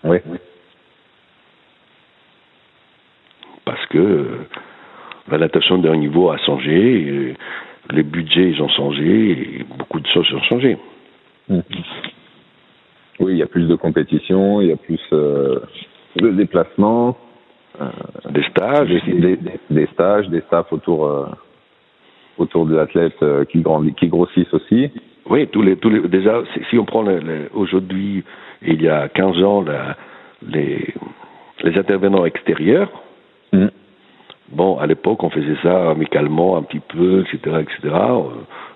Oui. 0.04 0.18
Parce 3.66 3.86
que 3.88 3.98
euh, 3.98 4.26
la 5.32 5.38
natation 5.38 5.78
de 5.78 5.90
niveau 5.96 6.30
a 6.30 6.38
changé, 6.38 7.36
les 7.92 8.04
budgets 8.04 8.50
ils 8.52 8.62
ont 8.62 8.70
changé, 8.70 9.32
et 9.60 9.64
beaucoup 9.78 10.00
de 10.00 10.08
choses 10.08 10.32
ont 10.34 10.42
changé. 10.44 10.78
Mhm. 11.50 11.64
Oui, 13.20 13.34
il 13.34 13.38
y 13.38 13.44
a 13.44 13.48
plus 13.48 13.68
de 13.68 13.76
compétition, 13.76 14.60
il 14.62 14.70
y 14.70 14.72
a 14.72 14.76
plus 14.78 15.00
euh, 15.14 15.60
de 16.18 16.30
déplacements, 16.32 17.18
euh, 17.82 17.90
Des 18.32 18.44
stages, 18.44 18.90
des, 18.90 19.02
des, 19.14 19.36
des- 19.38 19.60
des 19.70 19.86
stages, 19.94 20.28
des 20.30 20.42
staffs 20.42 20.72
autour 20.74 21.06
euh, 21.08 21.26
autour 22.38 22.66
de 22.66 22.76
l'athlète 22.76 23.18
qui, 23.50 23.62
grandit, 23.62 23.94
qui 23.94 24.08
grossissent 24.08 24.54
aussi. 24.54 24.92
Oui, 25.30 25.48
tous 25.48 25.62
les, 25.62 25.78
tous 25.78 25.90
les, 25.90 26.02
déjà, 26.02 26.42
si, 26.70 26.78
on 26.78 26.86
prend 26.86 27.06
aujourd'hui, 27.54 28.24
il 28.62 28.82
y 28.82 28.90
a 28.90 29.08
15 29.10 29.42
ans, 29.44 29.62
la- 29.64 29.96
les, 30.48 30.94
les 31.64 31.78
intervenants 31.78 32.26
extérieurs, 32.26 32.90
Mhm. 33.54 33.70
bon, 34.52 34.78
à 34.80 34.88
l'époque, 34.88 35.24
on 35.24 35.30
faisait 35.30 35.56
ça 35.62 35.92
amicalement, 35.92 36.58
un 36.58 36.64
petit 36.64 36.82
peu, 36.82 37.22
etc., 37.22 37.58
etc., 37.62 37.78
euh, 37.84 38.22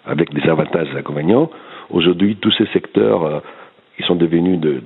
avec 0.05 0.33
des 0.33 0.47
avantages 0.49 0.88
et 0.89 0.93
des 0.93 0.99
inconvénients. 0.99 1.49
Aujourd'hui, 1.89 2.36
tous 2.38 2.51
ces 2.51 2.67
secteurs, 2.67 3.23
euh, 3.25 3.39
ils 3.99 4.05
sont 4.05 4.15
devenus 4.15 4.60
de, 4.60 4.81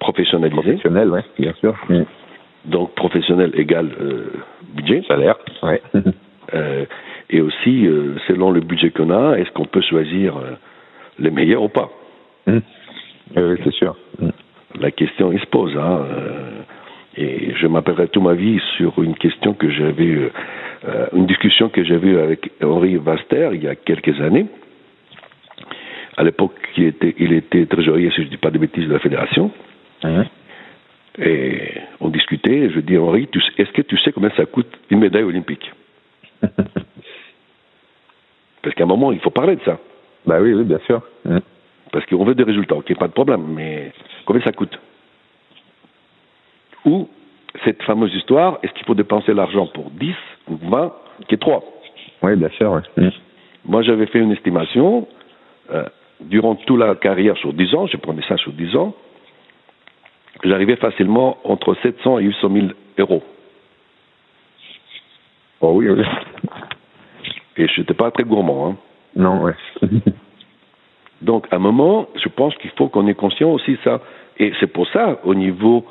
professionnalisés. 0.00 0.62
Professionnels, 0.62 1.10
oui, 1.10 1.20
bien 1.38 1.52
sûr. 1.54 1.74
Mhm. 1.88 2.04
Donc, 2.64 2.94
professionnel 2.94 3.52
égale 3.54 3.90
euh, 4.00 4.32
budget. 4.74 5.02
Salaire, 5.06 5.36
oui. 5.62 5.76
Euh, 6.54 6.86
et 7.30 7.40
aussi, 7.42 7.86
selon 8.26 8.50
le 8.50 8.60
budget 8.60 8.90
qu'on 8.90 9.10
a, 9.10 9.36
est-ce 9.36 9.50
qu'on 9.52 9.66
peut 9.66 9.82
choisir 9.82 10.32
les 11.18 11.30
meilleurs 11.30 11.62
ou 11.62 11.68
pas 11.68 11.90
Mhm. 12.46 12.62
Oui, 13.36 13.60
c'est 13.64 13.74
sûr. 13.74 13.94
Mhm. 14.20 14.32
la 14.80 14.90
question 14.90 15.32
il 15.32 15.40
se 15.40 15.46
pose. 15.46 15.76
Hein, 15.76 16.06
euh, 16.10 16.62
et 17.16 17.52
je 17.56 17.66
m'appellerai 17.66 18.08
toute 18.08 18.22
ma 18.22 18.34
vie 18.34 18.60
sur 18.76 19.02
une 19.02 19.16
question 19.16 19.52
que 19.54 19.68
j'avais, 19.70 20.30
euh, 20.86 21.06
une 21.14 21.26
discussion 21.26 21.68
que 21.68 21.82
j'avais 21.84 22.08
eue 22.08 22.18
avec 22.18 22.50
Henri 22.62 22.96
Vaster 22.96 23.50
il 23.52 23.62
y 23.62 23.68
a 23.68 23.74
quelques 23.74 24.20
années. 24.20 24.46
À 26.16 26.22
l'époque, 26.24 26.54
il 26.76 26.84
était, 26.84 27.14
il 27.18 27.32
était 27.32 27.66
trésorier, 27.66 28.10
si 28.10 28.16
je 28.16 28.22
ne 28.22 28.28
dis 28.30 28.36
pas 28.38 28.50
de 28.50 28.58
bêtises, 28.58 28.86
de 28.86 28.92
la 28.92 28.98
fédération. 28.98 29.50
Mhm. 30.04 30.24
Et 31.20 31.72
on 32.00 32.08
discutait. 32.08 32.56
Et 32.56 32.70
je 32.70 32.80
dis, 32.80 32.96
Henri, 32.96 33.28
est-ce 33.58 33.72
que 33.72 33.82
tu 33.82 33.98
sais 33.98 34.12
combien 34.12 34.30
ça 34.36 34.46
coûte 34.46 34.68
une 34.90 35.00
médaille 35.00 35.24
olympique? 35.24 35.72
Parce 38.62 38.74
qu'à 38.74 38.84
un 38.84 38.86
moment, 38.86 39.12
il 39.12 39.20
faut 39.20 39.30
parler 39.30 39.56
de 39.56 39.62
ça. 39.64 39.78
Bah 40.26 40.38
oui, 40.40 40.52
oui, 40.52 40.64
bien 40.64 40.78
sûr. 40.86 41.00
Mhm. 41.24 41.40
Parce 41.92 42.04
qu'on 42.06 42.24
veut 42.24 42.34
des 42.34 42.44
résultats, 42.44 42.76
ok, 42.76 42.94
pas 42.98 43.08
de 43.08 43.12
problème, 43.12 43.46
mais 43.54 43.92
combien 44.26 44.42
ça 44.42 44.52
coûte? 44.52 44.78
Ou 46.84 47.08
cette 47.64 47.82
fameuse 47.82 48.14
histoire, 48.14 48.58
est-ce 48.62 48.72
qu'il 48.74 48.84
faut 48.86 48.94
dépenser 48.94 49.32
l'argent 49.32 49.66
pour 49.68 49.90
10 49.90 50.14
ou 50.48 50.56
20 50.68 50.92
qui 51.28 51.34
est 51.34 51.38
3 51.38 51.64
Oui, 52.22 52.36
bien 52.36 52.50
sûr. 52.50 52.72
oui. 52.96 53.04
Mhm. 53.04 53.10
Moi, 53.64 53.82
j'avais 53.82 54.06
fait 54.06 54.18
une 54.18 54.32
estimation, 54.32 55.06
euh, 55.70 55.84
durant 56.20 56.54
toute 56.54 56.78
la 56.78 56.94
carrière 56.94 57.36
sur 57.36 57.52
10 57.52 57.74
ans, 57.74 57.86
je 57.86 57.96
prenais 57.96 58.22
ça 58.28 58.36
sur 58.36 58.52
10 58.52 58.76
ans, 58.76 58.94
j'arrivais 60.44 60.76
facilement 60.76 61.38
entre 61.44 61.74
700 61.82 62.18
et 62.20 62.24
800 62.24 62.50
000 62.52 62.66
euros. 62.98 63.22
Oh 65.60 65.72
oui, 65.74 65.88
oui. 65.88 66.04
Et 67.56 67.66
je 67.66 67.80
n'étais 67.80 67.94
pas 67.94 68.10
très 68.10 68.24
gourmand. 68.24 68.68
Hein. 68.70 68.76
Non, 69.18 69.42
ouais. 69.42 69.54
Donc, 71.22 71.46
à 71.50 71.56
un 71.56 71.58
moment, 71.58 72.08
je 72.14 72.28
pense 72.28 72.54
qu'il 72.56 72.70
faut 72.70 72.88
qu'on 72.88 73.06
ait 73.08 73.14
conscient 73.14 73.50
aussi 73.50 73.72
de 73.72 73.78
ça. 73.82 74.00
Et 74.38 74.52
c'est 74.60 74.68
pour 74.68 74.86
ça, 74.88 75.18
au 75.24 75.34
niveau 75.34 75.84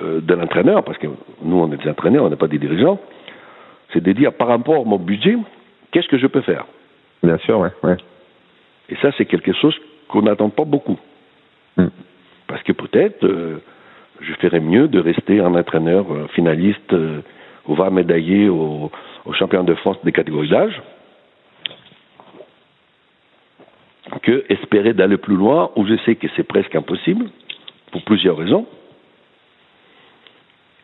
euh, 0.00 0.20
de 0.20 0.34
l'entraîneur, 0.34 0.82
parce 0.82 0.98
que 0.98 1.06
nous, 1.42 1.56
on 1.56 1.72
est 1.72 1.76
des 1.76 1.88
entraîneurs, 1.88 2.24
on 2.24 2.28
n'est 2.28 2.36
pas 2.36 2.48
des 2.48 2.58
dirigeants, 2.58 2.98
c'est 3.92 4.02
de 4.02 4.12
dire 4.12 4.32
par 4.32 4.48
rapport 4.48 4.82
à 4.82 4.84
mon 4.84 4.98
budget, 4.98 5.36
qu'est-ce 5.92 6.08
que 6.08 6.18
je 6.18 6.26
peux 6.26 6.40
faire? 6.40 6.66
Bien 7.22 7.38
sûr, 7.38 7.60
ouais, 7.60 7.70
ouais. 7.84 7.96
Et 8.88 8.96
ça, 8.96 9.12
c'est 9.16 9.26
quelque 9.26 9.52
chose 9.52 9.74
qu'on 10.08 10.22
n'attend 10.22 10.50
pas 10.50 10.64
beaucoup. 10.64 10.98
Mm. 11.76 11.86
Parce 12.48 12.62
que 12.64 12.72
peut-être, 12.72 13.24
euh, 13.24 13.62
je 14.20 14.32
ferais 14.34 14.60
mieux 14.60 14.88
de 14.88 14.98
rester 14.98 15.38
un 15.38 15.54
entraîneur 15.54 16.06
euh, 16.12 16.26
finaliste 16.34 16.94
ou 17.68 17.74
va 17.74 17.90
médaillé 17.90 18.48
au, 18.48 18.90
au 19.24 19.32
champion 19.32 19.62
de 19.62 19.74
France 19.74 19.96
des 20.02 20.12
catégories 20.12 20.50
d'âge, 20.50 20.82
que 24.20 24.44
espérer 24.48 24.92
d'aller 24.92 25.16
plus 25.16 25.36
loin, 25.36 25.70
où 25.76 25.86
je 25.86 25.96
sais 26.04 26.16
que 26.16 26.26
c'est 26.36 26.44
presque 26.44 26.74
impossible, 26.74 27.26
pour 27.92 28.02
plusieurs 28.02 28.36
raisons. 28.36 28.66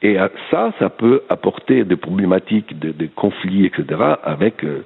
Et 0.03 0.17
ça, 0.51 0.73
ça 0.79 0.89
peut 0.89 1.23
apporter 1.29 1.85
des 1.85 1.97
problématiques, 1.97 2.79
des, 2.79 2.93
des 2.93 3.09
conflits, 3.09 3.67
etc., 3.67 4.01
avec 4.23 4.65
euh, 4.65 4.85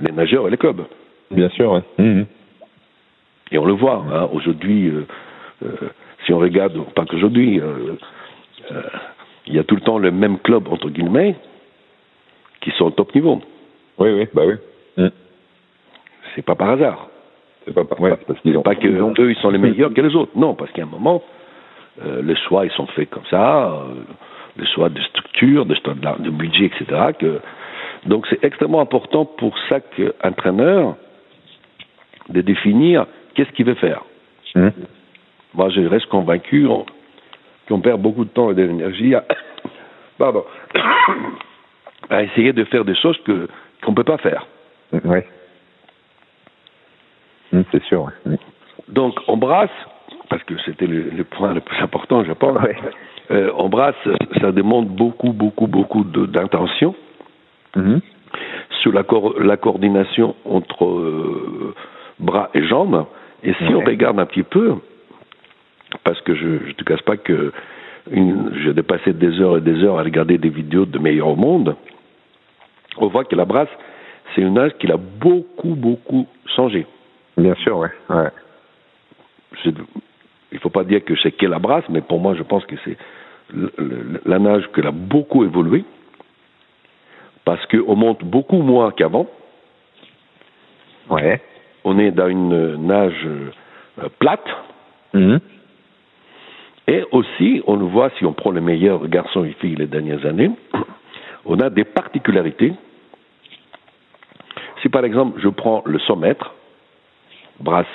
les 0.00 0.10
nageurs 0.10 0.48
et 0.48 0.50
les 0.50 0.56
clubs. 0.56 0.84
Bien 1.30 1.48
sûr, 1.50 1.72
ouais. 1.72 1.82
Mhm. 1.98 2.26
Et 3.52 3.58
on 3.58 3.64
le 3.64 3.74
voit, 3.74 4.04
hein, 4.10 4.28
aujourd'hui, 4.32 4.88
euh, 4.88 5.06
euh, 5.64 5.90
si 6.24 6.32
on 6.32 6.38
regarde, 6.38 6.76
pas 6.94 7.04
qu'aujourd'hui, 7.04 7.60
il 9.46 9.54
y 9.54 9.58
a 9.58 9.64
tout 9.64 9.76
le 9.76 9.82
temps 9.82 9.98
le 9.98 10.10
même 10.10 10.38
club, 10.40 10.66
entre 10.68 10.90
guillemets, 10.90 11.36
qui 12.60 12.72
sont 12.72 12.86
au 12.86 12.90
top 12.90 13.14
niveau. 13.14 13.40
Oui, 13.98 14.10
oui, 14.10 14.26
bah 14.34 14.42
oui. 14.46 14.54
Mhm. 14.96 15.10
C'est 16.34 16.42
pas 16.42 16.56
par 16.56 16.70
hasard. 16.70 17.08
C'est 17.66 17.74
pas, 17.74 17.82
ouais, 18.00 18.16
parce 18.26 18.40
qu'ils 18.40 18.56
ont 18.56 18.62
Pas 18.62 18.76
que 18.76 18.86
ont- 19.02 19.12
eux, 19.18 19.30
ils 19.30 19.36
sont 19.38 19.50
les 19.50 19.58
meilleurs 19.58 19.92
que 19.92 20.00
les 20.00 20.14
autres. 20.14 20.32
Non, 20.36 20.54
parce 20.54 20.70
qu'à 20.72 20.82
un 20.82 20.86
moment, 20.86 21.22
euh, 22.04 22.22
les 22.22 22.36
choix, 22.36 22.64
ils 22.64 22.70
sont 22.72 22.86
faits 22.88 23.10
comme 23.10 23.26
ça, 23.28 23.72
euh, 23.72 23.94
les 24.56 24.66
choix 24.68 24.88
de 24.88 25.00
structure, 25.02 25.66
de, 25.66 25.74
de 26.22 26.30
budget, 26.30 26.66
etc. 26.66 26.84
Que, 27.18 27.40
donc 28.06 28.26
c'est 28.30 28.42
extrêmement 28.44 28.80
important 28.80 29.24
pour 29.24 29.56
chaque 29.68 30.00
entraîneur 30.22 30.94
de 32.28 32.40
définir 32.40 33.06
qu'est-ce 33.34 33.50
qu'il 33.50 33.66
veut 33.66 33.74
faire. 33.74 34.02
Mhm. 34.54 34.72
Moi, 35.54 35.68
je 35.70 35.80
reste 35.80 36.06
convaincu 36.06 36.66
on- 36.66 36.86
qu'on 37.68 37.80
perd 37.80 38.00
beaucoup 38.00 38.24
de 38.24 38.30
temps 38.30 38.50
et 38.52 38.54
d'énergie 38.54 39.14
à, 39.14 39.24
pardon, 40.18 40.44
à 42.10 42.22
essayer 42.22 42.52
de 42.52 42.62
faire 42.64 42.84
des 42.84 42.94
choses 42.94 43.18
que 43.24 43.48
qu'on 43.84 43.92
peut 43.94 44.04
pas 44.04 44.18
faire. 44.18 44.46
Ouais. 45.04 45.26
Mhm, 47.52 47.64
c'est 47.72 47.82
sûr, 47.84 48.02
ouais. 48.04 48.12
Mhm. 48.26 48.36
Donc, 48.88 49.14
on 49.28 49.36
brasse, 49.36 49.70
parce 50.28 50.42
que 50.44 50.54
c'était 50.64 50.86
le, 50.86 51.10
le 51.10 51.24
point 51.24 51.52
le 51.54 51.60
plus 51.60 51.78
important, 51.82 52.24
je 52.24 52.32
pense. 52.32 52.60
Ouais. 52.62 52.76
Euh, 53.30 53.50
on 53.56 53.68
brasse, 53.68 53.96
ça 54.40 54.52
demande 54.52 54.88
beaucoup, 54.88 55.32
beaucoup, 55.32 55.66
beaucoup 55.66 56.04
d'intention 56.04 56.94
Mhm. 57.74 58.00
sur 58.80 58.92
la, 58.92 59.02
coordination 59.56 60.34
entre 60.46 60.84
euh, 60.86 61.74
bras 62.18 62.48
et 62.54 62.62
jambes. 62.64 63.04
Et 63.42 63.52
si 63.54 63.74
on 63.74 63.80
regarde 63.80 64.18
un 64.18 64.24
petit 64.26 64.44
peu, 64.44 64.76
parce 66.04 66.20
que 66.22 66.34
je 66.34 66.46
ne 66.46 66.72
te 66.72 66.84
casse 66.84 67.02
pas 67.02 67.16
que 67.16 67.52
j'ai 68.10 68.72
dépassé 68.72 69.12
des 69.12 69.40
heures 69.40 69.58
et 69.58 69.60
des 69.60 69.82
heures 69.84 69.98
à 69.98 70.02
regarder 70.02 70.38
des 70.38 70.48
vidéos 70.48 70.86
de 70.86 70.98
meilleurs 70.98 71.28
au 71.28 71.36
monde, 71.36 71.76
on 72.98 73.08
voit 73.08 73.24
que 73.24 73.36
la 73.36 73.44
brasse, 73.44 73.68
c'est 74.34 74.40
une 74.40 74.58
âge 74.58 74.72
qui 74.78 74.90
a 74.90 74.96
beaucoup, 74.96 75.74
beaucoup 75.74 76.26
changé. 76.54 76.86
Bien 77.36 77.54
sûr, 77.56 77.78
ouais. 77.78 78.30
il 80.52 80.58
faut 80.58 80.70
pas 80.70 80.84
dire 80.84 81.04
que 81.04 81.14
c'est 81.22 81.32
qu'elle 81.32 81.56
brasse, 81.58 81.84
mais 81.88 82.00
pour 82.00 82.20
moi, 82.20 82.34
je 82.34 82.42
pense 82.42 82.64
que 82.66 82.76
c'est 82.84 82.96
la 84.24 84.38
nage 84.38 84.68
qu'elle 84.74 84.86
a 84.86 84.92
beaucoup 84.92 85.44
évolué. 85.44 85.84
parce 87.44 87.64
qu'on 87.66 87.94
monte 87.94 88.24
beaucoup 88.24 88.60
moins 88.60 88.90
qu'avant. 88.90 89.28
Ouais. 91.08 91.40
On 91.84 91.96
est 91.98 92.10
dans 92.10 92.26
une 92.26 92.74
nage 92.86 93.24
euh, 93.24 94.08
plate. 94.18 94.48
Mhm. 95.14 95.38
Et 96.88 97.04
aussi, 97.12 97.62
on 97.68 97.76
le 97.76 97.84
voit 97.84 98.10
si 98.18 98.24
on 98.24 98.32
prend 98.32 98.50
les 98.50 98.60
meilleurs 98.60 99.06
garçons 99.06 99.44
et 99.44 99.52
filles 99.60 99.76
les 99.76 99.86
dernières 99.86 100.26
années, 100.26 100.50
on 101.44 101.60
a 101.60 101.70
des 101.70 101.84
particularités. 101.84 102.72
Si 104.82 104.88
par 104.88 105.04
exemple 105.04 105.40
je 105.40 105.48
prends 105.48 105.82
le 105.86 106.00
100 106.00 106.16
mètres, 106.16 106.52
brasse 107.60 107.86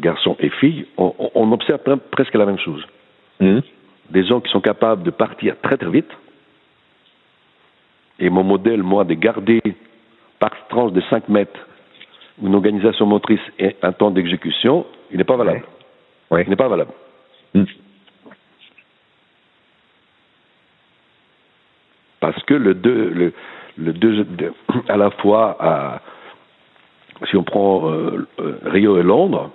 garçons 0.00 0.36
et 0.40 0.48
filles, 0.50 0.86
on, 0.96 1.14
on 1.34 1.52
observe 1.52 1.80
pre- 1.82 1.98
presque 2.10 2.34
la 2.34 2.46
même 2.46 2.58
chose. 2.58 2.84
Mhm. 3.40 3.62
Des 4.10 4.24
gens 4.26 4.40
qui 4.40 4.50
sont 4.50 4.60
capables 4.60 5.02
de 5.02 5.10
partir 5.10 5.54
très 5.62 5.76
très 5.76 5.90
vite. 5.90 6.10
Et 8.18 8.28
mon 8.30 8.42
modèle, 8.44 8.82
moi, 8.82 9.04
de 9.04 9.14
garder 9.14 9.60
par 10.38 10.50
tranche 10.68 10.92
de 10.92 11.00
5 11.10 11.28
mètres 11.28 11.58
une 12.42 12.54
organisation 12.54 13.06
motrice 13.06 13.40
et 13.58 13.76
un 13.82 13.92
temps 13.92 14.10
d'exécution, 14.10 14.86
il 15.10 15.18
n'est 15.18 15.24
pas 15.24 15.36
valable. 15.36 15.64
Ouais. 16.30 16.42
Il 16.44 16.50
n'est 16.50 16.56
pas 16.56 16.68
valable. 16.68 16.92
Mhm. 17.54 17.66
Parce 22.20 22.42
que 22.44 22.54
le 22.54 22.74
deux, 22.74 23.10
le, 23.10 23.32
le 23.78 23.92
deux, 23.92 24.24
de- 24.24 24.52
à 24.88 24.96
la 24.96 25.10
fois, 25.10 25.56
à, 25.60 26.00
si 27.28 27.36
on 27.36 27.42
prend 27.42 27.90
euh, 27.90 28.26
euh, 28.40 28.58
Rio 28.64 28.98
et 28.98 29.02
Londres, 29.02 29.50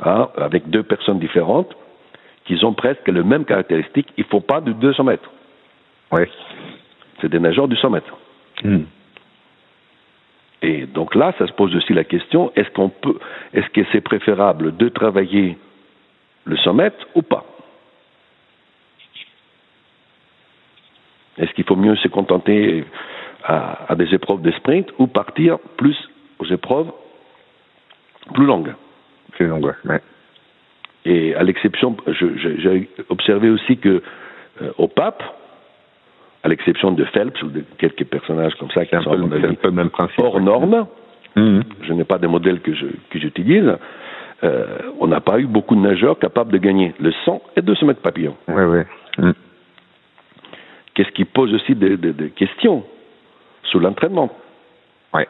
hein, 0.00 0.28
avec 0.36 0.68
deux 0.68 0.82
personnes 0.82 1.18
différentes, 1.18 1.74
qui 2.44 2.62
ont 2.64 2.74
presque 2.74 3.08
les 3.08 3.22
mêmes 3.22 3.44
caractéristiques, 3.44 4.08
il 4.16 4.24
ne 4.24 4.28
faut 4.28 4.40
pas 4.40 4.60
de 4.60 4.72
200 4.72 5.04
mètres. 5.04 5.30
Ouais. 6.12 6.28
C'est 7.20 7.28
des 7.28 7.40
nageurs 7.40 7.68
du 7.68 7.76
100 7.76 7.90
mètres. 7.90 8.16
Mhm. 8.62 8.86
Et 10.62 10.86
donc 10.86 11.14
là, 11.14 11.32
ça 11.38 11.46
se 11.46 11.52
pose 11.52 11.74
aussi 11.76 11.92
la 11.92 12.04
question 12.04 12.52
est-ce 12.56 12.70
qu'on 12.70 12.88
peut, 12.88 13.18
est-ce 13.52 13.68
que 13.70 13.82
c'est 13.92 14.00
préférable 14.00 14.76
de 14.76 14.88
travailler 14.88 15.58
le 16.44 16.56
100 16.56 16.74
mètres 16.74 17.06
ou 17.14 17.22
pas? 17.22 17.44
Est-ce 21.38 21.52
qu'il 21.52 21.64
faut 21.64 21.76
mieux 21.76 21.96
se 21.96 22.08
contenter 22.08 22.84
à, 23.44 23.92
à 23.92 23.94
des 23.94 24.14
épreuves 24.14 24.40
de 24.40 24.50
sprint 24.52 24.88
ou 24.98 25.06
partir 25.06 25.58
plus 25.76 25.96
aux 26.38 26.44
épreuves 26.46 26.90
plus 28.34 28.46
longues 28.46 28.74
C'est 29.38 29.44
long, 29.46 29.60
ouais. 29.60 30.00
Et 31.04 31.34
à 31.36 31.42
l'exception, 31.44 31.96
j'ai 32.08 32.88
observé 33.08 33.48
aussi 33.50 33.76
que 33.78 34.02
euh, 34.62 34.72
au 34.78 34.88
pape, 34.88 35.22
à 36.42 36.48
l'exception 36.48 36.90
de 36.92 37.04
Phelps 37.04 37.40
ou 37.42 37.46
de 37.48 37.64
quelques 37.78 38.04
personnages 38.04 38.54
comme 38.56 38.70
ça 38.70 38.84
qui 38.84 38.96
sont 39.02 39.10
peu, 39.28 39.46
un 39.46 39.54
peu 39.54 39.70
même 39.70 39.90
principe. 39.90 40.20
hors 40.20 40.34
ouais. 40.36 40.40
normes, 40.42 40.86
Mhm. 41.36 41.62
je 41.82 41.92
n'ai 41.92 42.04
pas 42.04 42.16
de 42.18 42.26
modèle 42.26 42.60
que 42.60 42.72
j'utilise, 43.14 43.76
euh, 44.42 44.78
on 44.98 45.06
n'a 45.06 45.20
pas 45.20 45.38
eu 45.38 45.46
beaucoup 45.46 45.74
de 45.74 45.80
nageurs 45.80 46.18
capables 46.18 46.50
de 46.50 46.56
gagner 46.58 46.94
le 46.98 47.12
100 47.24 47.42
et 47.56 47.62
200 47.62 47.86
mètres 47.86 48.00
papillon. 48.00 48.34
Ouais, 48.48 48.64
ouais. 48.64 48.86
Mhm. 49.18 49.34
Qu'est-ce 50.94 51.10
qui 51.10 51.24
pose 51.26 51.52
aussi 51.54 51.74
des, 51.74 51.96
des- 51.98 52.14
des 52.14 52.30
questions 52.30 52.84
sur 53.64 53.80
l'entraînement? 53.80 54.30
Ouais. 55.12 55.28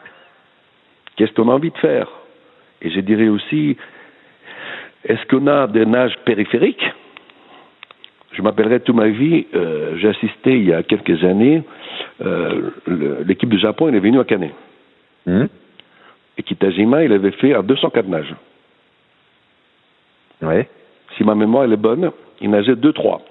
Qu'est-ce 1.17 1.33
qu'on 1.33 1.49
a 1.49 1.53
envie 1.53 1.71
de 1.71 1.77
faire? 1.77 2.07
Et 2.81 2.91
je 2.91 2.99
dirais 3.01 3.27
aussi, 3.27 3.75
est-ce 5.03 5.25
qu'on 5.27 5.47
a 5.47 5.67
des 5.67 5.85
nages 5.85 6.15
périphériques? 6.25 6.85
Je 8.31 8.41
m'appellerai 8.43 8.81
toute 8.81 8.95
ma 8.95 9.07
vie, 9.07 9.47
euh, 9.55 9.97
j'ai 9.97 10.09
assisté 10.09 10.57
il 10.57 10.65
y 10.65 10.73
a 10.73 10.83
quelques 10.83 11.23
années, 11.23 11.63
euh, 12.21 12.69
l'équipe 13.25 13.49
du 13.49 13.57
Japon, 13.57 13.87
elle 13.87 13.95
est 13.95 13.99
venue 13.99 14.19
à 14.19 14.25
Canet. 14.25 14.53
Mhm. 15.25 15.49
Et 16.37 16.43
Kitajima, 16.43 17.03
il 17.03 17.11
avait 17.11 17.31
fait 17.31 17.55
à 17.55 17.63
204 17.63 18.07
nages. 18.07 18.35
Ouais. 20.43 20.69
Si 21.15 21.23
ma 21.23 21.33
mémoire 21.33 21.63
elle 21.63 21.73
est 21.73 21.77
bonne, 21.77 22.11
il 22.39 22.51
nageait 22.51 22.75
2-3 22.75 23.21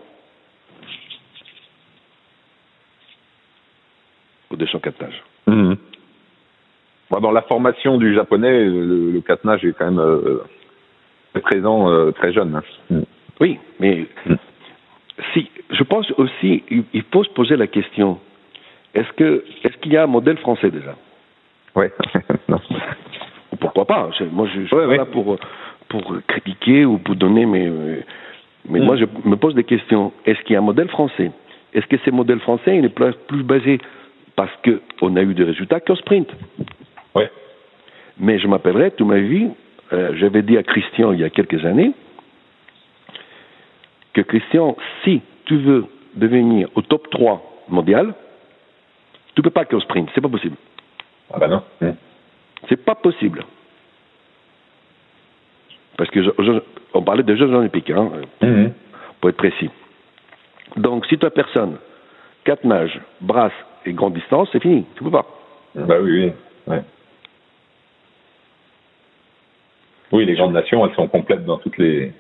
au 4.51 4.57
204 4.57 5.01
nages. 5.01 5.23
Mhm. 5.47 5.77
Dans 7.11 7.31
la 7.31 7.43
formation 7.43 7.99
du 7.99 8.15
japonais, 8.15 8.65
le, 8.65 9.13
le 9.13 9.21
catenage 9.21 9.65
est 9.65 9.73
quand 9.79 9.85
même 9.87 9.99
euh, 10.01 10.41
très 11.33 11.41
présent 11.41 11.89
euh, 11.91 12.11
très 12.11 12.33
jeune. 12.33 12.55
hein. 12.57 12.63
Mhm. 12.91 13.05
Oui, 13.41 13.59
mais 13.81 14.07
Mm. 14.27 14.35
si 15.33 15.49
je 15.71 15.83
pense 15.85 16.11
aussi, 16.13 16.63
il, 16.71 17.03
faut 17.13 17.23
se 17.25 17.31
poser 17.31 17.57
la 17.57 17.67
question 17.67 18.19
est-ce 18.95 19.13
que 19.13 19.45
est-ce 19.63 19.77
qu'il 19.79 19.93
y 19.93 19.97
a 19.97 20.05
un 20.05 20.07
modèle 20.09 20.39
français 20.39 20.71
déjà? 20.71 20.95
Ouais. 21.75 21.93
non. 22.49 22.61
Ou 23.53 23.57
pourquoi 23.57 23.85
pas 23.85 24.11
Moi, 24.33 24.49
je, 24.55 24.63
je 24.63 24.67
suis 24.67 24.75
Ouais, 24.77 24.83
pas 24.83 24.89
ouais. 24.89 24.97
là 24.97 25.05
pour 25.05 25.37
pour 25.89 26.15
critiquer 26.27 26.85
ou 26.85 26.99
pour 26.99 27.15
donner 27.15 27.47
mes 27.47 27.71
mais 28.69 28.81
Mm. 28.81 28.85
moi 28.85 28.97
je 28.97 29.05
me 29.25 29.37
pose 29.37 29.55
des 29.55 29.65
questions. 29.65 30.13
Est-ce 30.25 30.41
qu'il 30.43 30.55
y 30.55 30.57
a 30.57 30.59
un 30.59 30.63
modèle 30.63 30.89
français? 30.89 31.31
Est-ce 31.73 31.87
que 31.87 31.97
ce 32.05 32.11
modèle 32.11 32.41
français 32.41 32.77
il 32.79 32.85
est 32.85 32.89
plus, 33.29 33.43
basé 33.45 33.79
parce 34.35 34.51
que 34.65 34.81
on 35.03 35.15
a 35.17 35.23
eu 35.23 35.35
des 35.35 35.45
résultats 35.45 35.79
qu'au 35.81 35.95
sprint? 35.95 36.29
Ouais. 37.17 37.31
Mais 38.19 38.39
je 38.39 38.47
m'appellerai 38.49 38.91
toute 38.93 39.07
ma 39.07 39.19
vie. 39.19 39.49
euh, 39.93 40.11
J'avais 40.17 40.43
dit 40.43 40.57
à 40.57 40.63
Christian 40.63 41.13
il 41.13 41.21
y 41.21 41.25
a 41.25 41.31
quelques 41.31 41.65
années 41.65 41.93
que 44.13 44.21
Christian, 44.23 44.77
si 45.05 45.21
tu 45.45 45.57
veux 45.59 45.85
devenir 46.15 46.69
au 46.75 46.83
top 46.83 47.11
3 47.11 47.43
mondial, 47.69 48.15
tu 49.35 49.43
peux 49.43 49.51
pas 49.51 49.65
qu'au 49.67 49.81
sprint, 49.81 50.09
c'est 50.15 50.21
pas 50.23 50.29
possible. 50.31 50.57
Ah 51.33 51.39
bah 51.39 51.49
non. 51.49 51.63
Mhm. 51.83 51.95
C'est 52.69 52.83
pas 52.83 52.95
possible. 52.95 53.45
Parce 55.99 56.11
que 56.11 56.23
je- 56.23 56.31
je- 56.39 56.61
on 56.95 57.03
parlait 57.03 57.23
des 57.23 57.37
Jeux 57.37 57.51
Olympiques, 57.53 57.91
hein, 57.91 58.11
Mhm. 58.43 58.73
pour 59.21 59.31
être 59.31 59.37
précis. 59.37 59.71
Donc, 60.77 61.07
si 61.07 61.19
tu 61.19 61.25
as 61.27 61.31
personne, 61.31 61.77
quatre 62.45 62.65
nages, 62.65 62.99
brasse 63.21 63.53
et 63.85 63.93
grande 63.93 64.15
distance, 64.15 64.49
c'est 64.53 64.61
fini. 64.63 64.85
Tu 64.97 65.05
peux 65.05 65.11
pas. 65.11 65.27
Bah 65.75 65.97
oui, 66.01 66.25
oui. 66.27 66.33
Ouais. 66.67 66.83
Oui, 70.13 70.25
les 70.25 70.35
grandes 70.35 70.53
nations, 70.53 70.87
elles 70.87 70.95
sont 70.95 71.09
complètes 71.09 71.45
dans 71.45 71.59
toutes 71.59 71.79
les. 71.79 72.13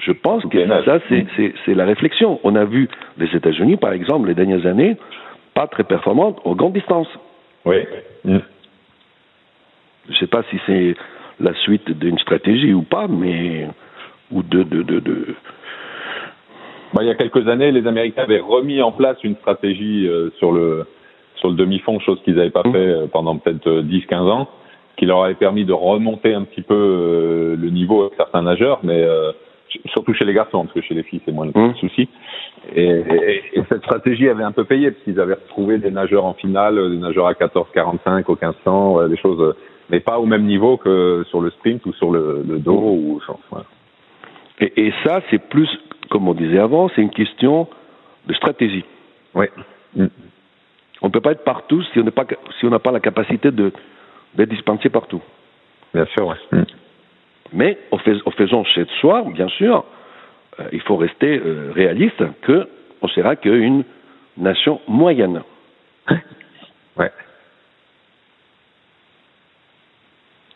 Je 0.00 0.12
pense 0.12 0.44
que 0.46 0.66
ça, 0.84 0.98
c'est, 1.08 1.26
Mm. 1.66 1.72
la 1.74 1.84
réflexion. 1.84 2.38
On 2.44 2.54
a 2.54 2.64
vu 2.64 2.88
les 3.18 3.26
États-Unis, 3.34 3.76
par 3.76 3.92
exemple, 3.92 4.28
les 4.28 4.34
dernières 4.34 4.64
années, 4.66 4.96
pas 5.54 5.66
très 5.66 5.84
performantes 5.84 6.38
aux 6.44 6.54
grandes 6.54 6.74
distances. 6.74 7.08
Oui. 7.64 7.78
Mhm. 8.24 8.40
Je 10.08 10.12
ne 10.14 10.18
sais 10.18 10.26
pas 10.28 10.42
si 10.50 10.56
c'est 10.66 10.94
la 11.40 11.52
suite 11.54 11.90
d'une 11.98 12.18
stratégie 12.18 12.72
ou 12.72 12.82
pas, 12.82 13.06
mais 13.08 13.66
ou 14.30 14.42
de, 14.42 14.62
de, 14.62 14.82
de, 14.82 15.00
de- 15.00 15.34
Bah, 16.94 17.02
il 17.02 17.08
y 17.08 17.10
a 17.10 17.14
quelques 17.14 17.46
années, 17.48 17.70
les 17.72 17.86
Américains 17.86 18.22
avaient 18.22 18.38
remis 18.40 18.80
en 18.80 18.92
place 18.92 19.18
une 19.22 19.36
stratégie 19.36 20.06
euh, 20.08 20.30
sur 20.38 20.52
le 20.52 20.86
sur 21.36 21.48
le 21.50 21.54
demi-fond, 21.54 22.00
chose 22.00 22.20
qu'ils 22.24 22.34
n'avaient 22.34 22.50
pas 22.50 22.62
Mhm. 22.64 22.72
fait 22.72 22.78
euh, 22.78 23.06
pendant 23.06 23.36
peut-être 23.36 23.66
euh, 23.68 23.82
10-15 23.82 24.28
ans, 24.30 24.48
qui 24.98 25.06
leur 25.06 25.22
avait 25.24 25.34
permis 25.34 25.64
de 25.64 25.72
remonter 25.72 26.34
un 26.34 26.42
petit 26.42 26.62
peu 26.62 26.74
euh, 26.74 27.56
le 27.56 27.70
niveau 27.70 28.02
avec 28.02 28.14
certains 28.16 28.42
nageurs, 28.42 28.80
mais 28.82 29.00
euh, 29.02 29.32
surtout 29.86 30.12
chez 30.14 30.24
les 30.24 30.34
garçons, 30.34 30.62
parce 30.64 30.74
que 30.74 30.80
chez 30.80 30.94
les 30.94 31.02
filles 31.04 31.20
c'est 31.24 31.32
moins 31.32 31.46
le 31.46 31.52
Mhm. 31.54 31.74
souci. 31.76 32.08
Et, 32.74 32.84
et- 32.84 33.42
et 33.54 33.62
cette 33.68 33.82
stratégie 33.84 34.28
avait 34.28 34.42
un 34.42 34.52
peu 34.52 34.64
payé, 34.64 34.90
parce 34.90 35.02
qu'ils 35.04 35.20
avaient 35.20 35.34
retrouvé 35.34 35.78
des 35.78 35.90
nageurs 35.90 36.24
en 36.24 36.34
finale, 36.34 36.78
euh, 36.78 36.90
des 36.90 36.96
nageurs 36.98 37.26
à 37.28 37.34
14-45, 37.34 38.24
au 38.28 38.34
1500, 38.36 38.92
ouais, 38.94 39.08
des 39.08 39.16
choses, 39.16 39.54
mais 39.90 40.00
pas 40.00 40.18
au 40.18 40.26
même 40.26 40.44
niveau 40.44 40.76
que 40.76 41.24
sur 41.30 41.40
le 41.40 41.50
sprint 41.50 41.86
ou 41.86 41.92
sur 41.94 42.10
le, 42.10 42.42
le 42.46 42.58
dos 42.58 42.72
ou. 42.72 43.20
Et, 44.60 44.86
et 44.88 44.92
ça, 45.04 45.20
c'est 45.30 45.38
plus, 45.48 45.68
comme 46.10 46.26
on 46.28 46.34
disait 46.34 46.58
avant, 46.58 46.88
c'est 46.94 47.02
une 47.02 47.10
question 47.10 47.68
de 48.26 48.34
stratégie. 48.34 48.84
Ouais. 49.34 49.50
Mhm. 49.94 50.10
On 51.02 51.06
ne 51.06 51.12
peut 51.12 51.20
pas 51.20 51.30
être 51.32 51.44
partout 51.44 51.80
si 51.92 52.00
on 52.00 52.02
n'est 52.02 52.10
pas 52.10 52.26
si 52.58 52.66
on 52.66 52.70
n'a 52.70 52.80
pas 52.80 52.90
la 52.90 52.98
capacité 52.98 53.52
de 53.52 53.72
d'être 54.34 54.50
dispensé 54.50 54.88
partout. 54.88 55.22
Bien 55.94 56.06
sûr, 56.06 56.26
ouais. 56.28 56.36
Mhm. 56.52 56.64
Mais 57.52 57.78
en, 57.90 57.98
fais- 57.98 58.20
en 58.26 58.30
faisant 58.30 58.64
chez 58.64 58.84
soi, 59.00 59.24
bien 59.32 59.48
sûr, 59.48 59.84
euh, 60.60 60.64
il 60.72 60.80
faut 60.82 60.96
rester 60.96 61.38
euh, 61.44 61.72
réaliste 61.74 62.22
que 62.42 62.68
on 63.00 63.08
sera 63.08 63.36
qu'une 63.36 63.84
nation 64.36 64.80
moyenne. 64.88 65.42
Ouais. 66.96 67.12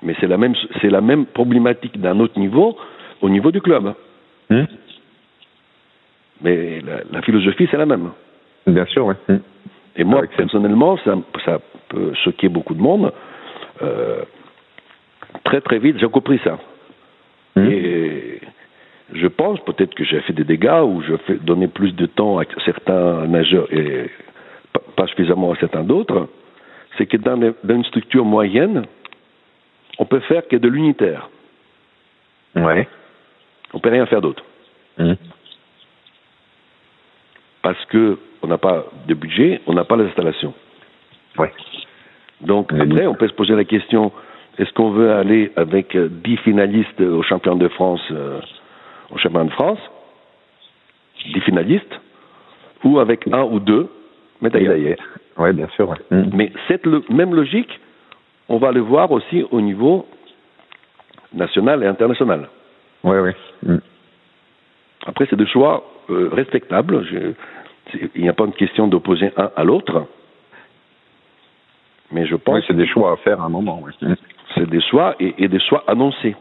Mais 0.02 0.14
c'est 0.20 0.26
la 0.26 0.36
même 0.36 0.54
c'est 0.80 0.90
la 0.90 1.00
même 1.00 1.26
problématique 1.26 2.00
d'un 2.00 2.18
autre 2.18 2.38
niveau 2.38 2.76
au 3.20 3.28
niveau 3.30 3.52
du 3.52 3.60
club. 3.60 3.94
Mhm. 4.50 4.66
Mais 6.42 6.80
la, 6.80 7.02
la 7.12 7.22
philosophie 7.22 7.68
c'est 7.70 7.76
la 7.76 7.86
même. 7.86 8.10
Bien 8.66 8.86
sûr, 8.86 9.06
ouais. 9.06 9.14
Mhm. 9.28 9.40
Et 9.96 10.04
moi, 10.04 10.18
Avec 10.20 10.30
cette- 10.30 10.38
personnellement, 10.38 10.96
ça, 11.04 11.14
ça 11.44 11.60
peut 11.88 12.12
choquer 12.24 12.48
beaucoup 12.48 12.74
de 12.74 12.80
monde. 12.80 13.12
Euh, 13.80 14.24
très 15.44 15.60
très 15.60 15.78
vite, 15.78 15.98
j'ai 15.98 16.08
compris 16.08 16.40
ça. 16.44 16.58
Mhm. 17.56 17.70
Et 17.70 18.40
je 19.14 19.26
pense 19.26 19.60
peut-être 19.60 19.94
que 19.94 20.04
j'ai 20.04 20.20
fait 20.20 20.32
des 20.32 20.44
dégâts 20.44 20.82
ou 20.84 21.02
je 21.02 21.16
fais 21.26 21.34
donner 21.36 21.68
plus 21.68 21.92
de 21.92 22.06
temps 22.06 22.38
à 22.38 22.44
certains 22.64 23.26
nageurs 23.26 23.72
et 23.72 24.10
pas- 24.96 25.06
suffisamment 25.06 25.52
à 25.52 25.56
certains 25.56 25.84
d'autres. 25.84 26.28
c'est 26.98 27.06
que 27.06 27.16
dans, 27.16 27.38
dans, 27.38 27.74
une 27.74 27.84
structure 27.84 28.24
moyenne, 28.24 28.84
on 29.98 30.04
peut 30.04 30.20
faire 30.20 30.46
que 30.46 30.56
de 30.56 30.68
l'unitaire. 30.68 31.28
Ouais. 32.54 32.86
On 33.72 33.80
peut 33.80 33.88
rien 33.88 34.04
faire 34.06 34.20
d'autre. 34.20 34.44
Mmh. 34.98 35.14
Parce 37.62 37.82
que 37.86 38.18
on 38.42 38.46
n'a 38.48 38.58
pas 38.58 38.84
de 39.06 39.14
budget, 39.14 39.60
on 39.66 39.72
n'a 39.72 39.84
pas 39.84 39.96
les 39.96 40.04
installations. 40.04 40.52
Ouais. 41.38 41.52
Donc 42.42 42.72
après, 42.72 43.06
on 43.06 43.14
peut 43.14 43.28
se 43.28 43.34
poser 43.34 43.54
la 43.54 43.64
question 43.64 44.12
est-ce 44.58 44.72
qu'on 44.74 44.90
veut 44.90 45.12
aller 45.12 45.50
avec 45.56 45.96
10 45.96 46.36
finalistes 46.38 47.00
au 47.00 47.22
champion 47.22 47.56
de 47.56 47.68
France, 47.68 48.02
euh, 48.10 48.38
au 49.10 49.18
championnat 49.18 49.46
de 49.46 49.52
France? 49.52 49.78
10 51.24 51.40
finalistes 51.40 52.00
Ou 52.84 52.98
avec 52.98 53.26
un 53.32 53.44
ou 53.44 53.60
deux 53.60 53.88
médaillés 54.42 54.96
Oui, 55.38 55.52
bien 55.52 55.68
sûr. 55.74 55.88
Ouais. 55.88 55.96
Mmh. 56.10 56.30
Mais 56.34 56.52
cette 56.68 56.86
même 57.10 57.34
logique, 57.34 57.80
on 58.48 58.58
va 58.58 58.72
le 58.72 58.80
voir 58.80 59.10
aussi 59.10 59.44
au 59.50 59.60
niveau 59.60 60.06
national 61.32 61.82
et 61.82 61.86
international. 61.86 62.48
Oui, 63.04 63.16
oui. 63.18 63.30
Mmh. 63.62 63.76
Après, 65.06 65.26
c'est 65.30 65.36
des 65.36 65.46
choix 65.46 65.82
euh, 66.10 66.28
respectables. 66.30 67.04
Je, 67.04 67.32
il 68.14 68.22
n'y 68.22 68.28
a 68.28 68.34
pas 68.34 68.44
une 68.44 68.52
question 68.52 68.86
d'opposer 68.86 69.32
un 69.36 69.50
à 69.56 69.64
l'autre. 69.64 70.06
Mais 72.12 72.26
je 72.26 72.36
pense. 72.36 72.56
Oui, 72.56 72.64
c'est 72.66 72.76
des 72.76 72.86
choix 72.86 73.12
à 73.12 73.16
faire 73.16 73.40
à 73.40 73.44
un 73.44 73.48
moment. 73.48 73.80
Oui. 73.82 73.92
Mmh. 74.00 74.14
C'est 74.54 74.68
des 74.68 74.80
choix 74.82 75.14
et, 75.18 75.34
et, 75.38 75.48
des 75.48 75.60
choix 75.60 75.82
annoncés. 75.86 76.36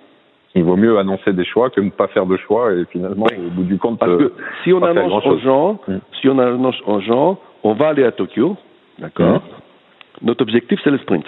Il 0.53 0.63
vaut 0.63 0.75
mieux 0.75 0.97
annoncer 0.99 1.31
des 1.31 1.45
choix 1.45 1.69
que 1.69 1.79
ne 1.79 1.89
pas 1.89 2.07
faire 2.07 2.25
de 2.25 2.35
choix 2.35 2.73
et 2.73 2.83
finalement, 2.91 3.25
oui. 3.29 3.37
au 3.37 3.49
bout 3.51 3.63
du 3.63 3.77
compte, 3.77 3.99
parce 3.99 4.17
que 4.17 4.33
si 4.63 4.73
on 4.73 4.83
annonce 4.83 5.25
aux 5.25 5.39
gens, 5.39 5.79
mmh. 5.87 5.95
si 6.19 6.27
on 6.27 6.37
annonce 6.39 6.75
aux 6.85 6.99
gens, 6.99 7.39
on 7.63 7.73
va 7.73 7.89
aller 7.89 8.03
à 8.03 8.11
Tokyo, 8.11 8.57
d'accord. 8.99 9.35
Mmh. 9.35 10.25
Notre 10.25 10.41
objectif 10.41 10.79
c'est 10.83 10.91
le 10.91 10.97
sprint, 10.97 11.25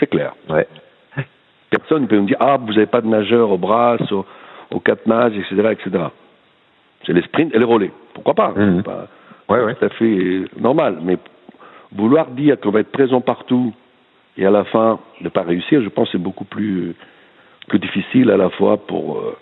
c'est 0.00 0.06
clair. 0.06 0.32
Ouais. 0.48 0.66
Personne 1.70 2.02
ne 2.02 2.06
peut 2.06 2.16
nous 2.16 2.24
dire 2.24 2.38
ah 2.40 2.56
vous 2.56 2.72
n'avez 2.72 2.86
pas 2.86 3.02
de 3.02 3.08
nageur 3.08 3.50
au 3.50 3.58
bras, 3.58 3.98
au, 4.10 4.24
au 4.70 4.80
quatre 4.80 5.06
nages, 5.06 5.36
etc., 5.36 5.68
etc. 5.72 6.04
C'est 7.06 7.12
les 7.12 7.22
sprints 7.22 7.54
et 7.54 7.58
les 7.58 7.64
relais. 7.66 7.90
Pourquoi 8.14 8.32
pas, 8.32 8.52
mmh. 8.56 8.82
pas 8.84 9.06
ouais, 9.50 9.64
ouais. 9.64 9.74
tout 9.74 9.84
à 9.84 9.88
fait 9.90 10.44
normal. 10.58 10.98
Mais 11.02 11.18
vouloir 11.94 12.28
dire 12.28 12.58
qu'on 12.58 12.70
va 12.70 12.80
être 12.80 12.92
présent 12.92 13.20
partout 13.20 13.74
et 14.36 14.46
à 14.46 14.50
la 14.50 14.64
fin 14.64 14.98
ne 15.20 15.28
pas 15.28 15.42
réussir, 15.42 15.82
je 15.82 15.88
pense 15.88 16.08
que 16.08 16.12
c'est 16.12 16.22
beaucoup 16.22 16.44
plus, 16.44 16.94
plus 17.68 17.78
difficile 17.78 18.30
à 18.30 18.36
la 18.36 18.50
fois 18.50 18.78
pour, 18.78 19.18
euh, 19.18 19.36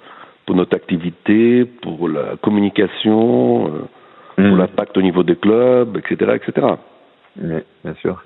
pour 0.46 0.56
notre 0.56 0.76
activité, 0.76 1.64
pour 1.64 2.08
la 2.08 2.36
communication, 2.42 3.66
euh, 3.66 4.42
mmh. 4.42 4.48
pour 4.48 4.56
l'impact 4.56 4.96
au 4.96 5.02
niveau 5.02 5.22
des 5.22 5.36
clubs, 5.36 5.96
etc. 5.96 6.32
etc. 6.34 6.66
Oui, 7.40 7.60
bien 7.84 7.94
sûr. 8.00 8.22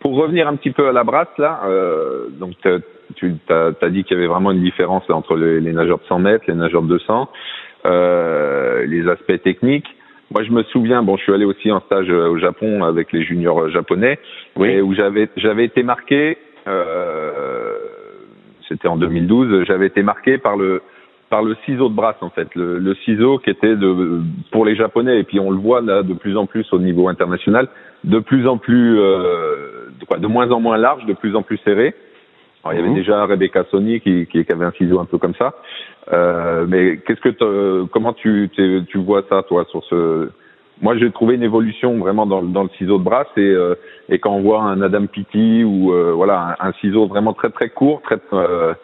Pour 0.00 0.14
revenir 0.14 0.46
un 0.48 0.56
petit 0.56 0.70
peu 0.70 0.88
à 0.88 0.92
la 0.92 1.04
brasse, 1.04 1.36
là, 1.38 1.60
euh, 1.66 2.28
donc 2.30 2.54
tu 3.16 3.34
as, 3.48 3.72
as, 3.80 3.90
dit 3.90 4.04
qu'il 4.04 4.16
y 4.16 4.18
avait 4.18 4.28
vraiment 4.28 4.52
une 4.52 4.62
différence 4.62 5.08
là, 5.08 5.16
entre 5.16 5.36
les, 5.36 5.60
les, 5.60 5.72
nageurs 5.72 5.98
de 5.98 6.04
100 6.04 6.18
mètres, 6.20 6.44
les 6.46 6.54
nageurs 6.54 6.82
de 6.82 6.88
200, 6.88 7.28
euh, 7.86 8.86
les 8.86 9.08
aspects 9.08 9.42
techniques. 9.42 9.88
Moi, 10.30 10.42
je 10.42 10.50
me 10.50 10.62
souviens, 10.64 11.02
bon, 11.02 11.16
je 11.16 11.22
suis 11.22 11.32
allé 11.32 11.44
aussi 11.44 11.72
en 11.72 11.80
stage 11.80 12.10
au 12.10 12.38
Japon 12.38 12.84
avec 12.84 13.12
les 13.12 13.22
juniors 13.24 13.70
japonais, 13.70 14.18
oui. 14.56 14.68
et 14.68 14.82
où 14.82 14.94
j'avais 14.94 15.28
j'avais 15.36 15.64
été 15.64 15.82
marqué, 15.82 16.36
euh, 16.66 17.72
c'était 18.68 18.88
en 18.88 18.96
2012, 18.96 19.64
j'avais 19.66 19.86
été 19.86 20.02
marqué 20.02 20.38
par 20.38 20.56
le 20.56 20.82
par 21.30 21.42
le 21.42 21.56
ciseau 21.66 21.88
de 21.88 21.94
brasse 21.94 22.16
en 22.22 22.30
fait, 22.30 22.54
le, 22.54 22.78
le, 22.78 22.94
ciseau 23.04 23.38
qui 23.38 23.50
était 23.50 23.76
de 23.76 24.22
pour 24.50 24.64
les 24.64 24.74
japonais 24.76 25.20
et 25.20 25.24
puis 25.24 25.38
on 25.40 25.50
le 25.50 25.58
voit 25.58 25.82
là 25.82 26.02
de 26.02 26.14
plus 26.14 26.36
en 26.36 26.46
plus 26.46 26.66
au 26.72 26.78
niveau 26.78 27.08
international, 27.08 27.68
de 28.04 28.18
plus 28.18 28.46
en 28.46 28.56
plus 28.56 28.98
euh, 28.98 29.88
de, 30.00 30.04
quoi, 30.06 30.18
de 30.18 30.26
moins 30.26 30.50
en 30.50 30.60
moins 30.60 30.78
large, 30.78 31.04
de 31.06 31.12
plus 31.12 31.36
en 31.36 31.42
plus 31.42 31.58
serré. 31.58 31.94
Alors, 32.64 32.74
il 32.74 32.76
y 32.76 32.80
avait 32.80 32.88
Mhm. 32.90 32.94
déjà 32.96 33.24
Rebecca 33.26 33.64
Sony 33.70 34.00
qui, 34.00 34.26
qui, 34.26 34.44
qui 34.44 34.52
avait 34.52 34.64
un 34.64 34.72
ciseau 34.72 34.98
un 35.00 35.04
peu 35.04 35.18
comme 35.18 35.34
ça. 35.34 35.54
Euh, 36.12 36.64
mais 36.68 36.98
qu'est-ce 37.06 37.20
que 37.20 37.84
comment 37.86 38.12
tu 38.14 38.50
tu 38.54 38.98
vois 38.98 39.22
ça 39.28 39.42
toi 39.42 39.64
sur 39.70 39.84
ce 39.84 40.30
moi 40.80 40.96
j'ai 40.96 41.10
trouvé 41.10 41.34
une 41.34 41.42
évolution 41.42 41.98
vraiment 41.98 42.24
dans, 42.24 42.40
le- 42.40 42.48
dans 42.48 42.62
le 42.62 42.68
ciseau 42.78 42.98
de 42.98 43.02
brasse 43.02 43.26
et, 43.36 43.40
euh, 43.40 43.74
et 44.08 44.18
quand 44.20 44.30
on 44.30 44.40
voit 44.42 44.62
un 44.62 44.80
Adam 44.80 45.06
Pitti 45.06 45.64
ou 45.64 45.92
euh, 45.92 46.12
voilà 46.14 46.56
un, 46.60 46.68
un 46.68 46.72
ciseau 46.80 47.06
vraiment 47.06 47.32
très 47.32 47.50
très 47.50 47.68
court, 47.68 48.00
très 48.02 48.16
euh, 48.32 48.74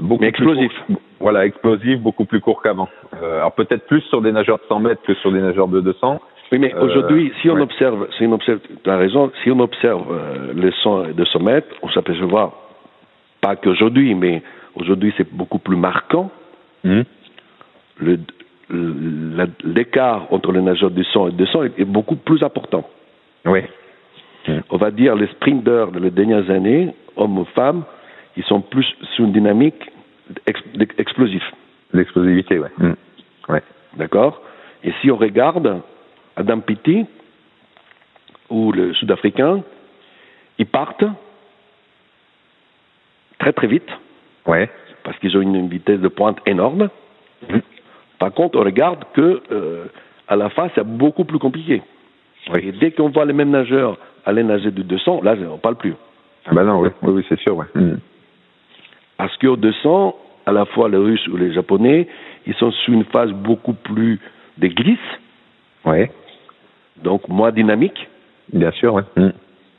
beaucoup 0.00 0.20
Mais 0.22 0.32
plus 0.32 0.44
explosif. 0.46 0.72
court- 0.86 0.96
voilà 1.20 1.46
explosif, 1.46 2.00
beaucoup 2.00 2.24
plus 2.24 2.40
court 2.40 2.60
qu'avant. 2.62 2.88
Euh, 3.22 3.36
alors 3.38 3.52
peut-être 3.52 3.86
plus 3.86 4.00
sur 4.10 4.20
des 4.20 4.32
nageurs 4.32 4.58
de 4.58 4.64
100 4.68 4.80
mètres 4.80 5.02
que 5.06 5.14
sur 5.14 5.30
des 5.32 5.40
nageurs 5.40 5.68
de 5.68 5.80
200. 5.80 6.20
Oui, 6.52 6.58
mais 6.58 6.74
Euh, 6.74 6.84
aujourd'hui, 6.84 7.32
si 7.40 7.48
on 7.48 7.54
ouais. 7.54 7.62
observe, 7.62 8.06
si 8.18 8.26
on 8.26 8.32
observe, 8.32 8.58
tu 8.82 8.90
as 8.90 8.96
raison, 8.96 9.30
si 9.42 9.50
on 9.50 9.60
observe 9.60 10.04
euh, 10.12 10.52
les 10.54 10.72
100 10.82 11.04
et 11.06 11.12
200 11.14 11.38
mètres, 11.40 11.68
on 11.82 11.88
s'apercevra, 11.88 12.52
pas 13.44 13.56
qu'aujourd'hui, 13.56 14.14
mais 14.14 14.42
aujourd'hui 14.74 15.12
c'est 15.16 15.30
beaucoup 15.30 15.58
plus 15.58 15.76
marquant, 15.76 16.30
la- 18.70 19.46
l'écart 19.64 20.32
entre 20.32 20.50
les 20.52 20.62
nageurs 20.62 20.90
de 20.90 21.02
100 21.02 21.28
et 21.28 21.32
200 21.32 21.62
est, 21.64 21.78
est 21.80 21.84
beaucoup 21.84 22.16
plus 22.16 22.42
important. 22.42 22.88
Oui. 23.44 23.60
On 24.70 24.76
va 24.78 24.90
dire 24.90 25.14
les 25.16 25.26
sprinters 25.28 25.90
de 25.92 25.98
les 25.98 26.10
dernières 26.10 26.48
années, 26.50 26.94
hommes 27.16 27.38
ou 27.38 27.44
femmes, 27.54 27.84
ils 28.36 28.44
sont 28.44 28.60
plus 28.62 28.86
sur 29.14 29.24
une 29.26 29.32
dynamique 29.32 29.80
ex, 30.46 30.60
explosive. 30.98 31.42
L'explosivité, 31.92 32.58
ouais. 32.58 32.70
Mhm. 32.78 32.96
Ouais. 33.50 33.62
D'accord? 33.98 34.40
Et 34.82 34.92
si 35.00 35.10
on 35.10 35.16
regarde 35.16 35.80
Adam 36.36 36.60
Pitti 36.60 37.06
ou 38.50 38.72
le 38.72 38.92
Sud-Africain, 38.94 39.62
ils 40.58 40.66
partent 40.66 41.04
très 43.44 43.52
très 43.52 43.66
vite 43.66 43.88
Ouais. 44.46 44.68
parce 45.04 45.18
qu'ils 45.18 45.36
ont 45.36 45.42
une 45.42 45.68
vitesse 45.68 46.00
de 46.00 46.08
pointe 46.08 46.38
énorme. 46.46 46.88
Mhm. 47.50 47.60
Par 48.18 48.32
contre, 48.32 48.58
on 48.58 48.64
regarde 48.64 49.04
que 49.12 49.42
euh, 49.52 49.84
à 50.28 50.36
la 50.36 50.48
fin, 50.48 50.70
c'est 50.74 50.86
beaucoup 50.86 51.24
plus 51.24 51.38
compliqué. 51.38 51.82
Et 52.58 52.72
dès 52.72 52.90
qu'on 52.92 53.10
voit 53.10 53.24
les 53.26 53.32
mêmes 53.34 53.50
nageurs 53.50 53.98
aller 54.24 54.42
nager 54.42 54.70
de 54.70 54.82
200, 54.82 55.20
là, 55.22 55.34
on 55.38 55.52
ne 55.54 55.58
parle 55.58 55.76
plus. 55.76 55.94
Ah 56.46 56.52
bah 56.54 56.64
non, 56.64 56.80
oui, 56.80 56.88
oui, 57.02 57.12
oui 57.16 57.26
c'est 57.28 57.38
sûr, 57.40 57.56
ouais. 57.56 57.66
Mhm. 57.74 57.98
Parce 59.18 59.36
qu'au 59.38 59.56
200, 59.56 60.16
à 60.46 60.52
la 60.52 60.64
fois 60.66 60.88
les 60.88 60.96
Russes 60.96 61.26
ou 61.28 61.36
les 61.36 61.52
Japonais, 61.52 62.08
ils 62.46 62.54
sont 62.54 62.70
sur 62.70 62.94
une 62.94 63.04
phase 63.04 63.30
beaucoup 63.32 63.74
plus 63.74 64.20
de 64.58 64.68
glisse, 64.68 65.10
Ouais. 65.84 66.10
donc 67.02 67.28
moins 67.28 67.50
dynamique. 67.52 68.08
Bien 68.52 68.70
sûr, 68.72 68.94
ouais. 68.94 69.02
Mhm. 69.16 69.32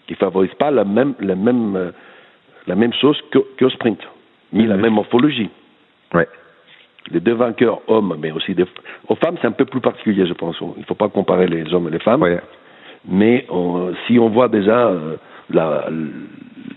qui 0.08 0.14
ne 0.14 0.18
favorise 0.18 0.54
pas 0.60 0.70
la 0.70 0.84
même, 0.86 1.16
la 1.20 1.36
même, 1.36 1.76
euh, 1.76 1.92
la 2.68 2.76
même 2.76 2.94
chose 2.94 3.18
qu'au 3.32 3.70
sprint, 3.70 4.00
ni 4.54 4.66
la 4.66 4.76
Mhm. 4.76 4.82
même 4.82 4.94
morphologie. 4.94 5.50
Ouais. 6.14 6.28
Les 7.12 7.20
deux 7.20 7.34
vainqueurs 7.34 7.82
hommes, 7.88 8.16
mais 8.20 8.32
aussi 8.32 8.56
des, 8.56 8.66
aux 9.08 9.16
femmes, 9.16 9.36
c'est 9.42 9.48
un 9.48 9.52
peu 9.52 9.66
plus 9.66 9.82
particulier, 9.82 10.26
je 10.26 10.34
pense. 10.34 10.58
Il 10.62 10.80
ne 10.80 10.86
faut 10.86 10.96
pas 10.96 11.10
comparer 11.10 11.48
les 11.48 11.72
hommes 11.74 11.88
et 11.88 11.92
les 11.92 12.00
femmes. 12.00 12.22
Ouais. 12.24 12.40
Mais 13.08 13.46
on- 13.50 13.94
si 14.08 14.18
on 14.18 14.30
voit 14.30 14.48
déjà 14.48 14.88
euh, 14.88 15.16
la, 15.52 15.88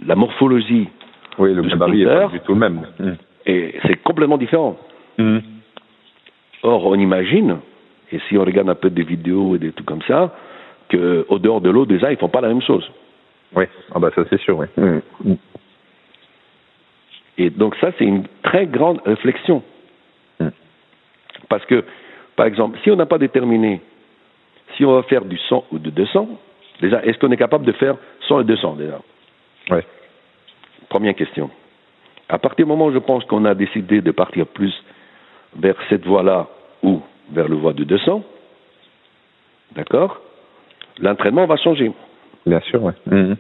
la 0.07 0.15
morphologie, 0.15 0.89
Oui, 1.39 1.55
le 1.55 1.63
gabarit 1.63 2.03
est 2.03 2.07
pas 2.07 2.27
du 2.29 2.41
tout 2.41 2.53
le 2.53 2.61
même. 2.61 2.87
Mhm. 2.99 3.17
et 3.47 3.75
c'est 3.87 4.03
complètement 4.03 4.37
différent. 4.37 4.77
Mhm. 5.17 5.41
Or, 6.65 6.87
on 6.87 6.95
imagine, 6.97 7.59
et 8.13 8.19
si 8.29 8.37
on 8.37 8.45
regarde 8.45 8.69
un 8.69 8.75
peu 8.75 8.91
des 8.91 9.05
vidéos 9.05 9.55
et 9.57 9.59
des 9.59 9.73
trucs 9.73 9.87
comme 9.87 10.03
ça, 10.03 10.35
qu'au 10.91 11.39
dehors 11.39 11.61
de 11.63 11.71
l'eau, 11.71 11.87
déjà, 11.87 12.11
ils 12.11 12.15
ne 12.15 12.19
font 12.19 12.29
pas 12.29 12.41
la 12.43 12.49
même 12.49 12.63
chose. 12.63 12.91
Oui, 13.57 13.65
ah 13.95 13.99
bah 13.99 14.11
ça 14.15 14.25
c'est 14.29 14.41
sûr, 14.41 14.59
oui. 14.59 14.67
Et 17.39 17.51
donc 17.51 17.77
ça, 17.77 17.93
c'est 17.99 18.05
une 18.05 18.25
très 18.43 18.67
grande 18.67 19.01
réflexion. 19.07 19.63
Mm. 20.41 20.49
Parce 21.49 21.65
que, 21.67 21.85
par 22.37 22.47
exemple, 22.47 22.79
si 22.83 22.91
on 22.91 22.97
n'a 22.97 23.07
pas 23.07 23.19
déterminé 23.19 23.81
si 24.77 24.85
on 24.85 24.95
va 24.95 25.03
faire 25.05 25.25
du 25.25 25.39
100 25.39 25.65
ou 25.73 25.79
du 25.79 25.91
200, 25.91 26.29
déjà, 26.81 27.05
est-ce 27.05 27.19
qu'on 27.19 27.31
est 27.33 27.37
capable 27.37 27.65
de 27.65 27.73
faire 27.73 27.97
100 28.29 28.41
et 28.41 28.45
200 28.45 28.77
déjà? 28.77 29.01
Ouais. 29.71 29.85
Première 30.89 31.15
question. 31.15 31.51
À 32.29 32.39
partir 32.39 32.65
du 32.65 32.69
moment 32.69 32.87
où 32.87 32.93
je 32.93 32.99
pense 32.99 33.25
qu'on 33.25 33.45
a 33.45 33.55
décidé 33.55 34.01
de 34.01 34.11
partir 34.11 34.47
plus 34.47 34.73
vers 35.57 35.77
cette 35.89 36.07
voie-là 36.07 36.47
ou 36.83 37.01
vers 37.33 37.49
le 37.49 37.57
voie 37.57 37.73
de 37.73 37.85
200, 37.85 38.23
d'accord 39.75 40.21
L'entraînement 41.01 41.47
va 41.47 41.57
changer. 41.57 41.93
Bien 42.45 42.61
sûr, 42.61 42.83
ouais. 42.83 42.93
Mhm. 43.07 43.37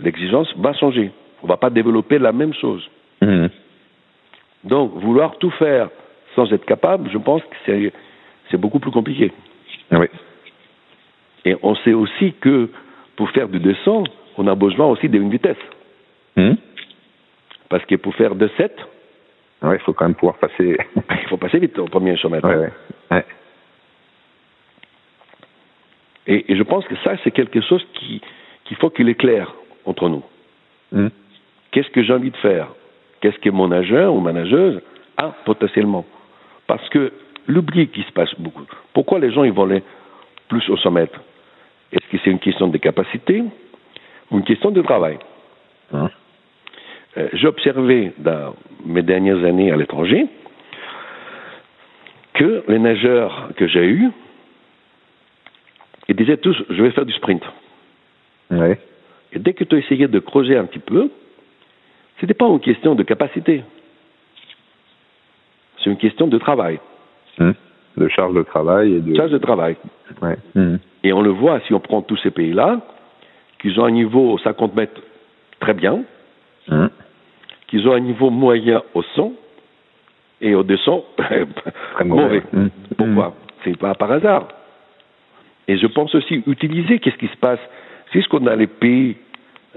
L'exigence 0.00 0.52
va 0.56 0.72
changer. 0.74 1.10
On 1.42 1.46
ne 1.46 1.50
va 1.50 1.56
pas 1.56 1.70
développer 1.70 2.18
la 2.18 2.32
même 2.32 2.54
chose. 2.54 2.88
Mhm. 3.20 3.50
Donc, 4.64 4.92
vouloir 4.94 5.36
tout 5.38 5.50
faire 5.52 5.88
sans 6.34 6.52
être 6.52 6.64
capable, 6.64 7.10
je 7.10 7.18
pense 7.18 7.42
que 7.42 7.92
c'est, 8.50 8.56
beaucoup 8.56 8.78
plus 8.78 8.90
compliqué. 8.90 9.32
Oui. 9.92 10.06
Et 11.44 11.56
on 11.62 11.74
sait 11.76 11.92
aussi 11.92 12.34
que 12.40 12.68
pour 13.16 13.30
faire 13.30 13.48
du 13.48 13.58
200, 13.58 14.04
on 14.36 14.46
a 14.46 14.54
besoin 14.54 14.86
aussi 14.86 15.08
d'une 15.08 15.30
vitesse. 15.30 15.56
Mhm. 16.36 16.56
Parce 17.68 17.84
que 17.86 17.94
pour 17.96 18.14
faire 18.14 18.34
2-7, 18.34 18.70
Ouais, 19.62 19.76
il 19.76 19.80
faut 19.80 19.92
quand 19.92 20.06
même 20.06 20.14
pouvoir 20.14 20.38
passer. 20.38 20.78
il 20.96 21.28
faut 21.28 21.36
passer 21.36 21.58
vite 21.58 21.78
au 21.78 21.84
premier 21.84 22.12
ouais, 22.12 22.40
ouais. 22.42 22.70
ouais. 23.10 23.24
Et, 26.26 26.52
et 26.52 26.56
je 26.56 26.62
pense 26.62 26.86
que 26.86 26.96
ça, 27.04 27.16
c'est 27.22 27.30
quelque 27.30 27.60
chose 27.60 27.84
qui 27.94 28.22
qu'il 28.64 28.76
faut 28.76 28.90
qu'il 28.90 29.08
est 29.08 29.16
clair 29.16 29.52
entre 29.84 30.08
nous. 30.08 30.22
Hmm. 30.92 31.08
Qu'est-ce 31.72 31.90
que 31.90 32.02
j'ai 32.02 32.12
envie 32.12 32.30
de 32.30 32.36
faire? 32.36 32.68
Qu'est-ce 33.20 33.38
que 33.38 33.50
mon 33.50 33.68
nageur 33.68 34.14
ou 34.14 34.20
ma 34.20 34.32
nageuse 34.32 34.80
a 35.16 35.28
potentiellement 35.44 36.04
Parce 36.66 36.88
que 36.88 37.12
l'oubli 37.46 37.88
qui 37.88 38.02
se 38.02 38.12
passe 38.12 38.34
beaucoup. 38.38 38.64
Pourquoi 38.94 39.18
les 39.18 39.32
gens 39.32 39.44
ils 39.44 39.52
vont 39.52 39.64
aller 39.64 39.82
plus 40.48 40.68
au 40.70 40.76
100 40.76 40.90
mètres 40.90 41.20
Est-ce 41.92 42.06
que 42.10 42.18
c'est 42.24 42.30
une 42.30 42.38
question 42.38 42.68
de 42.68 42.78
capacité 42.78 43.42
ou 44.30 44.38
une 44.38 44.44
question 44.44 44.70
de 44.70 44.80
travail? 44.82 45.18
Hein? 45.92 46.10
Euh, 47.18 47.28
J'ai 47.32 47.46
observé 47.48 48.12
dans 48.18 48.54
mes 48.86 49.02
dernières 49.02 49.44
années 49.44 49.70
à 49.70 49.76
l'étranger 49.76 50.26
que 52.34 52.64
les 52.68 52.78
nageurs 52.78 53.50
que 53.56 53.66
j'ai 53.66 53.84
eus, 53.84 54.10
ils 56.08 56.16
disaient 56.16 56.38
tous, 56.38 56.56
je 56.70 56.82
vais 56.82 56.90
faire 56.92 57.04
du 57.04 57.12
sprint. 57.12 57.42
Ouais. 58.50 58.78
Et 59.32 59.38
dès 59.38 59.52
que 59.52 59.64
tu 59.64 59.78
essayais 59.78 60.08
de 60.08 60.18
creuser 60.18 60.56
un 60.56 60.64
petit 60.64 60.78
peu, 60.78 61.10
c'était 62.20 62.34
pas 62.34 62.46
une 62.48 62.60
question 62.60 62.94
de 62.94 63.02
capacité. 63.02 63.62
C'est 65.78 65.90
une 65.90 65.96
question 65.96 66.26
de 66.26 66.38
travail, 66.38 66.78
Hmm. 67.38 67.52
De 67.96 68.08
charge 68.08 68.34
de 68.34 68.42
travail 68.42 68.94
et 68.94 69.00
de. 69.00 69.14
charge 69.16 69.30
de 69.30 69.38
travail. 69.38 69.76
Ouais. 70.20 70.36
Hmm. 70.54 70.76
Et 71.04 71.12
on 71.12 71.22
le 71.22 71.30
voit 71.30 71.60
si 71.66 71.72
on 71.74 71.80
prend 71.80 72.02
tous 72.02 72.16
ces 72.18 72.30
pays-là, 72.30 72.80
qu'ils 73.60 73.78
ont 73.80 73.84
un 73.84 73.90
niveau 73.90 74.32
au 74.32 74.38
50 74.38 74.74
mètres 74.74 75.00
très 75.60 75.74
bien, 75.74 76.02
Hmm. 76.68 76.88
qu'ils 77.68 77.88
ont 77.88 77.92
un 77.94 78.00
niveau 78.00 78.30
moyen 78.30 78.82
au 78.94 79.02
100 79.02 79.32
et 80.42 80.54
au 80.54 80.62
200 80.62 81.04
Très 81.16 82.04
mauvais. 82.04 82.42
Hmm. 82.52 82.68
Pourquoi? 82.96 83.34
C'est 83.64 83.76
pas 83.78 83.94
par 83.94 84.10
hasard. 84.12 84.48
Et 85.68 85.78
je 85.78 85.86
pense 85.86 86.14
aussi 86.14 86.42
utiliser 86.46 86.98
qu'est-ce 86.98 87.16
qui 87.16 87.28
se 87.28 87.36
passe? 87.36 87.60
Si 88.12 88.20
ce 88.22 88.28
qu'on 88.28 88.46
a 88.46 88.56
les 88.56 88.66
pays 88.66 89.16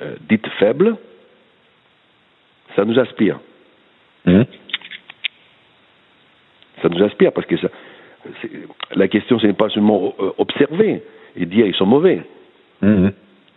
euh, 0.01 0.15
dits 0.27 0.39
faibles, 0.59 0.97
ça 2.75 2.85
nous 2.85 2.97
aspire. 2.99 3.39
Hmm? 4.25 4.43
Ça 6.81 6.89
nous 6.89 7.03
aspire 7.03 7.31
parce 7.31 7.47
que 7.47 7.57
ça, 7.57 7.67
la 8.95 9.07
question, 9.07 9.39
ce 9.39 9.47
n'est 9.47 9.53
pas 9.53 9.69
seulement 9.69 10.13
euh, 10.19 10.31
observer 10.37 11.01
et 11.35 11.45
dire 11.45 11.65
ils 11.65 11.75
sont 11.75 11.85
mauvais, 11.85 12.21
Hmm. 12.81 13.09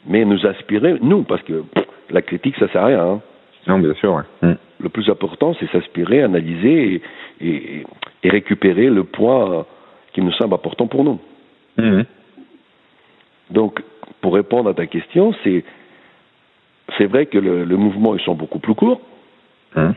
mais 0.07 0.25
nous 0.25 0.47
aspirer, 0.47 0.99
nous, 1.03 1.25
parce 1.25 1.43
que 1.43 1.63
pff, 1.63 1.85
la 2.11 2.23
critique, 2.23 2.55
ça 2.61 2.69
sert 2.69 2.83
à 2.83 2.87
rien. 2.87 3.05
hein. 3.05 3.21
Non, 3.67 3.81
bien 3.81 3.93
sûr, 3.95 4.13
ouais. 4.15 4.23
Hmm. 4.43 4.55
Le 4.79 4.89
plus 4.89 5.09
important, 5.11 5.55
c'est 5.59 5.69
s'aspirer, 5.73 6.23
analyser 6.23 6.95
et, 7.41 7.47
et- 7.49 7.83
et 8.23 8.29
récupérer 8.31 8.89
le 8.89 9.03
point 9.03 9.51
euh, 9.53 9.63
qui 10.13 10.21
nous 10.23 10.31
semble 10.33 10.55
important 10.55 10.87
pour 10.87 11.03
nous. 11.03 11.19
Donc, 13.51 13.83
pour 14.21 14.35
répondre 14.35 14.71
à 14.71 14.75
ta 14.75 14.87
question, 14.87 15.35
c'est 15.45 15.65
c'est 16.99 17.07
vrai 17.07 17.27
que 17.27 17.39
le, 17.39 17.65
le 17.65 17.77
mouvement, 17.77 18.15
ils 18.15 18.23
sont 18.23 18.35
beaucoup 18.35 18.59
plus 18.59 18.75
courts, 18.75 19.01
Hmm. 19.75 19.93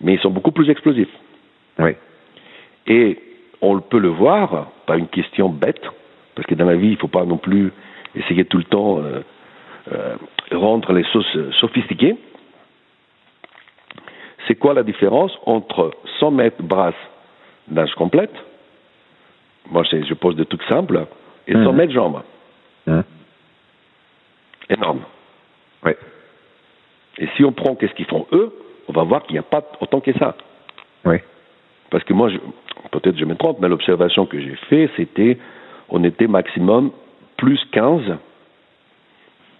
mais 0.00 0.14
ils 0.14 0.20
sont 0.20 0.30
beaucoup 0.30 0.52
plus 0.52 0.68
explosifs. 0.70 1.08
Oui. 1.78 1.92
Et 2.86 3.18
on 3.60 3.80
peut 3.80 3.98
le 3.98 4.08
voir, 4.10 4.70
pas 4.86 4.96
une 4.96 5.08
question 5.08 5.48
bête, 5.48 5.82
parce 6.34 6.46
que 6.46 6.54
dans 6.54 6.66
la 6.66 6.76
vie, 6.76 6.88
il 6.88 6.92
ne 6.92 6.96
faut 6.98 7.08
pas 7.08 7.24
non 7.24 7.38
plus 7.38 7.72
essayer 8.14 8.44
tout 8.44 8.58
le 8.58 8.64
temps 8.64 8.98
euh, 9.00 9.20
euh, 9.92 10.16
rendre 10.52 10.92
les 10.92 11.04
choses 11.12 11.26
sophistiquées. 11.60 12.16
C'est 14.46 14.54
quoi 14.56 14.74
la 14.74 14.82
différence 14.82 15.32
entre 15.46 15.92
100 16.20 16.30
mètres 16.32 16.62
brasse 16.62 16.94
nage 17.68 17.94
complète, 17.94 18.34
moi 19.70 19.82
je, 19.84 20.14
pose 20.14 20.36
des 20.36 20.44
trucs 20.46 20.62
simples, 20.64 21.06
et 21.48 21.52
100 21.54 21.58
Mhm. 21.72 21.76
mètres 21.76 21.92
jambes? 21.92 22.22
Hmm. 22.86 23.00
Énorme. 24.68 25.00
Oui. 25.84 25.92
Et 27.18 27.28
si 27.36 27.44
on 27.44 27.52
prend 27.52 27.74
qu'est-ce 27.74 27.94
qu'ils 27.94 28.06
font 28.06 28.26
eux, 28.32 28.52
on 28.88 28.92
va 28.92 29.02
voir 29.04 29.22
qu'il 29.24 29.34
n'y 29.34 29.38
a 29.38 29.42
pas 29.42 29.62
autant 29.80 30.00
que 30.00 30.12
ça. 30.18 30.36
Oui. 31.04 31.16
Parce 31.90 32.04
que 32.04 32.12
moi, 32.14 32.30
je- 32.30 32.38
peut-être 32.90 33.18
je 33.18 33.24
me 33.24 33.34
trompe, 33.36 33.58
mais 33.60 33.68
l'observation 33.68 34.26
que 34.26 34.40
j'ai 34.40 34.54
faite, 34.68 34.90
c'était, 34.96 35.38
on 35.90 36.02
était 36.04 36.26
maximum 36.26 36.90
plus 37.36 37.60
15 37.72 38.16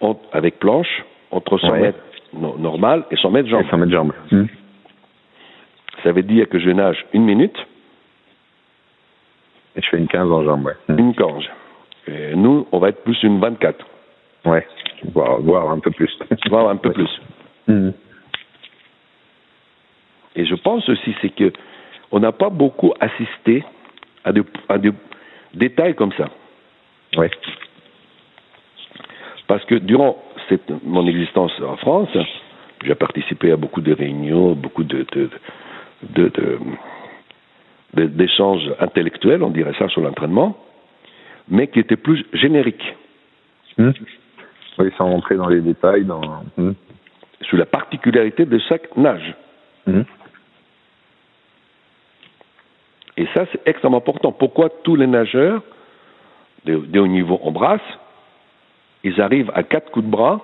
en- 0.01 0.19
avec 0.31 0.59
planche 0.59 1.03
entre 1.31 1.57
100 1.59 1.71
Ouais. 1.71 1.79
mètres 1.81 1.99
no- 2.33 2.57
normal 2.57 3.05
et 3.11 3.17
100 3.17 3.29
mètres 3.31 3.47
Et 3.47 3.51
jambes. 3.51 3.65
100 3.69 3.77
mètres 3.77 3.91
jambes. 3.91 4.13
Hmm. 4.31 4.45
Ça 6.03 6.11
veut 6.11 6.23
dire 6.23 6.49
que 6.49 6.59
je 6.59 6.69
nage 6.69 7.05
une 7.13 7.23
minute, 7.25 7.57
Et 9.75 9.81
je 9.81 9.89
fais 9.89 9.97
une 9.97 10.07
15 10.07 10.31
en 10.31 10.43
jambes, 10.43 10.65
ouais. 10.65 10.73
Hmm. 10.87 10.99
une 10.99 11.15
cange. 11.15 11.49
Et 12.07 12.35
nous, 12.35 12.67
on 12.71 12.77
va 12.77 12.89
être 12.89 13.03
plus 13.03 13.17
une 13.23 13.39
24, 13.39 13.83
Ouais. 14.45 14.65
Voire, 15.13 15.39
voire 15.41 15.69
un 15.71 15.79
peu 15.79 15.91
plus. 15.91 16.11
voire 16.49 16.69
un 16.69 16.75
peu 16.77 16.89
Ouais. 16.89 16.95
plus. 16.95 17.21
Hmm. 17.67 17.91
Et 20.35 20.45
je 20.45 20.55
pense 20.55 20.87
aussi, 20.89 21.15
c'est 21.21 21.29
que 21.29 21.51
on 22.11 22.19
n'a 22.19 22.31
pas 22.31 22.49
beaucoup 22.49 22.93
assisté 22.99 23.63
à 24.23 24.31
des 24.31 24.41
à 24.69 24.77
des 24.77 24.91
détails 25.53 25.95
comme 25.95 26.11
ça. 26.13 26.29
Ouais. 27.17 27.29
Parce 29.47 29.63
que 29.65 29.75
durant 29.75 30.17
cette, 30.49 30.69
mon 30.83 31.05
existence 31.07 31.51
en 31.61 31.77
France, 31.77 32.09
j'ai 32.83 32.95
participé 32.95 33.51
à 33.51 33.55
beaucoup 33.57 33.81
de 33.81 33.93
réunions, 33.93 34.53
beaucoup 34.53 34.83
de- 34.83 35.05
d'échanges 37.93 38.73
intellectuels, 38.79 39.43
on 39.43 39.49
dirait 39.51 39.73
ça, 39.77 39.87
sur 39.89 40.01
l'entraînement, 40.01 40.57
mais 41.47 41.67
qui 41.67 41.79
étaient 41.79 41.95
plus 41.97 42.25
génériques, 42.33 42.95
Hmm. 43.77 43.91
Oui, 44.79 44.91
sans 44.97 45.09
rentrer 45.09 45.35
dans 45.35 45.47
les 45.47 45.61
détails, 45.61 46.03
dans. 46.05 46.21
Hmm. 46.57 46.73
sur 47.41 47.57
la 47.57 47.65
particularité 47.65 48.45
de 48.45 48.57
chaque 48.57 48.95
nage. 48.97 49.35
Hmm. 49.85 50.03
Et 53.17 53.27
ça, 53.33 53.45
c'est 53.51 53.61
extrêmement 53.67 53.97
important. 53.97 54.31
Pourquoi 54.31 54.69
tous 54.83 54.95
les 54.95 55.07
nageurs 55.07 55.61
de, 56.65 56.77
de 56.77 56.99
haut 56.99 57.07
niveau 57.07 57.39
en 57.43 57.51
brasse, 57.51 57.81
ils 59.03 59.19
arrivent 59.21 59.51
à 59.53 59.63
quatre 59.63 59.91
coups 59.91 60.05
de 60.05 60.11
bras, 60.11 60.41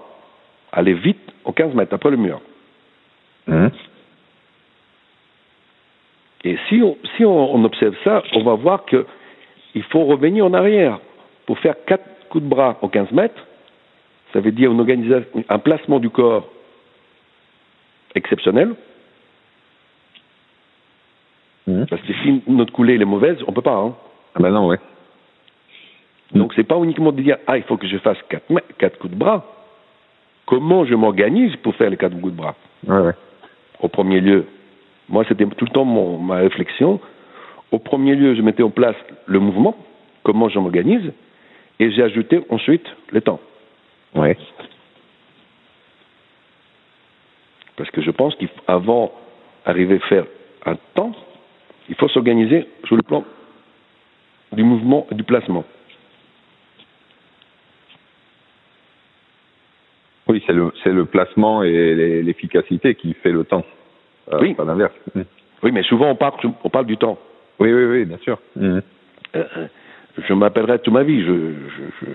à 0.71 0.79
aller 0.79 0.93
vite 0.93 1.33
aux 1.45 1.51
15 1.51 1.73
mètres 1.73 1.93
après 1.93 2.11
le 2.11 2.17
mur 2.17 2.41
Hmm. 3.47 3.69
Et 6.43 6.57
si 6.67 6.81
on, 6.83 6.97
si 7.17 7.25
on, 7.25 7.55
on 7.55 7.63
observe 7.63 7.95
ça, 8.03 8.21
on 8.33 8.43
va 8.43 8.53
voir 8.53 8.85
que 8.85 9.07
il 9.75 9.83
faut 9.83 10.05
revenir 10.05 10.45
en 10.45 10.53
arrière. 10.53 10.99
Pour 11.45 11.57
faire 11.59 11.75
quatre 11.85 12.27
coups 12.29 12.43
de 12.43 12.49
bras 12.49 12.77
aux 12.81 12.89
15 12.89 13.11
mètres, 13.11 13.47
ça 14.33 14.39
veut 14.39 14.51
dire 14.51 14.71
une 14.71 14.79
organisation, 14.79 15.25
un 15.47 15.59
placement 15.59 15.99
du 15.99 16.09
corps 16.09 16.47
exceptionnel. 18.15 18.75
Hmm. 21.67 21.85
Parce 21.89 22.01
que 22.01 22.13
si 22.23 22.41
notre 22.47 22.73
coulée 22.73 22.95
elle 22.95 23.01
est 23.01 23.05
mauvaise, 23.05 23.37
on 23.47 23.51
peut 23.51 23.61
pas. 23.61 23.75
Hein. 23.75 23.95
Ah 24.35 24.39
bah 24.39 24.51
non, 24.51 24.67
ouais. 24.67 24.79
Donc 26.33 26.53
c'est 26.55 26.63
pas 26.63 26.77
uniquement 26.77 27.11
de 27.11 27.21
dire 27.21 27.37
ah 27.47 27.57
il 27.57 27.63
faut 27.63 27.77
que 27.77 27.87
je 27.87 27.97
fasse 27.97 28.17
quatre, 28.77 28.99
coups 28.99 29.13
de 29.13 29.19
bras. 29.19 29.45
Comment 30.45 30.85
je 30.85 30.95
m'organise 30.95 31.55
pour 31.57 31.75
faire 31.75 31.89
les 31.89 31.97
quatre 31.97 32.19
coups 32.19 32.33
de 32.33 32.37
bras? 32.37 32.55
Ouais, 32.87 32.99
ouais. 32.99 33.13
Au 33.81 33.87
premier 33.87 34.19
lieu, 34.19 34.45
moi 35.07 35.23
c'était 35.27 35.45
tout 35.45 35.65
le 35.65 35.71
temps 35.71 35.85
mon, 35.85 36.17
ma 36.17 36.35
réflexion. 36.35 36.99
Au 37.71 37.77
premier 37.77 38.15
lieu, 38.15 38.33
je 38.35 38.41
mettais 38.41 38.63
en 38.63 38.71
place 38.71 38.95
le 39.27 39.39
mouvement, 39.39 39.75
comment 40.23 40.49
je 40.49 40.57
m'organise, 40.57 41.13
et 41.79 41.91
j'ai 41.91 42.01
ajouté 42.01 42.41
ensuite 42.49 42.85
le 43.11 43.21
temps. 43.21 43.39
Ouais. 44.15 44.37
Parce 47.77 47.89
que 47.91 48.01
je 48.01 48.11
pense 48.11 48.35
qu'avant 48.35 49.11
d'arriver 49.65 49.95
à 49.95 50.07
faire 50.07 50.25
un 50.65 50.75
temps, 50.95 51.13
il 51.87 51.95
faut 51.95 52.07
s'organiser 52.09 52.67
sur 52.85 52.95
le 52.95 53.03
plan 53.03 53.23
du 54.51 54.63
mouvement 54.63 55.07
et 55.11 55.15
du 55.15 55.23
placement. 55.23 55.63
Oui, 60.27 60.43
c'est 60.45 60.53
le, 60.53 60.71
c'est 60.83 60.91
le 60.91 61.05
placement 61.05 61.63
et 61.63 61.71
l'e- 61.95 62.21
l'efficacité 62.21 62.95
qui 62.95 63.13
fait 63.13 63.31
le 63.31 63.43
temps. 63.45 63.65
Euh, 64.31 64.39
Oui. 64.41 64.53
Pas 64.53 64.65
l'inverse. 64.65 64.93
Oui, 65.63 65.71
mais 65.71 65.83
souvent 65.83 66.09
on 66.11 66.15
parle, 66.15 66.33
on 66.63 66.69
parle 66.69 66.85
du 66.85 66.97
temps. 66.97 67.17
Oui, 67.59 67.73
oui, 67.73 67.85
oui, 67.85 68.05
bien 68.05 68.17
sûr. 68.19 68.37
Euh, 68.61 68.81
euh, 69.35 69.67
je 70.17 70.33
m'appellerai 70.33 70.79
toute 70.79 70.93
ma 70.93 71.03
vie. 71.03 71.21
Je, 71.21 71.27
je- 71.33 72.05
je- 72.05 72.11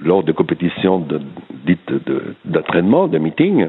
lors 0.00 0.22
de 0.22 0.32
compétitions 0.32 1.00
de- 1.00 1.20
dites 1.66 1.92
de- 2.06 2.34
d'entraînement, 2.44 3.08
de, 3.08 3.18
meetings, 3.18 3.68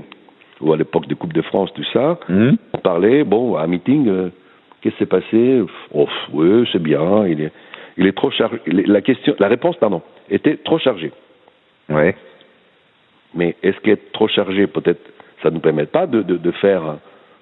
ou 0.62 0.72
à 0.74 0.78
l'époque 0.78 1.08
de 1.08 1.16
Coupe 1.16 1.34
de 1.34 1.42
France, 1.42 1.72
tout 1.74 1.84
ça, 1.94 2.20
Hmm. 2.30 2.52
on 2.74 2.78
parlait, 2.78 3.24
bon, 3.24 3.56
à 3.56 3.64
un 3.64 3.68
meeting, 3.68 4.08
euh, 4.08 4.30
qu'est-ce 4.82 4.94
qui 4.96 5.00
s'est 5.00 5.06
passé? 5.06 5.62
Oh, 5.94 6.08
Oui, 6.32 6.68
c'est 6.72 6.82
bien, 6.82 7.26
il 7.28 7.42
est, 7.42 7.52
il 7.98 8.06
est 8.08 8.16
trop 8.16 8.32
chargé. 8.32 8.60
La, 8.68 9.02
question, 9.02 9.36
la 9.40 9.48
réponse, 9.48 9.76
pardon, 9.78 10.02
était 10.30 10.58
trop 10.58 10.78
chargée. 10.80 11.12
Ouais. 11.90 12.16
Mais 13.34 13.56
est-ce 13.64 13.80
qu'être 13.82 14.12
trop 14.14 14.28
chargé, 14.28 14.68
peut-être, 14.68 15.02
ça 15.42 15.50
ne 15.50 15.56
nous 15.56 15.60
permet 15.62 15.86
pas 15.88 16.06
de, 16.08 16.22
de- 16.22 16.38
de 16.38 16.52
faire 16.52 16.98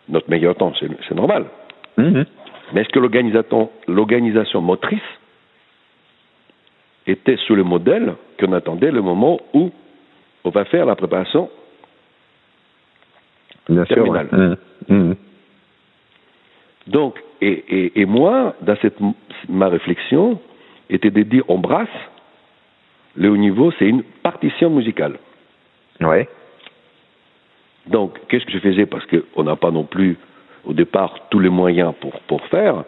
notre 0.10 0.30
meilleur 0.30 0.56
temps? 0.56 0.74
C'est 0.80 1.16
normal. 1.16 1.46
Mhm. 1.98 2.26
Mais 2.74 2.82
est-ce 2.82 2.90
que 2.90 3.00
l'organisation 3.88 4.62
motrice 4.62 5.00
était 7.08 7.38
sous 7.48 7.56
le 7.56 7.64
modèle 7.64 8.16
qu'on 8.40 8.54
attendait 8.54 8.92
le 8.92 9.02
moment 9.02 9.40
où 9.54 9.72
on 10.44 10.50
va 10.50 10.66
faire 10.66 10.86
la 10.86 10.96
préparation 10.96 11.50
Bien 13.70 13.86
terminale. 13.86 14.28
sûr. 14.30 14.38
ouais. 14.40 14.56
Mmh. 14.90 14.96
Mmh. 15.12 15.16
Donc, 16.88 17.20
et, 17.42 17.64
et, 17.70 18.02
et 18.02 18.06
moi, 18.06 18.56
dans 18.62 18.76
cette, 18.82 18.98
ma 19.50 19.68
réflexion, 19.70 20.40
était 20.90 21.12
de 21.12 21.24
dire 21.24 21.44
on 21.48 21.60
brasse, 21.60 21.88
le 23.16 23.30
haut 23.30 23.38
niveau, 23.38 23.72
c'est 23.78 23.88
une 23.88 24.04
partition 24.04 24.70
musicale. 24.70 25.18
Ouais. 26.00 26.28
Donc, 27.88 28.20
qu'est-ce 28.28 28.46
que 28.46 28.52
je 28.52 28.60
faisais? 28.60 28.86
Parce 28.86 29.06
qu'on 29.06 29.44
n'a 29.44 29.56
pas 29.56 29.72
non 29.72 29.84
plus, 29.84 30.18
au 30.66 30.74
départ, 30.74 31.16
tous 31.30 31.40
les 31.40 31.50
moyens 31.50 31.94
pour, 32.00 32.20
pour 32.22 32.46
faire. 32.48 32.84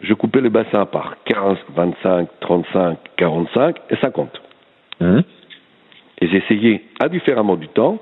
Je 0.00 0.12
coupais 0.14 0.40
le 0.40 0.48
bassin 0.50 0.84
par 0.86 1.16
15, 1.24 1.56
25, 1.74 2.28
35, 2.40 2.98
45 3.16 3.76
et 3.90 3.96
50. 3.96 4.42
Mmh. 5.00 5.20
Et 6.20 6.28
j'essayais, 6.28 6.82
indifféremment 7.00 7.56
du 7.56 7.68
temps, 7.68 7.98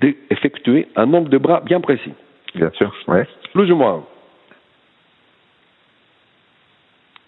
d'effectuer 0.00 0.88
un 0.96 1.06
nombre 1.06 1.28
de 1.28 1.38
bras 1.38 1.60
bien 1.60 1.80
précis. 1.80 2.12
Bien 2.54 2.70
sûr. 2.74 2.92
Ouais. 3.08 3.26
Plus 3.52 3.70
ou 3.70 3.76
moins. 3.76 4.04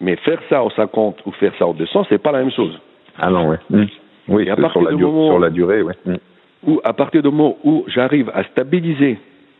Mais 0.01 0.15
faire 0.17 0.39
ça 0.49 0.63
au 0.63 0.69
50 0.71 1.21
ou 1.25 1.31
faire 1.33 1.53
ça 1.57 1.65
au 1.67 1.73
200, 1.73 2.07
c'est 2.09 2.17
pas 2.21 2.31
la 2.31 2.39
même 2.39 2.51
chose. 2.51 2.77
Ah 3.17 3.29
non, 3.29 3.49
ouais. 3.49 3.57
Mmh. 3.69 3.85
Oui, 4.29 4.49
à 4.49 4.55
sur 4.69 4.81
la, 4.81 4.91
du 4.91 5.03
moment- 5.03 5.27
sur 5.27 5.39
la 5.39 5.49
durée, 5.49 5.81
ouais. 5.81 5.93
Mmh. 6.05 6.75
À 6.83 6.93
partir 6.93 7.21
du 7.21 7.29
moment 7.29 7.57
où 7.63 7.83
j'arrive 7.87 8.31
à 8.33 8.43
stabiliser 8.45 9.17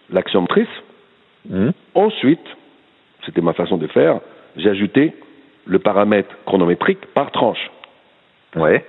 l'action 0.10 0.42
motrice, 0.42 0.68
Mmh. 1.50 1.72
ensuite, 1.96 2.40
c'était 3.26 3.42
ma 3.42 3.54
façon 3.54 3.78
de 3.78 3.88
faire, 3.88 4.20
j'ai 4.56 4.70
ajouté 4.70 5.14
le 5.66 5.80
paramètre 5.80 6.36
chronométrique 6.46 7.06
par 7.14 7.32
tranche. 7.32 7.72
Ouais. 8.56 8.86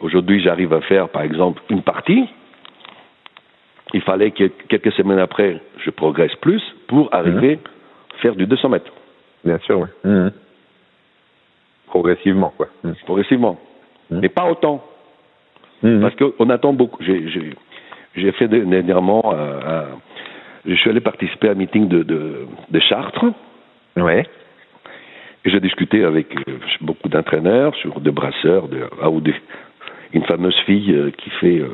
Aujourd'hui, 0.00 0.40
j'arrive 0.40 0.72
à 0.72 0.80
faire, 0.82 1.08
par 1.08 1.22
exemple, 1.22 1.60
une 1.70 1.82
partie. 1.82 2.28
Il 3.94 4.02
fallait 4.02 4.30
que 4.30 4.44
quelques 4.68 4.92
semaines 4.92 5.18
après, 5.18 5.60
je 5.84 5.90
progresse 5.90 6.34
plus 6.36 6.62
pour 6.86 7.12
arriver 7.12 7.58
à 8.14 8.18
faire 8.18 8.36
du 8.36 8.46
200 8.46 8.68
mètres, 8.68 8.92
Bien 9.44 9.58
sûr, 9.60 9.78
ouais. 9.80 9.88
Mmh. 10.04 10.30
Progressivement, 11.86 12.52
quoi. 12.56 12.68
Mmh. 12.84 12.92
progressivement. 13.06 13.58
Mhm. 14.10 14.20
Mais 14.20 14.28
pas 14.28 14.44
autant. 14.50 14.84
Parce 15.80 16.14
qu'on 16.16 16.50
attend 16.50 16.72
beaucoup. 16.72 17.02
J'ai- 17.02 18.32
fait 18.32 18.48
de- 18.48 18.64
dernièrement, 18.64 19.22
euh, 19.32 19.60
un- 19.64 19.98
je 20.66 20.74
suis 20.74 20.90
allé 20.90 21.00
participer 21.00 21.48
à 21.48 21.52
un 21.52 21.54
meeting 21.54 21.88
de, 21.88 22.02
de, 22.02 22.46
de 22.70 22.80
Chartres 22.80 23.26
Ouais. 23.96 24.24
et 25.44 25.50
j'ai 25.50 25.60
discuté 25.60 26.04
avec 26.04 26.32
euh, 26.48 26.58
beaucoup 26.80 27.08
d'entraîneurs 27.08 27.74
sur 27.76 28.00
des 28.00 28.12
brasseurs, 28.12 28.68
de, 28.68 28.84
ah, 29.02 29.10
ou 29.10 29.20
des, 29.20 29.34
une 30.12 30.24
fameuse 30.24 30.56
fille 30.66 30.92
euh, 30.92 31.10
qui 31.10 31.30
fait, 31.30 31.58
euh, 31.58 31.68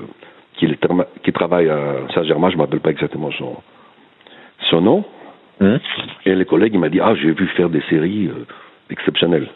qui, 0.55 0.67
est 0.67 0.79
qui 1.23 1.33
travaille 1.33 1.69
à 1.69 1.97
Saint-Germain, 2.15 2.49
je 2.49 2.55
ne 2.55 2.59
me 2.59 2.65
rappelle 2.65 2.81
pas 2.81 2.91
exactement 2.91 3.31
son, 3.33 3.57
son 4.71 4.81
nom. 4.81 5.05
Mmh. 5.61 5.77
Et 6.27 6.35
les 6.35 6.45
collègues, 6.45 6.75
il 6.75 6.81
m'a 6.81 6.89
dit, 6.89 7.01
ah, 7.01 7.15
j'ai 7.15 7.31
vu 7.33 7.47
faire 7.49 7.69
des 7.69 7.83
séries 7.91 8.29
euh, 8.29 8.47
exceptionnelles. 8.91 9.49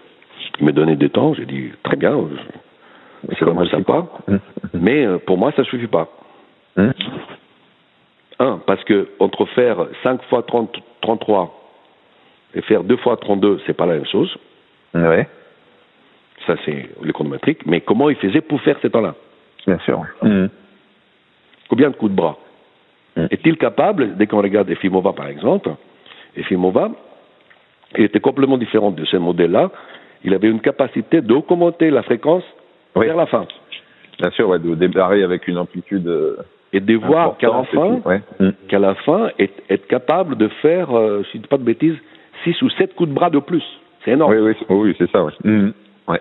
Il 0.61 0.67
m'a 0.67 0.73
donné 0.73 0.97
du 0.97 1.09
temps, 1.11 1.35
j'ai 1.35 1.47
dit, 1.47 1.71
très 1.83 1.97
bien, 1.97 2.17
c'est 3.31 3.45
vraiment 3.45 3.67
sympa. 3.67 4.07
Mmh. 4.27 4.37
Mais 4.75 5.07
pour 5.27 5.39
moi, 5.39 5.53
ça 5.53 5.63
ne 5.63 5.67
suffit 5.67 5.87
pas. 5.87 6.09
Mmh. 6.77 6.91
Un, 8.41 8.59
parce 8.67 8.83
que 8.85 9.09
entre 9.19 9.47
faire 9.47 9.87
5 10.03 10.23
fois 10.25 10.43
30, 10.43 10.77
33 11.01 11.55
et 12.55 12.63
faire 12.63 12.85
2 12.85 12.97
fois 12.99 13.17
32, 13.17 13.61
c'est 13.67 13.75
pas 13.75 13.87
la 13.87 13.95
même 13.95 14.07
chose. 14.07 14.37
Ouais. 14.95 15.29
Ça, 16.47 16.55
c'est 16.65 16.89
le 17.03 17.13
chronométrique. 17.13 17.67
Mais 17.67 17.81
comment 17.81 18.09
il 18.11 18.17
faisait 18.17 18.41
pour 18.41 18.61
faire 18.63 18.77
ces 18.81 18.91
temps-là? 18.91 19.15
Bien 19.67 19.79
sûr. 19.81 20.03
Mmh. 20.23 20.47
Combien 21.69 21.91
de 21.91 21.97
coups 21.97 22.13
de 22.13 22.17
bras? 22.17 22.39
Mm. 23.17 23.27
Est-il 23.31 23.57
capable, 23.59 24.17
dès 24.17 24.27
qu'on 24.27 24.41
regarde 24.41 24.71
Efimova 24.71 25.13
par 25.13 25.27
exemple, 25.29 25.71
Efimova, 26.37 26.91
il 27.97 28.05
était 28.05 28.21
complètement 28.21 28.59
différent 28.59 28.91
de 28.91 29.05
ce 29.05 29.17
modèle-là. 29.17 29.71
Il 30.25 30.35
avait 30.35 30.49
une 30.49 30.61
capacité 30.61 31.21
d'augmenter 31.21 31.91
la 31.91 32.03
fréquence 32.03 32.45
Oui. 32.95 33.07
vers 33.07 33.17
la 33.17 33.27
fin. 33.27 33.47
Bien 34.19 34.31
sûr, 34.31 34.49
ouais, 34.49 34.59
de 34.59 34.75
démarrer 34.75 35.23
avec 35.23 35.49
une 35.49 35.59
amplitude. 35.59 36.09
Et 36.73 36.81
de 36.81 36.97
voir 36.97 37.37
qu'à 37.39 37.49
la 37.49 37.65
fin. 37.65 38.01
Ouais. 38.05 38.21
Mmh. 38.41 38.51
qu'à 38.69 38.79
la 38.79 38.95
fin, 38.97 39.31
être, 39.39 39.63
être 39.71 39.87
capable 39.87 40.37
de 40.37 40.49
faire, 40.49 40.97
euh, 40.97 41.23
si 41.25 41.33
je 41.33 41.39
ne 41.39 41.43
dis 41.43 41.49
pas 41.49 41.57
de 41.57 41.63
bêtises, 41.63 41.97
6 42.45 42.61
ou 42.63 42.69
7 42.71 42.95
coups 42.95 43.09
de 43.09 43.15
bras 43.15 43.31
de 43.31 43.39
plus. 43.39 43.65
C'est 44.05 44.13
énorme. 44.13 44.33
Oui, 44.33 44.39
oui, 44.39 44.55
c'est- 44.59 44.73
oui, 44.73 44.95
c'est 44.99 45.11
ça, 45.11 45.25
ouais. 45.25 45.33
Mmh. 45.45 45.71
Ouais. 46.09 46.21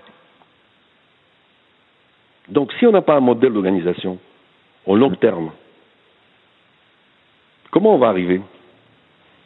Donc, 2.48 2.72
si 2.78 2.86
on 2.86 2.92
n'a 2.92 3.02
pas 3.02 3.16
un 3.16 3.20
modèle 3.20 3.52
d'organisation 3.52 4.18
au 4.86 4.96
long 4.96 5.10
terme, 5.10 5.50
comment 7.70 7.94
on 7.94 7.98
va 7.98 8.08
arriver? 8.08 8.40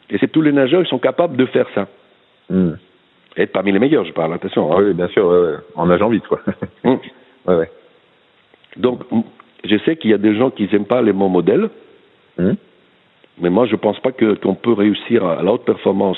Et 0.09 0.17
c'est 0.19 0.31
tous 0.31 0.41
les 0.41 0.51
nageurs 0.53 0.83
qui 0.83 0.89
sont 0.89 0.99
capables 0.99 1.35
de 1.35 1.45
faire 1.47 1.67
ça. 1.75 1.87
Mmh. 2.49 2.71
Être 3.35 3.51
parmi 3.51 3.71
les 3.71 3.79
meilleurs, 3.79 4.05
je 4.05 4.13
parle, 4.13 4.33
attention. 4.33 4.71
Ah 4.71 4.75
hein. 4.77 4.83
oui, 4.85 4.93
bien 4.93 5.07
sûr, 5.09 5.25
ouais, 5.25 5.55
en 5.75 5.85
nageant 5.87 6.09
vite, 6.09 6.27
quoi. 6.27 6.39
Donc, 8.77 9.01
je 9.63 9.77
sais 9.85 9.95
qu'il 9.95 10.11
y 10.11 10.13
a 10.13 10.17
des 10.17 10.35
gens 10.35 10.49
qui 10.51 10.67
n'aiment 10.71 10.85
pas 10.85 11.01
les 11.01 11.13
bons 11.13 11.29
modèles, 11.29 11.69
Mmh. 12.37 12.53
mais 13.39 13.49
moi, 13.51 13.67
je 13.67 13.73
ne 13.73 13.77
pense 13.77 13.99
pas 13.99 14.11
qu'on 14.11 14.55
peut 14.55 14.73
réussir 14.73 15.23
à, 15.23 15.33
à 15.39 15.43
la 15.43 15.51
haute 15.53 15.65
performance 15.65 16.17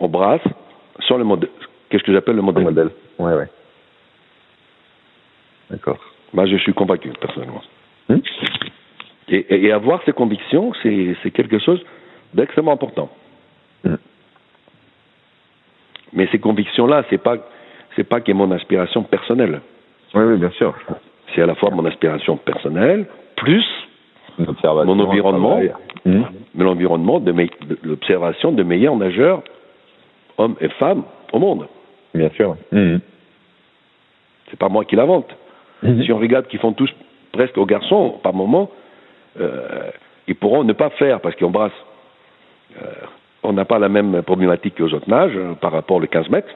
en 0.00 0.08
brasse 0.08 0.42
sans 1.06 1.16
le 1.18 1.22
modèle. 1.24 1.50
Qu'est-ce 1.88 2.02
que 2.02 2.12
j'appelle 2.12 2.34
le 2.36 2.42
modèle? 2.42 2.64
Modèle. 2.64 2.90
Ouais, 3.18 3.34
ouais. 3.34 3.48
D'accord. 5.70 5.98
Moi, 6.32 6.46
je 6.46 6.56
suis 6.56 6.72
convaincu, 6.74 7.10
personnellement. 7.20 7.62
Mmh. 8.08 8.16
Et, 9.28 9.36
et- 9.36 9.64
et 9.66 9.72
avoir 9.72 10.02
ces 10.04 10.12
convictions, 10.12 10.72
c'est 10.82 11.30
quelque 11.32 11.58
chose 11.60 11.80
d'extrêmement 12.34 12.72
important. 12.72 13.08
Mmh. 13.84 13.94
Mais 16.12 16.26
ces 16.32 16.40
convictions-là, 16.40 17.04
c'est 17.08 17.18
pas 17.22 17.36
c'est 17.96 18.04
pas 18.04 18.20
que 18.20 18.32
mon 18.32 18.50
aspiration 18.50 19.02
personnelle. 19.04 19.60
Oui, 20.14 20.24
oui, 20.24 20.36
bien 20.38 20.50
sûr. 20.50 20.74
C'est 21.34 21.42
à 21.42 21.46
la 21.46 21.54
fois 21.54 21.70
mon 21.70 21.84
aspiration 21.84 22.36
personnelle, 22.36 23.06
plus 23.36 23.64
Mon 24.38 24.98
environnement. 25.00 25.60
Mmh. 26.06 26.22
de 26.54 26.64
l'environnement, 26.64 27.20
de, 27.20 27.34
l'observation 27.82 28.52
de 28.52 28.62
meilleurs 28.62 28.96
nageurs, 28.96 29.42
hommes 30.38 30.56
et 30.62 30.68
femmes, 30.70 31.02
au 31.32 31.38
monde. 31.38 31.66
Bien 32.14 32.30
sûr. 32.30 32.56
Mmh. 32.72 32.96
C'est 34.48 34.58
pas 34.58 34.68
moi 34.68 34.84
qui 34.84 34.96
l'invente. 34.96 35.28
Mhm. 35.82 36.02
Si 36.02 36.12
on 36.12 36.18
regarde 36.18 36.46
qu'ils 36.48 36.58
font 36.58 36.72
tous 36.72 36.90
presque 37.32 37.56
aux 37.56 37.66
garçons, 37.66 38.18
par 38.22 38.34
moment, 38.34 38.70
euh, 39.40 39.90
ils 40.26 40.34
pourront 40.34 40.64
ne 40.64 40.72
pas 40.72 40.90
faire 40.90 41.20
parce 41.20 41.36
qu'on 41.36 41.50
brasse. 41.50 41.72
Euh, 42.80 42.86
on 43.42 43.52
n'a 43.52 43.64
pas 43.64 43.78
la 43.78 43.88
même 43.88 44.22
problématique 44.22 44.76
qu'aux 44.76 44.92
autres 44.92 45.08
nages 45.08 45.36
euh, 45.36 45.54
par 45.54 45.72
rapport 45.72 45.96
aux 45.96 46.06
15 46.06 46.28
mètres. 46.28 46.48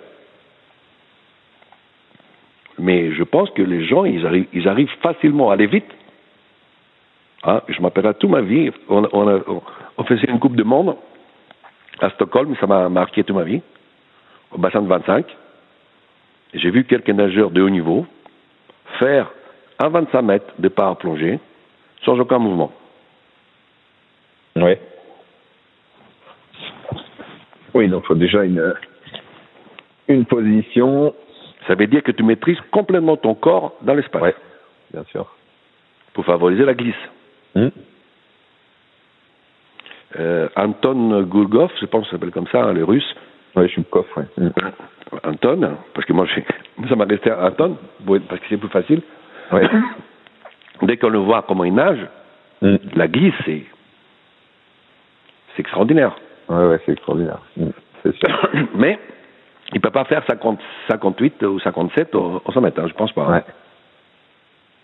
Mais 2.79 3.13
je 3.13 3.23
pense 3.23 3.51
que 3.51 3.63
les 3.63 3.85
gens, 3.87 4.05
ils 4.05 4.27
arrivent, 4.27 4.91
facilement 5.01 5.51
à 5.51 5.55
aller 5.55 5.67
vite. 5.67 5.87
Ah, 7.43 7.63
je 7.69 7.81
m'appellerai 7.81 8.15
toute 8.15 8.31
ma 8.31 8.41
vie. 8.41 8.71
On, 8.89 9.05
a- 9.05 9.09
on- 9.13 10.05
faisait 10.05 10.27
une 10.29 10.39
Coupe 10.41 10.57
de 10.57 10.63
Monde 10.65 10.97
à 12.01 12.11
Stockholm, 12.11 12.57
ça 12.59 12.67
m'a 12.67 12.89
marqué 12.89 13.23
toute 13.23 13.37
ma 13.37 13.45
vie, 13.45 13.63
au 14.51 14.59
bassin 14.59 14.83
de 14.83 14.89
25. 14.89 15.25
Et 16.55 16.59
J'ai 16.59 16.71
vu 16.71 16.85
quelques 16.85 17.11
nageurs 17.11 17.51
de 17.51 17.63
haut 17.63 17.71
niveau 17.71 18.07
faire 18.99 19.31
un 19.79 19.89
25 19.89 20.23
mètres 20.23 20.55
de 20.59 20.69
pas 20.69 20.89
à 20.89 20.95
plonger 20.95 21.39
sans 22.05 22.19
aucun 22.19 22.39
mouvement. 22.39 22.73
Ouais. 24.57 24.81
Oui, 27.75 27.89
donc 27.89 28.05
il 28.05 28.07
faut 28.07 28.15
déjà 28.15 28.45
une, 28.45 28.75
une 30.09 30.25
position. 30.27 31.15
Ça 31.67 31.75
veut 31.75 31.87
dire 31.87 32.03
que 32.03 32.13
tu 32.13 32.23
maîtrises 32.23 32.59
complètement 32.71 33.17
ton 33.17 33.35
corps 33.35 33.73
dans 33.83 33.95
l'espace 33.95 34.23
Ouais, 34.23 34.35
bien 34.93 35.05
sûr. 35.05 35.27
pour 36.13 36.25
favoriser 36.25 36.65
la 36.65 36.75
glisse. 36.75 36.95
Mmh. 37.55 37.69
Euh, 40.19 40.49
Anton 40.57 41.23
Gourgov, 41.23 41.71
je 41.81 41.87
pense 41.87 42.05
ça 42.07 42.13
s'appelle 42.13 42.31
comme 42.31 42.47
ça, 42.49 42.65
hein, 42.65 42.73
les 42.73 42.83
Russes. 42.83 43.15
Ouais, 43.57 43.67
je 43.67 43.73
suis 43.73 43.85
coffre. 43.85 44.17
Ouais. 44.19 44.27
Mmh. 44.39 44.51
Anton, 45.25 45.77
parce 45.93 46.07
que 46.07 46.13
moi, 46.13 46.27
ça 46.89 46.97
m'a 46.97 47.05
resté 47.05 47.33
Anton, 47.33 47.77
parce 48.29 48.41
que 48.41 48.47
c'est 48.49 48.57
plus 48.57 48.69
facile. 48.69 49.03
Ouais. 49.53 49.69
Dès 50.83 50.97
qu'on 50.97 51.09
le 51.09 51.19
voit 51.19 51.43
comment 51.47 51.65
il 51.65 51.75
nage, 51.75 52.07
Mmh. 52.63 52.77
la 52.95 53.09
glisse, 53.09 53.35
c'est 53.45 53.63
c'est 55.55 55.61
extraordinaire. 55.61 56.17
Ouais, 56.49 56.67
ouais, 56.67 56.81
c'est 56.87 56.93
extraordinaire. 56.93 57.41
Mmh. 57.57 57.67
C'est 58.03 58.15
sûr. 58.17 58.49
Mais 58.77 58.99
il 59.75 59.79
ne 59.79 59.81
peut 59.81 59.91
pas 59.91 60.05
faire 60.05 60.23
50, 60.27 60.59
58 60.89 61.43
ou 61.45 61.59
57 61.61 62.15
au, 62.15 62.41
au 62.45 62.53
100 62.53 62.61
mètres, 62.61 62.81
hein, 62.81 62.87
je 62.89 62.95
pense 62.95 63.13
pas. 63.13 63.23
hein. 63.27 63.43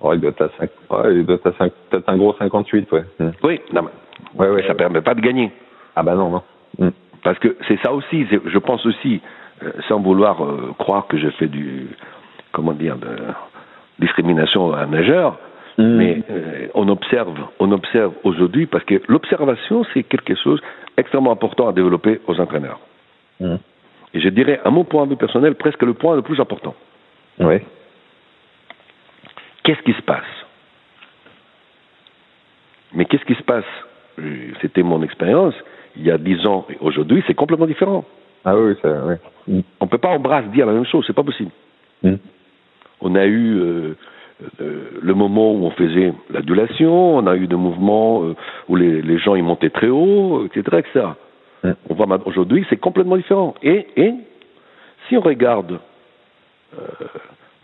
Ouais. 0.03 0.17
Il 0.17 0.21
doit 0.21 0.31
être 0.31 0.43
à 0.43 0.49
5. 0.59 0.71
Ouais, 0.91 1.15
il 1.17 1.27
doit 1.27 1.37
être 1.37 1.47
à 1.47 1.53
5. 1.53 1.73
Peut-être 1.91 2.09
un 2.09 2.17
gros 2.17 2.35
58, 2.39 2.91
ouais. 2.93 3.05
Mmh. 3.19 3.29
Oui, 3.43 3.61
non, 3.73 3.83
mais 3.83 3.91
Ouais, 4.39 4.51
ouais. 4.51 4.63
ça 4.63 4.71
ne 4.71 4.75
permet 4.79 5.01
pas 5.01 5.15
de 5.15 5.21
gagner. 5.21 5.51
Ah 5.97 6.03
bah 6.03 6.15
non, 6.15 6.31
non. 6.31 6.43
Mmh. 6.79 6.89
Parce 7.23 7.39
que 7.39 7.57
c'est 7.69 7.79
ça 7.83 7.93
aussi, 7.93 8.27
je 8.47 8.59
pense 8.59 8.85
aussi, 8.87 9.21
sans 9.89 10.01
vouloir 10.01 10.39
croire 10.79 11.07
que 11.07 11.19
je 11.19 11.29
fais 11.31 11.49
du, 11.49 11.89
comment 12.53 12.73
dire, 12.73 12.97
de 12.97 13.09
discrimination 13.99 14.73
à 14.73 14.81
un 14.81 14.87
nageur, 14.87 15.39
mmh. 15.77 15.85
mais 15.85 16.23
on 16.75 16.89
observe, 16.89 17.35
on 17.59 17.71
observe 17.73 18.13
aujourd'hui 18.25 18.65
parce 18.67 18.85
que 18.85 19.03
l'observation 19.09 19.85
c'est 19.93 20.03
quelque 20.05 20.35
chose 20.35 20.61
extrêmement 20.97 21.33
important 21.33 21.69
à 21.69 21.73
développer 21.73 22.21
aux 22.27 22.41
entraîneurs. 22.41 22.81
Et 24.15 24.21
je 24.21 24.29
dirais, 24.29 24.61
à 24.65 24.71
mon 24.71 24.85
point 24.85 25.05
de 25.05 25.11
vue 25.11 25.17
personnel, 25.17 25.55
presque 25.55 25.83
le 25.83 25.95
point 25.95 26.17
le 26.17 26.23
plus 26.23 26.41
important. 26.41 26.75
Oui. 27.39 27.57
Qu'est-ce 29.63 29.83
qui 29.83 29.93
se 29.93 30.03
passe? 30.03 30.25
Mais 32.93 33.05
qu'est-ce 33.05 33.25
qui 33.25 33.35
se 33.35 33.43
passe? 33.43 33.65
C'était 34.61 34.83
mon 34.83 35.03
expérience. 35.03 35.55
Il 35.97 36.03
y 36.03 36.11
a 36.11 36.19
dix 36.19 36.45
ans 36.47 36.67
et 36.69 36.77
aujourd'hui, 36.81 37.23
c'est 37.27 37.35
complètement 37.35 37.67
différent. 37.67 38.05
Ah 38.45 38.57
oui, 38.57 38.75
ça, 38.83 38.89
oui. 39.07 39.15
Mm. 39.47 39.61
On 39.81 39.85
ne 39.85 39.91
peut 39.91 39.99
pas 39.99 40.09
en 40.09 40.19
brasse 40.19 40.47
dire 40.47 40.67
la 40.67 40.73
même 40.73 40.87
chose, 40.87 41.05
c'est 41.07 41.15
pas 41.15 41.23
possible. 41.23 41.51
Mm. 42.03 42.15
On 43.01 43.15
a 43.15 43.27
eu 43.27 43.59
euh, 43.59 43.97
euh, 44.61 44.91
le 45.03 45.15
moment 45.15 45.53
où 45.53 45.65
on 45.65 45.71
faisait 45.71 46.13
l'adulation, 46.31 47.17
on 47.17 47.27
a 47.27 47.37
eu 47.37 47.47
des 47.47 47.57
mouvements 47.57 48.25
euh, 48.25 48.35
où 48.69 48.77
les, 48.77 49.03
les, 49.03 49.19
gens 49.19 49.35
ils 49.35 49.43
montaient 49.43 49.71
très 49.71 49.89
haut, 49.89 50.47
etc., 50.47 50.79
etc. 50.79 51.07
On 51.63 51.95
voit 51.95 52.07
aujourd'hui, 52.27 52.65
c'est 52.71 52.79
complètement 52.79 53.17
différent. 53.17 53.55
Et, 53.63 53.87
et 53.97 54.15
si 55.09 55.17
on 55.17 55.21
regarde 55.21 55.79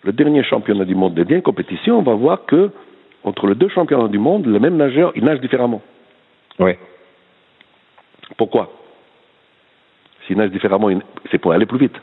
le 0.03 0.13
dernier 0.13 0.45
championnat 0.45 0.85
du 0.85 0.95
monde 0.95 1.15
des 1.15 1.25
dernières 1.25 1.43
compétitions, 1.43 1.99
on 1.99 2.03
va 2.03 2.15
voir 2.15 2.45
que 2.45 2.71
entre 3.25 3.47
les 3.49 3.55
deux 3.55 3.69
championnats 3.69 4.09
du 4.09 4.19
monde, 4.19 4.47
le 4.47 4.59
même 4.59 4.77
nageur, 4.77 5.13
il 5.17 5.25
nage 5.25 5.41
différemment. 5.41 5.83
Oui. 6.59 6.73
Pourquoi? 8.37 8.71
S'il 10.27 10.37
nage 10.37 10.51
différemment, 10.51 10.91
c'est 11.31 11.39
pour 11.39 11.53
aller 11.53 11.67
plus 11.67 11.79
vite. 11.79 11.97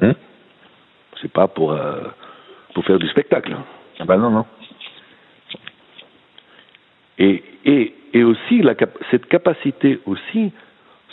Hmm? 0.00 0.12
C'est 1.20 1.32
pas 1.32 1.48
pour, 1.48 1.72
euh, 1.72 2.02
pour 2.74 2.84
faire 2.84 2.98
du 2.98 3.08
spectacle. 3.08 3.56
Ah 3.98 4.04
ben 4.04 4.16
non, 4.16 4.30
non. 4.30 4.46
Et, 7.18 7.42
et, 7.64 7.94
et 8.14 8.24
aussi, 8.24 8.62
la, 8.62 8.74
cette 9.10 9.26
capacité 9.26 10.00
aussi, 10.06 10.52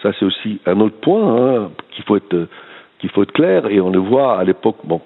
ça 0.01 0.11
c'est 0.19 0.25
aussi 0.25 0.59
un 0.65 0.79
autre 0.79 0.99
point 0.99 1.35
hein, 1.35 1.71
qu'il 1.91 2.03
faut 2.05 2.15
être 2.15 2.47
qu'il 2.99 3.09
faut 3.09 3.23
être 3.23 3.31
clair, 3.31 3.65
et 3.67 3.79
on 3.79 3.89
le 3.89 3.99
voit 3.99 4.37
à 4.37 4.43
l'époque, 4.43 4.77
bon, 4.83 5.01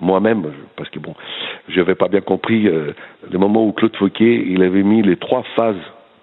moi-même, 0.00 0.50
parce 0.76 0.88
que 0.90 0.98
bon, 0.98 1.14
je 1.68 1.78
n'avais 1.78 1.94
pas 1.94 2.08
bien 2.08 2.20
compris 2.20 2.66
euh, 2.68 2.92
le 3.30 3.38
moment 3.38 3.66
où 3.66 3.72
Claude 3.72 3.94
Fauquier, 3.96 4.44
il 4.48 4.62
avait 4.62 4.82
mis 4.82 5.02
les 5.02 5.16
trois 5.16 5.42
phases 5.56 5.76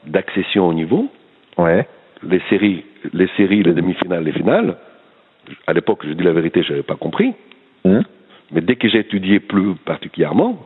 d'accession 0.06 0.68
au 0.68 0.74
niveau. 0.74 1.08
Ouais. 1.58 1.88
Les 2.24 2.42
séries, 2.50 2.84
les 3.14 3.28
séries, 3.38 3.64
les 3.64 3.74
demi-finales, 3.74 4.24
les 4.24 4.32
finales. 4.32 4.78
À 5.68 5.74
l'époque, 5.74 6.06
je 6.06 6.14
dis 6.14 6.24
la 6.24 6.34
vérité, 6.34 6.64
je 6.64 6.72
n'avais 6.72 6.84
pas 6.84 6.96
compris. 6.96 7.34
Hum. 7.86 8.04
Mais 8.52 8.62
dès 8.62 8.76
que 8.76 8.90
j'ai 8.90 9.00
étudié 9.00 9.40
plus 9.40 9.76
particulièrement, 9.76 10.66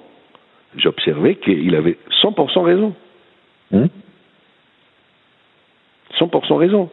j'observais 0.78 1.36
qu'il 1.36 1.76
avait 1.76 1.98
100% 2.24 2.64
raison. 2.64 2.94
100% 3.74 3.84
hum. 6.20 6.58
raison. 6.58 6.90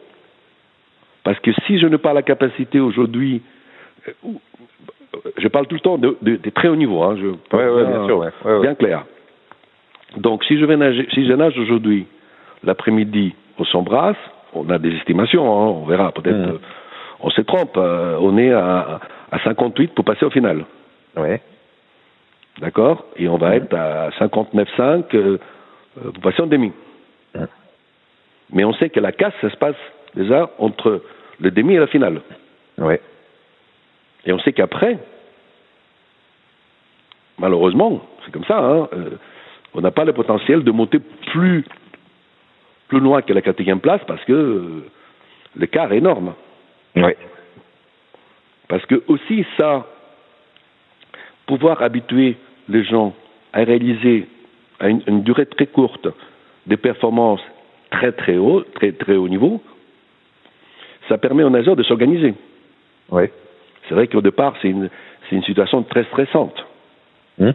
Parce 1.24 1.38
que 1.40 1.50
si 1.66 1.78
je 1.78 1.86
n'ai 1.86 1.98
pas 1.98 2.12
la 2.12 2.22
capacité 2.22 2.80
aujourd'hui, 2.80 3.42
euh, 4.08 4.12
je 5.38 5.48
parle 5.48 5.66
tout 5.66 5.74
le 5.74 5.80
temps 5.80 5.98
de, 5.98 6.16
des 6.22 6.50
très 6.50 6.68
hauts 6.68 6.76
niveaux, 6.76 7.02
hein, 7.02 7.16
je, 7.20 7.26
ouais, 7.56 7.86
bien, 7.86 8.06
sûr, 8.06 8.60
bien 8.60 8.74
clair. 8.74 9.04
Donc, 10.16 10.44
si 10.44 10.58
je 10.58 10.64
vais 10.64 10.76
nager, 10.76 11.06
si 11.12 11.26
je 11.26 11.32
nage 11.32 11.56
aujourd'hui, 11.58 12.06
l'après-midi 12.64 13.34
au 13.58 13.64
Sombrasse, 13.64 14.16
on 14.54 14.68
a 14.70 14.78
des 14.78 14.94
estimations, 14.96 15.44
hein, 15.44 15.66
on 15.82 15.84
verra, 15.84 16.12
peut-être, 16.12 16.34
euh, 16.34 16.58
on 17.20 17.30
se 17.30 17.40
trompe, 17.42 17.76
euh, 17.76 18.16
on 18.20 18.36
est 18.38 18.52
à, 18.52 19.00
à 19.30 19.38
58 19.44 19.94
pour 19.94 20.04
passer 20.04 20.24
au 20.24 20.30
final. 20.30 20.64
Oui. 21.16 21.36
D'accord? 22.60 23.04
Et 23.16 23.28
on 23.28 23.36
va 23.36 23.56
être 23.56 23.74
à 23.74 24.10
59,5 24.18 25.04
euh, 25.14 25.38
pour 25.94 26.22
passer 26.22 26.42
en 26.42 26.46
demi. 26.46 26.72
Mais 28.52 28.64
on 28.64 28.72
sait 28.74 28.90
que 28.90 28.98
la 28.98 29.12
casse, 29.12 29.34
ça 29.40 29.50
se 29.50 29.56
passe 29.56 29.76
déjà 30.14 30.50
entre 30.58 31.02
le 31.40 31.50
demi 31.50 31.74
et 31.74 31.78
la 31.78 31.86
finale. 31.86 32.20
Oui. 32.78 32.94
Et 34.26 34.32
on 34.32 34.38
sait 34.40 34.52
qu'après, 34.52 34.98
malheureusement, 37.38 38.02
c'est 38.24 38.32
comme 38.32 38.44
ça, 38.44 38.58
hein, 38.58 38.88
euh, 38.92 39.10
on 39.74 39.80
n'a 39.80 39.90
pas 39.90 40.04
le 40.04 40.12
potentiel 40.12 40.62
de 40.62 40.70
monter 40.70 40.98
plus, 40.98 41.64
plus 42.88 43.00
loin 43.00 43.22
que 43.22 43.32
la 43.32 43.42
quatrième 43.42 43.80
place 43.80 44.02
parce 44.06 44.22
que 44.24 44.32
euh, 44.32 44.84
l'écart 45.56 45.92
est 45.92 45.98
énorme. 45.98 46.34
Oui. 46.96 47.12
Parce 48.68 48.84
que 48.86 49.02
aussi 49.08 49.44
ça, 49.58 49.86
pouvoir 51.46 51.82
habituer 51.82 52.36
les 52.68 52.84
gens 52.84 53.14
à 53.52 53.64
réaliser 53.64 54.28
à 54.78 54.88
une, 54.88 55.22
durée 55.22 55.46
très 55.46 55.66
courte 55.66 56.08
des 56.66 56.76
performances 56.76 57.42
très 57.90 58.12
très 58.12 58.36
haut, 58.36 58.62
très 58.74 58.92
très 58.92 59.16
haut 59.16 59.28
niveau, 59.28 59.60
ça 61.10 61.18
permet 61.18 61.42
aux 61.42 61.50
nageurs 61.50 61.76
de 61.76 61.82
s'organiser. 61.82 62.34
Oui. 63.10 63.24
C'est 63.88 63.94
vrai 63.94 64.06
qu'au 64.06 64.22
départ, 64.22 64.54
c'est 64.62 64.68
une, 64.68 64.88
une, 65.32 65.42
situation 65.42 65.82
très 65.82 66.04
stressante. 66.04 66.64
Hmm. 67.38 67.50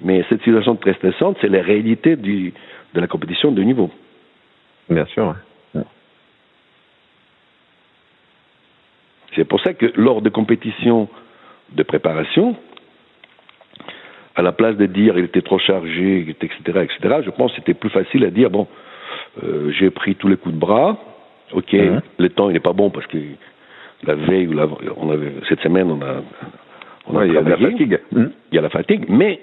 Mais 0.00 0.24
cette 0.30 0.38
situation 0.38 0.74
très 0.74 0.94
stressante, 0.94 1.36
c'est 1.40 1.48
la 1.48 1.62
réalité 1.62 2.16
du, 2.16 2.54
de 2.94 3.00
la 3.00 3.06
compétition 3.06 3.52
de 3.52 3.62
niveau. 3.62 3.90
Bien 4.88 5.04
sûr. 5.06 5.34
Hmm. 5.74 5.82
C'est 9.34 9.44
pour 9.44 9.60
ça 9.60 9.74
que 9.74 9.92
lors 9.96 10.22
de 10.22 10.30
compétitions 10.30 11.08
de 11.72 11.82
préparation, 11.82 12.56
à 14.36 14.42
la 14.42 14.52
place 14.52 14.76
de 14.76 14.86
dire 14.86 15.18
il 15.18 15.26
était 15.26 15.42
trop 15.42 15.58
chargé, 15.58 16.26
etc., 16.30 16.56
etc., 16.82 17.20
je 17.26 17.30
pense 17.30 17.50
que 17.52 17.58
c'était 17.58 17.74
plus 17.74 17.90
facile 17.90 18.24
à 18.24 18.30
dire 18.30 18.48
bon, 18.48 18.66
euh, 19.42 19.70
j'ai 19.78 19.90
pris 19.90 20.14
tous 20.14 20.28
les 20.28 20.38
coups 20.38 20.54
de 20.54 20.60
bras, 20.60 20.98
ok, 21.52 21.72
hmm. 21.72 22.00
le 22.18 22.28
temps 22.30 22.50
il 22.50 22.54
n'est 22.54 22.60
pas 22.60 22.72
bon 22.72 22.90
parce 22.90 23.06
que 23.06 23.18
la 24.06 24.14
veille 24.14 24.48
ou 24.48 24.52
la, 24.52 24.66
on 24.96 25.10
avait, 25.10 25.32
cette 25.48 25.60
semaine, 25.60 25.90
on 25.90 26.00
a, 26.02 26.22
on 27.06 27.18
a 27.18 27.26
il 27.26 27.32
y 27.32 27.36
a 27.36 27.42
la 27.42 27.56
fatigue. 27.56 28.00
Il 28.12 28.30
y 28.52 28.58
a 28.58 28.62
la 28.62 28.70
fatigue, 28.70 29.06
mais 29.08 29.40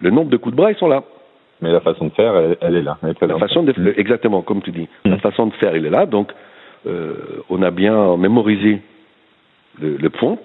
le 0.00 0.10
nombre 0.10 0.30
de 0.30 0.36
coups 0.36 0.52
de 0.52 0.56
bras, 0.56 0.70
ils 0.70 0.76
sont 0.76 0.88
là. 0.88 1.02
Mais 1.60 1.72
la 1.72 1.80
façon 1.80 2.06
de 2.06 2.12
faire, 2.12 2.34
elle, 2.60 2.76
est 2.76 2.82
là. 2.82 2.98
la 3.02 3.38
façon 3.38 3.62
de 3.62 3.72
faire, 3.72 3.98
exactement, 3.98 4.42
comme 4.42 4.60
tu 4.60 4.70
dis. 4.70 4.88
La 5.04 5.18
façon 5.18 5.46
de 5.46 5.54
faire, 5.54 5.74
elle 5.74 5.86
est 5.86 5.90
là. 5.90 6.04
Donc, 6.04 6.32
euh, 6.86 7.14
on 7.48 7.62
a 7.62 7.70
bien 7.70 8.16
mémorisé 8.16 8.82
le, 9.80 9.96
le 9.96 10.10
point. 10.10 10.36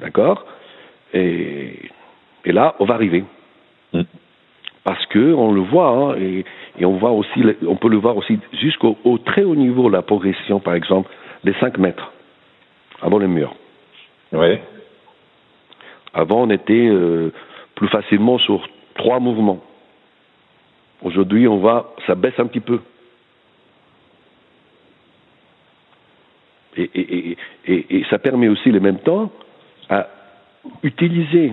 D'accord? 0.00 0.46
Et, 1.14 1.78
et 2.44 2.52
là, 2.52 2.74
on 2.78 2.84
va 2.84 2.94
arriver. 2.94 3.24
Parce 4.84 5.04
que 5.06 5.32
on 5.32 5.52
le 5.52 5.60
voit, 5.60 5.88
hein, 5.90 6.16
et, 6.18 6.44
et, 6.78 6.84
on 6.84 6.96
voit 6.96 7.12
aussi, 7.12 7.40
on 7.66 7.76
peut 7.76 7.88
le 7.88 7.98
voir 7.98 8.16
aussi 8.16 8.38
jusqu'au 8.60 8.96
très 9.24 9.44
haut 9.44 9.54
niveau, 9.54 9.88
la 9.88 10.02
progression, 10.02 10.58
par 10.58 10.74
exemple, 10.74 11.08
des 11.44 11.54
5 11.60 11.78
mètres 11.78 12.12
avant 13.00 13.18
le 13.18 13.28
mur. 13.28 13.54
Oui. 14.32 14.58
Avant, 16.14 16.42
on 16.42 16.50
était 16.50 16.88
euh, 16.88 17.32
plus 17.74 17.88
facilement 17.88 18.38
sur 18.38 18.68
trois 18.94 19.20
mouvements. 19.20 19.60
Aujourd'hui, 21.02 21.48
on 21.48 21.58
va, 21.58 21.92
ça 22.06 22.14
baisse 22.14 22.38
un 22.38 22.46
petit 22.46 22.60
peu. 22.60 22.80
Et, 26.76 26.90
et, 26.94 27.36
et, 27.66 27.96
et, 27.98 28.04
ça 28.08 28.18
permet 28.18 28.48
aussi, 28.48 28.70
le 28.70 28.80
même 28.80 28.98
temps, 28.98 29.30
à 29.90 30.08
utiliser 30.82 31.52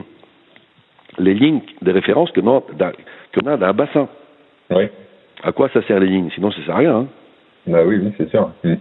les 1.17 1.33
lignes 1.33 1.61
de 1.81 1.91
référence 1.91 2.31
que 2.31 2.39
l'on 3.35 3.51
a 3.51 3.57
dans 3.57 3.67
un 3.67 3.73
bassin. 3.73 4.07
Oui. 4.71 4.87
À 5.43 5.51
quoi 5.51 5.69
ça 5.69 5.81
sert 5.83 5.99
les 5.99 6.07
lignes? 6.07 6.29
Sinon, 6.35 6.51
ça 6.51 6.61
sert 6.65 6.75
à 6.75 6.79
rien. 6.79 6.95
Hein. 6.95 7.07
Bah 7.67 7.83
oui, 7.85 7.97
oui 8.01 8.11
c'est 8.17 8.29
sûr. 8.29 8.51
Mm. 8.63 8.75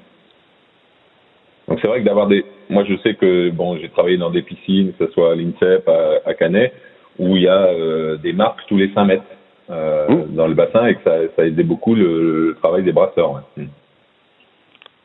Donc 1.68 1.78
c'est 1.82 1.88
vrai 1.88 2.00
que 2.00 2.04
d'avoir 2.04 2.26
des. 2.26 2.44
Moi 2.70 2.84
je 2.88 2.96
sais 2.98 3.14
que 3.14 3.50
bon, 3.50 3.76
j'ai 3.76 3.88
travaillé 3.90 4.16
dans 4.16 4.30
des 4.30 4.42
piscines, 4.42 4.92
que 4.94 5.06
ce 5.06 5.12
soit 5.12 5.32
à 5.32 5.34
l'INSEP, 5.34 5.88
à, 6.24 6.34
Canet, 6.34 6.72
où 7.18 7.36
il 7.36 7.42
y 7.42 7.48
a 7.48 7.66
euh, 7.66 8.16
des 8.16 8.32
marques 8.32 8.60
tous 8.68 8.76
les 8.76 8.90
5 8.94 9.04
mètres 9.04 9.22
euh, 9.70 10.08
mmh. 10.08 10.34
dans 10.34 10.46
le 10.46 10.54
bassin 10.54 10.86
et 10.86 10.94
que 10.94 11.02
ça, 11.04 11.16
ça 11.36 11.46
aidait 11.46 11.62
beaucoup 11.62 11.94
le, 11.94 12.56
travail 12.60 12.82
des 12.82 12.92
brasseurs. 12.92 13.42
Mmh. 13.56 13.64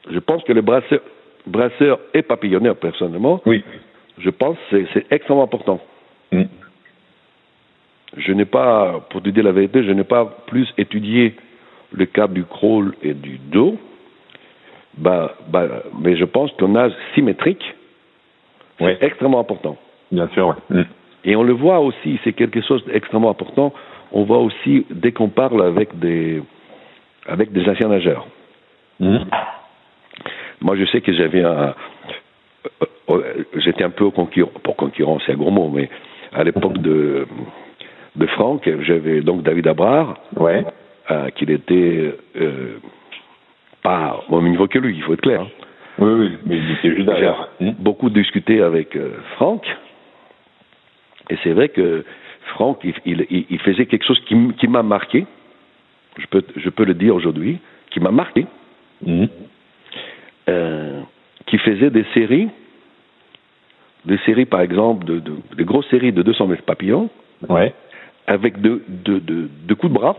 Je 0.09 0.19
pense 0.19 0.43
que 0.43 0.53
les 0.53 0.61
brasseurs, 0.61 1.01
brasseurs 1.47 1.99
et 2.13 2.21
papillonneurs, 2.21 2.77
personnellement, 2.77 3.41
oui. 3.45 3.63
je 4.17 4.29
pense 4.29 4.57
que 4.69 4.85
c'est 4.93 5.05
extrêmement 5.11 5.43
important. 5.43 5.79
Je 8.17 8.31
n'ai 8.31 8.45
pas, 8.45 9.05
pour 9.09 9.21
te 9.21 9.29
dire 9.29 9.43
la 9.43 9.51
vérité, 9.51 9.83
je 9.83 9.91
n'ai 9.91 10.03
pas 10.03 10.25
plus 10.47 10.67
étudié 10.77 11.35
le 11.91 12.05
cas 12.05 12.27
du 12.27 12.43
crawl 12.43 12.93
et 13.01 13.13
du 13.13 13.37
dos 13.37 13.77
bah, 14.97 15.35
bah, 15.47 15.67
mais 15.99 16.15
je 16.15 16.25
pense 16.25 16.51
qu'un 16.53 16.75
âge 16.75 16.93
symétrique, 17.15 17.63
c'est 18.79 19.01
extrêmement 19.01 19.39
important. 19.39 19.77
Bien 20.11 20.27
sûr, 20.29 20.55
oui. 20.69 20.77
Mm. 20.77 20.83
Et 21.25 21.35
on 21.35 21.43
le 21.43 21.53
voit 21.53 21.79
aussi, 21.79 22.19
c'est 22.23 22.33
quelque 22.33 22.61
chose 22.61 22.83
d'extrêmement 22.85 23.29
important. 23.29 23.73
On 24.11 24.23
voit 24.23 24.39
aussi, 24.39 24.85
dès 24.91 25.11
qu'on 25.11 25.29
parle 25.29 25.63
avec 25.65 25.97
des, 25.97 26.43
avec 27.25 27.51
des 27.53 27.67
anciens 27.67 27.87
nageurs. 27.87 28.27
Mm. 28.99 29.19
Moi, 30.61 30.75
je 30.75 30.85
sais 30.85 31.01
que 31.01 31.13
j'avais 31.13 31.43
un, 31.43 31.73
oh, 33.07 33.21
j'étais 33.55 33.83
un 33.83 33.89
peu 33.89 34.03
au 34.03 34.11
concurrent, 34.11 34.51
pour 34.63 34.75
concurrent, 34.75 35.17
c'est 35.25 35.31
un 35.31 35.37
gros 35.37 35.51
mot, 35.51 35.69
mais 35.69 35.89
à 36.33 36.43
l'époque 36.43 36.77
de, 36.79 37.25
de 38.15 38.25
Franck, 38.27 38.69
j'avais 38.81 39.21
donc 39.21 39.43
David 39.43 39.67
Abrard, 39.67 40.17
Ouais. 40.37 40.63
euh, 41.11 41.29
qu'il 41.31 41.49
était 41.51 42.13
euh, 42.35 42.77
pas 43.81 44.23
au 44.29 44.39
même 44.39 44.51
niveau 44.51 44.67
que 44.67 44.79
lui, 44.79 44.95
il 44.95 45.01
faut 45.03 45.13
être 45.13 45.21
clair. 45.21 45.41
hein. 45.41 45.47
Oui, 45.99 46.11
oui, 46.11 46.31
mais 46.45 46.57
il 46.57 46.71
était 46.71 46.95
juste 46.95 47.05
derrière. 47.05 47.49
Beaucoup 47.79 48.09
discuté 48.09 48.61
avec 48.61 48.95
euh, 48.95 49.11
Franck, 49.35 49.65
et 51.29 51.37
c'est 51.43 51.53
vrai 51.53 51.69
que 51.69 52.03
Franck, 52.55 52.79
il, 52.83 52.93
il, 53.29 53.45
il 53.49 53.59
faisait 53.59 53.85
quelque 53.85 54.05
chose 54.05 54.19
qui, 54.25 54.67
m'a 54.67 54.83
marqué, 54.83 55.25
je 56.17 56.25
peux, 56.27 56.43
je 56.55 56.69
peux 56.69 56.83
le 56.85 56.93
dire 56.93 57.15
aujourd'hui, 57.15 57.59
qui 57.91 57.99
m'a 57.99 58.11
marqué, 58.11 58.45
Mhm. 59.05 59.27
euh, 60.49 61.01
qui 61.47 61.57
faisait 61.57 61.89
des 61.89 62.05
séries, 62.13 62.49
des 64.05 64.17
séries 64.25 64.45
par 64.45 64.61
exemple, 64.61 65.05
de, 65.05 65.19
de, 65.19 65.33
des 65.57 65.63
grosses 65.63 65.89
séries 65.89 66.11
de 66.11 66.21
200 66.21 66.47
mètres 66.47 66.63
papillons, 66.63 67.09
Ouais. 67.49 67.73
Avec 68.27 68.61
de, 68.61 68.83
de, 68.87 69.19
de, 69.19 69.49
de 69.67 69.73
coups 69.73 69.91
de 69.91 69.97
bras. 69.97 70.15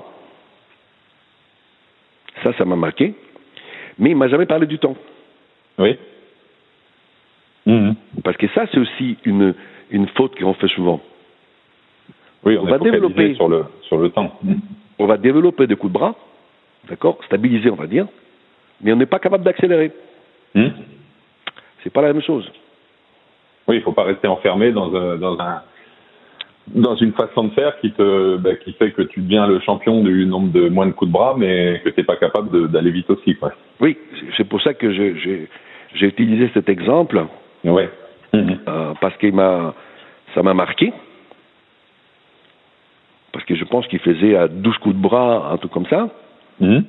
Ça, 2.43 2.53
ça 2.59 2.65
m'a 2.65 2.77
marqué. 2.77 3.15
Mais 3.99 4.11
il 4.11 4.17
m'a 4.17 4.29
jamais 4.29 4.47
parlé 4.47 4.67
du 4.67 4.79
temps. 4.79 4.97
Oui. 5.79 5.97
Mhm. 7.67 7.95
Parce 8.23 8.37
que 8.37 8.49
ça, 8.49 8.67
c'est 8.73 8.79
aussi 8.79 9.17
une, 9.25 9.55
une 9.91 10.09
faute 10.09 10.39
qu'on 10.39 10.55
fait 10.55 10.69
souvent. 10.69 11.01
Oui, 12.45 12.59
on, 12.59 12.65
va 12.65 12.79
développer. 12.79 13.35
sur 13.35 13.49
le 13.49 13.65
sur 13.83 13.97
le 13.97 14.11
temps. 14.11 14.39
Mhm. 14.43 14.61
On 14.99 15.07
va 15.07 15.17
développer 15.17 15.67
des 15.67 15.77
coups 15.77 15.93
de 15.93 15.99
bras, 15.99 16.15
d'accord, 16.89 17.19
stabiliser, 17.25 17.71
on 17.71 17.77
va 17.77 17.87
dire, 17.87 18.07
mais 18.81 18.93
on 18.93 18.97
n'est 18.97 19.07
pas 19.07 19.19
capable 19.19 19.45
d'accélérer. 19.45 19.93
Mhm. 20.55 20.73
C'est 21.83 21.91
pas 21.93 22.03
la 22.03 22.13
même 22.13 22.23
chose. 22.23 22.51
Oui, 23.67 23.77
il 23.77 23.83
faut 23.83 23.93
pas 23.93 24.05
rester 24.05 24.29
enfermé 24.29 24.73
dans 24.73 24.95
un 24.95 25.17
dans 25.17 25.39
un 25.41 25.63
dans 26.69 26.95
une 26.97 27.13
façon 27.13 27.45
de 27.45 27.51
faire 27.51 27.79
qui 27.81 27.93
te 27.93 28.37
bah, 28.39 28.55
qui 28.57 28.73
fait 28.75 28.91
que 28.93 29.03
tu 29.03 29.21
deviens 29.21 29.47
le 29.47 29.61
champion 29.61 30.03
du 30.03 30.25
nombre 30.27 30.51
de 30.53 30.69
moins 30.69 30.87
de 30.87 30.93
coups 30.93 31.09
de 31.11 31.13
bras, 31.13 31.35
mais 31.37 31.81
que 31.85 31.91
tu 31.91 32.01
n'es 32.01 32.05
pas 32.05 32.17
capable 32.17 32.71
d'aller 32.71 32.91
vite 32.91 33.11
aussi, 33.11 33.35
quoi. 33.37 33.53
Oui, 33.81 33.99
c'est- 34.37 34.45
pour 34.45 34.61
ça 34.63 34.73
que 34.75 34.91
j'ai 34.93 35.49
utilisé 36.01 36.51
cet 36.55 36.69
exemple, 36.69 37.25
Ouais. 37.65 37.89
Mhm. 38.33 38.59
euh, 38.69 38.93
parce 39.01 39.17
qu'il 39.19 39.35
m'a, 39.35 39.75
ça 40.35 40.43
m'a 40.43 40.55
marqué. 40.55 40.93
Parce 43.33 43.45
que 43.47 43.55
je 43.57 43.65
pense 43.65 43.87
qu'il 43.89 43.99
faisait 43.99 44.37
à 44.37 44.49
12 44.49 44.77
coups 44.79 44.95
de 44.97 45.01
bras, 45.01 45.51
un 45.53 45.57
truc 45.57 45.73
comme 45.73 45.87
ça, 45.87 46.09
Mhm. 46.61 46.85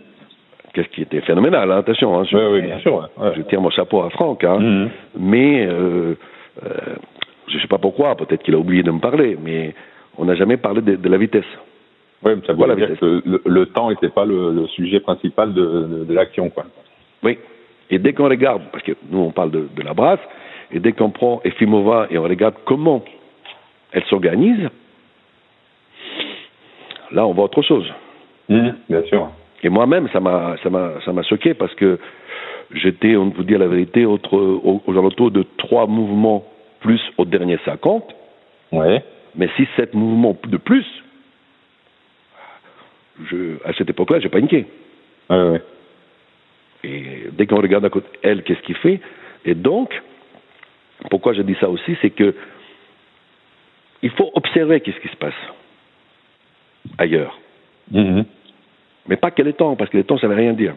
qu'est-ce 0.74 0.90
qui 0.90 1.02
était 1.02 1.22
phénoménal, 1.22 1.72
hein, 1.72 1.78
attention. 1.80 2.18
Hein, 2.20 2.24
je, 2.30 2.38
Oui, 2.38 2.44
oui, 2.54 2.62
bien 2.62 2.80
sûr. 2.80 2.96
ouais. 3.18 3.34
Je 3.36 3.42
tire 3.44 3.62
mon 3.62 3.72
chapeau 3.72 4.02
à 4.04 4.10
Franck, 4.12 4.44
hein, 4.44 4.60
Mhm. 4.60 4.90
mais 5.20 5.66
euh, 5.68 6.16
euh, 6.64 6.96
je 7.48 7.56
ne 7.56 7.62
sais 7.62 7.68
pas 7.68 7.78
pourquoi, 7.78 8.16
peut-être 8.16 8.44
qu'il 8.44 8.56
a 8.56 8.58
oublié 8.58 8.84
de 8.84 8.92
me 8.92 9.00
parler, 9.00 9.38
mais 9.42 9.74
on 10.18 10.26
n'a 10.26 10.36
jamais 10.36 10.58
parlé 10.58 10.82
de, 10.82 10.96
de 10.96 11.10
la 11.10 11.18
vitesse. 11.18 11.46
Ouais, 12.24 12.36
mais 12.36 12.42
ça 12.46 12.54
veut 12.54 12.76
dire 12.76 12.88
vitesse. 12.88 13.00
que 13.00 13.22
le, 13.26 13.42
le 13.46 13.66
temps 13.68 13.90
n'était 13.90 14.10
pas 14.10 14.26
le, 14.26 14.52
le 14.52 14.68
sujet 14.68 15.00
principal 15.00 15.54
de, 15.54 15.62
de, 15.64 16.04
de 16.06 16.14
l'action, 16.14 16.50
quoi. 16.50 16.66
Oui. 17.24 17.38
Et 17.90 18.00
dès 18.00 18.14
qu'on 18.14 18.30
regarde, 18.30 18.64
parce 18.72 18.84
que 18.84 18.94
nous 19.10 19.20
on 19.20 19.32
parle 19.32 19.52
de, 19.52 19.68
la 19.84 19.94
brasse, 19.94 20.20
et 20.72 20.80
dès 20.80 20.94
qu'on 20.94 21.12
prend 21.12 21.42
Efimova 21.44 22.08
et 22.10 22.18
on 22.18 22.24
regarde 22.24 22.56
comment 22.66 23.04
elle 23.92 24.04
s'organise, 24.06 24.70
là 27.12 27.28
on 27.28 27.34
voit 27.34 27.46
autre 27.46 27.62
chose. 27.62 27.86
Mhm. 28.50 28.76
Bien 28.90 29.04
sûr. 29.04 29.30
Et 29.64 29.70
moi-même, 29.70 30.08
ça 30.10 30.20
m'a, 30.20 30.56
ça 30.64 30.70
m'a, 30.70 30.94
ça 31.04 31.14
m'a 31.14 31.24
choqué 31.24 31.54
parce 31.54 31.74
que 31.76 32.00
j'étais, 32.72 33.16
on 33.16 33.30
vous 33.30 33.44
dire 33.44 33.60
la 33.60 33.68
vérité, 33.68 34.06
autre, 34.06 34.36
aux, 34.36 34.82
aux 34.86 34.92
alentours 34.98 35.32
de 35.32 35.44
trois 35.58 35.88
mouvements 35.88 36.44
plus 36.86 37.02
au 37.18 37.26
dernier 37.26 37.58
50, 37.66 38.16
Ouais. 38.72 39.04
mais 39.36 39.50
si 39.58 39.68
sept 39.76 39.96
mouvements 39.96 40.38
de 40.48 40.58
plus, 40.58 40.86
je, 43.26 43.58
à 43.66 43.74
cette 43.74 43.90
époque-là, 43.90 44.20
j'ai 44.20 44.30
paniqué. 44.30 44.68
Ouais, 45.32 45.50
ouais. 45.50 45.62
Et 46.84 47.30
dès 47.32 47.48
qu'on 47.48 47.60
regarde 47.60 47.86
à 47.86 47.90
côté 47.90 48.08
elle, 48.22 48.44
qu'est-ce 48.44 48.62
qu'il 48.62 48.76
fait? 48.76 49.00
Et 49.46 49.56
donc, 49.56 50.00
pourquoi 51.10 51.34
je 51.34 51.42
dis 51.42 51.56
ça 51.60 51.70
aussi, 51.70 51.98
c'est 52.02 52.12
que 52.12 52.36
il 54.04 54.12
faut 54.12 54.30
observer 54.36 54.82
qu'est-ce 54.82 55.00
qui 55.00 55.08
se 55.08 55.16
passe 55.16 55.42
ailleurs. 57.00 57.40
Mhm. 57.90 58.26
Mais 59.08 59.16
pas 59.16 59.32
que 59.32 59.42
les 59.42 59.54
temps, 59.54 59.76
parce 59.76 59.90
que 59.90 59.98
les 59.98 60.04
temps, 60.04 60.20
ça 60.20 60.28
ne 60.28 60.34
veut 60.34 60.40
rien 60.40 60.54
dire. 60.54 60.76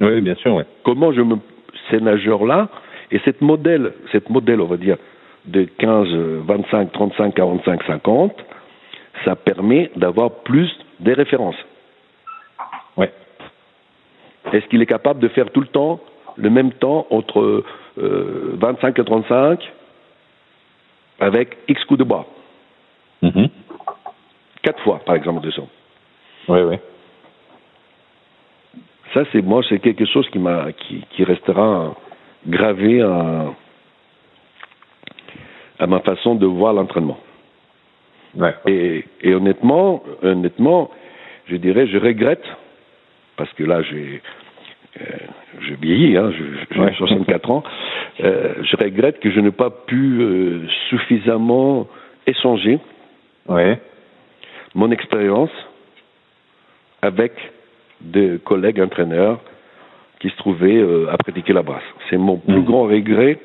Oui, 0.00 0.20
bien 0.22 0.34
sûr, 0.34 0.54
ouais. 0.54 0.66
Comment 0.82 1.12
je 1.12 1.20
me, 1.20 1.36
ces 1.90 2.00
nageurs-là, 2.00 2.68
et 3.12 3.20
cette 3.24 3.40
modèle, 3.40 3.92
cette 4.10 4.28
modèle, 4.28 4.60
on 4.60 4.66
va 4.66 4.76
dire, 4.76 4.96
de 5.46 5.64
15, 5.64 6.08
euh, 6.08 6.42
25, 6.44 6.92
35, 6.92 7.34
45, 7.34 7.82
50, 7.84 8.32
ça 9.24 9.36
permet 9.36 9.90
d'avoir 9.96 10.30
plus 10.30 10.70
des 11.00 11.12
références. 11.12 11.56
Ouais. 12.96 13.12
Est-ce 14.52 14.66
qu'il 14.66 14.82
est 14.82 14.86
capable 14.86 15.20
de 15.20 15.28
faire 15.28 15.50
tout 15.50 15.60
le 15.60 15.66
temps 15.68 16.00
le 16.36 16.50
même 16.50 16.72
temps 16.72 17.06
entre 17.10 17.64
euh, 17.98 18.54
25 18.58 18.98
et 18.98 19.04
35 19.04 19.72
avec 21.20 21.56
X 21.68 21.84
coups 21.84 21.98
de 21.98 22.04
bras? 22.04 22.26
Mhm. 23.22 23.48
Quatre 24.62 24.82
fois, 24.82 25.00
par 25.06 25.14
exemple, 25.14 25.40
200. 25.40 25.68
Ouais, 26.48 26.62
ouais. 26.62 26.80
Ça, 29.14 29.22
c'est 29.32 29.42
moi, 29.42 29.62
c'est 29.68 29.78
quelque 29.78 30.04
chose 30.04 30.28
qui 30.30 30.38
m'a, 30.38 30.72
qui, 30.72 31.04
qui 31.10 31.24
restera 31.24 31.94
gravé 32.46 33.00
à, 33.00 33.46
à 35.78 35.86
ma 35.86 36.00
façon 36.00 36.34
de 36.34 36.46
voir 36.46 36.72
l'entraînement. 36.74 37.18
Ouais. 38.36 38.54
Et, 38.66 39.04
et 39.22 39.34
honnêtement, 39.34 40.02
honnêtement, 40.22 40.90
je 41.46 41.56
dirais, 41.56 41.86
je 41.86 41.98
regrette 41.98 42.44
parce 43.36 43.52
que 43.54 43.64
là, 43.64 43.82
j'ai, 43.82 44.22
euh, 45.00 45.04
je 45.60 45.74
vieillis, 45.74 46.16
hein, 46.16 46.32
j'ai 46.72 46.78
Ouais. 46.80 46.92
64 46.94 47.50
ans. 47.50 47.62
euh, 48.22 48.54
je 48.62 48.76
regrette 48.76 49.20
que 49.20 49.30
je 49.30 49.40
n'ai 49.40 49.50
pas 49.50 49.70
pu 49.70 50.18
euh, 50.20 50.60
suffisamment 50.88 51.86
échanger 52.26 52.78
Ouais. 53.48 53.78
mon 54.74 54.90
expérience 54.90 55.50
avec 57.02 57.32
des 58.00 58.38
collègues 58.44 58.80
entraîneurs 58.80 59.38
qui 60.20 60.30
se 60.30 60.36
trouvaient 60.36 60.76
euh, 60.78 61.10
à 61.12 61.16
pratiquer 61.18 61.52
la 61.52 61.62
brasse. 61.62 61.82
C'est 62.10 62.16
mon 62.16 62.38
plus 62.38 62.56
Mhm. 62.56 62.64
grand 62.64 62.82
regret 62.84 63.38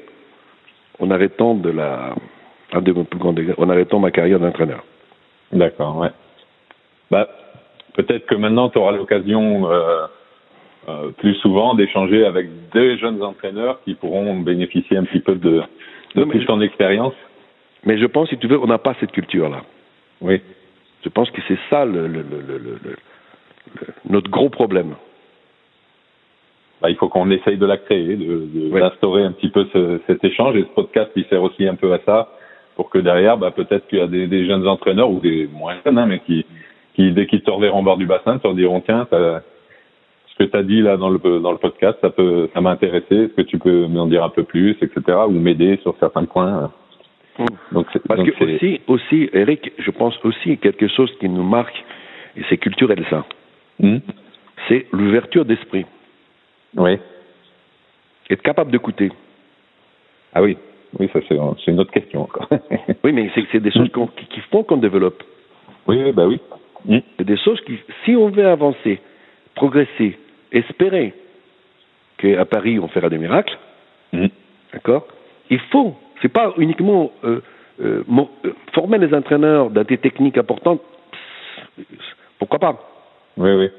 en 1.02 1.12
arrêtant 1.12 1.56
de 1.56 1.70
la 1.70 2.16
un 2.74 2.82
de 2.82 2.93
mes 2.93 3.04
plus 3.04 3.20
grands 3.20 3.32
regrets, 3.36 3.56
en 3.58 3.70
arrêtant 3.70 3.99
ma 3.99 4.12
carrière 4.12 4.39
d'entraîneur. 4.39 4.84
D'accord, 5.52 5.97
ouais. 5.97 6.12
Bah, 7.10 7.28
peut-être 7.95 8.26
que 8.28 8.36
maintenant, 8.36 8.70
tu 8.70 8.78
auras 8.78 8.93
l'occasion 8.93 9.70
euh, 9.70 10.06
euh, 10.88 11.10
plus 11.18 11.36
souvent 11.36 11.74
d'échanger 11.76 12.26
avec 12.26 12.47
des 12.74 12.97
jeunes 12.97 13.22
entraîneurs 13.22 13.82
qui 13.84 13.95
pourront 13.95 14.39
bénéficier 14.39 14.95
un 14.95 15.04
petit 15.04 15.20
peu 15.20 15.36
de, 15.36 15.62
de 16.16 16.24
toute 16.24 16.45
ton 16.45 16.62
expérience. 16.62 17.14
Mais 17.84 17.97
je 17.97 18.06
pense, 18.06 18.30
si 18.30 18.38
tu 18.38 18.47
veux, 18.47 18.60
on 18.60 18.68
n'a 18.68 18.78
pas 18.78 18.95
cette 19.02 19.12
culture-là. 19.12 19.64
Oui. 20.22 20.39
Je 21.04 21.10
pense 21.10 21.30
que 21.32 21.41
c'est 21.47 21.58
ça 21.70 21.84
le- 21.84 22.08
le- 22.08 22.24
notre 24.08 24.30
gros 24.30 24.49
problème. 24.49 24.95
Bah, 26.82 26.89
il 26.89 26.95
faut 26.95 27.09
qu'on 27.09 27.29
essaye 27.29 27.57
de 27.57 27.65
la 27.65 27.77
créer, 27.77 28.15
de, 28.15 28.47
de- 28.53 28.69
Ouais. 28.71 28.79
d'instaurer 28.82 29.23
un 29.23 29.32
petit 29.32 29.49
peu 29.49 29.65
ce- 29.71 29.99
cet 30.07 30.23
échange. 30.23 30.55
Et 30.55 30.61
ce 30.63 30.73
podcast, 30.73 31.11
il 31.15 31.25
sert 31.25 31.41
aussi 31.43 31.67
un 31.67 31.75
peu 31.75 31.93
à 31.93 31.99
ça, 32.05 32.29
pour 32.75 32.89
que 32.89 32.97
derrière, 32.97 33.38
bah, 33.38 33.51
peut-être 33.51 33.88
qu'il 33.88 33.99
y 33.99 34.01
a 34.01 34.07
des, 34.07 34.25
des 34.27 34.45
jeunes 34.47 34.67
entraîneurs 34.67 35.09
ou 35.11 35.19
des 35.19 35.47
moins 35.53 35.75
jeunes, 35.86 35.97
hein, 35.99 36.07
mais 36.07 36.19
qui, 36.19 36.45
qui 36.95 37.11
dès 37.11 37.27
qu'ils 37.27 37.41
te 37.43 37.51
reverront 37.51 37.79
au 37.79 37.84
bord 37.84 37.97
du 37.97 38.07
bassin, 38.07 38.39
te 38.39 38.51
diront 38.53 38.82
tiens, 38.82 39.05
t'as- 39.09 39.41
ce 40.27 40.43
que 40.43 40.49
tu 40.49 40.57
as 40.57 40.63
dit 40.63 40.82
là 40.82 40.97
dans 40.97 41.09
le 41.09 41.19
dans 41.39 41.51
le 41.51 41.57
podcast, 41.57 41.97
ça 42.01 42.09
peut, 42.09 42.49
ça 42.53 42.61
m'a 42.61 42.71
intéressé. 42.71 43.15
Est-ce 43.15 43.34
que 43.34 43.41
tu 43.43 43.59
peux 43.59 43.86
m'en 43.88 44.07
dire 44.07 44.23
un 44.23 44.29
peu 44.29 44.43
plus, 44.43 44.71
etc. 44.82 45.01
Ou 45.27 45.32
m'aider 45.32 45.77
sur 45.84 45.93
certains 45.99 46.23
points. 46.25 46.71
Donc, 47.71 47.88
c'est, 47.93 48.01
Parce 48.07 48.19
donc 48.19 48.32
que 48.32 48.43
aussi, 48.55 48.82
aussi, 48.88 49.29
Eric, 49.34 49.71
je 49.77 49.91
pense 49.91 50.17
aussi 50.23 50.57
quelque 50.57 50.88
chose 50.88 51.11
qui 51.19 51.27
nous 51.29 51.43
marque, 51.43 51.84
et 52.38 52.41
c'est 52.49 52.57
culturel 52.57 53.03
ça, 53.09 53.25
Hmm. 53.79 53.97
c'est 54.67 54.86
l'ouverture 54.91 55.45
d'esprit. 55.45 55.86
Oui. 56.76 56.97
Être 58.30 58.41
capable 58.41 58.72
d'écouter. 58.72 59.11
Ah 60.34 60.41
oui. 60.41 60.57
Oui, 60.99 61.09
ça 61.13 61.19
c'est, 61.28 61.72
une 61.72 61.80
autre 61.80 61.91
question 61.91 62.24
encore. 62.24 62.47
Oui, 63.03 63.13
mais 63.13 63.32
c'est 63.51 63.59
des 63.59 63.72
choses 63.72 63.89
qui, 64.17 64.26
qui 64.26 64.39
font 64.51 64.63
qu'on 64.63 64.78
développe. 64.78 65.24
oui, 65.88 66.01
oui, 66.03 66.11
bah 66.11 66.28
oui. 66.28 66.39
Hmm. 66.86 66.99
C'est 67.17 67.26
des 67.26 67.38
choses 67.38 67.61
qui, 67.61 67.78
si 68.03 68.15
on 68.15 68.30
veut 68.30 68.47
avancer, 68.47 68.99
progresser, 69.55 70.17
espérer 70.51 71.13
qu'à 72.17 72.45
Paris 72.45 72.80
on 72.80 72.88
fera 72.88 73.09
des 73.09 73.17
miracles, 73.17 73.57
Hmm. 74.13 74.28
d'accord 74.74 75.07
Il 75.49 75.59
faut, 75.72 75.95
c'est 76.22 76.32
pas 76.32 76.53
uniquement 76.57 77.11
euh, 77.24 77.41
euh, 77.82 78.03
euh, 78.09 78.53
former 78.74 78.97
les 78.97 79.13
entraîneurs 79.13 79.69
dans 79.69 79.84
des 79.84 79.97
techniques 79.97 80.38
importantes, 80.38 80.82
pourquoi 82.39 82.59
pas 82.59 82.80
Oui, 83.38 83.51
oui. 83.51 83.69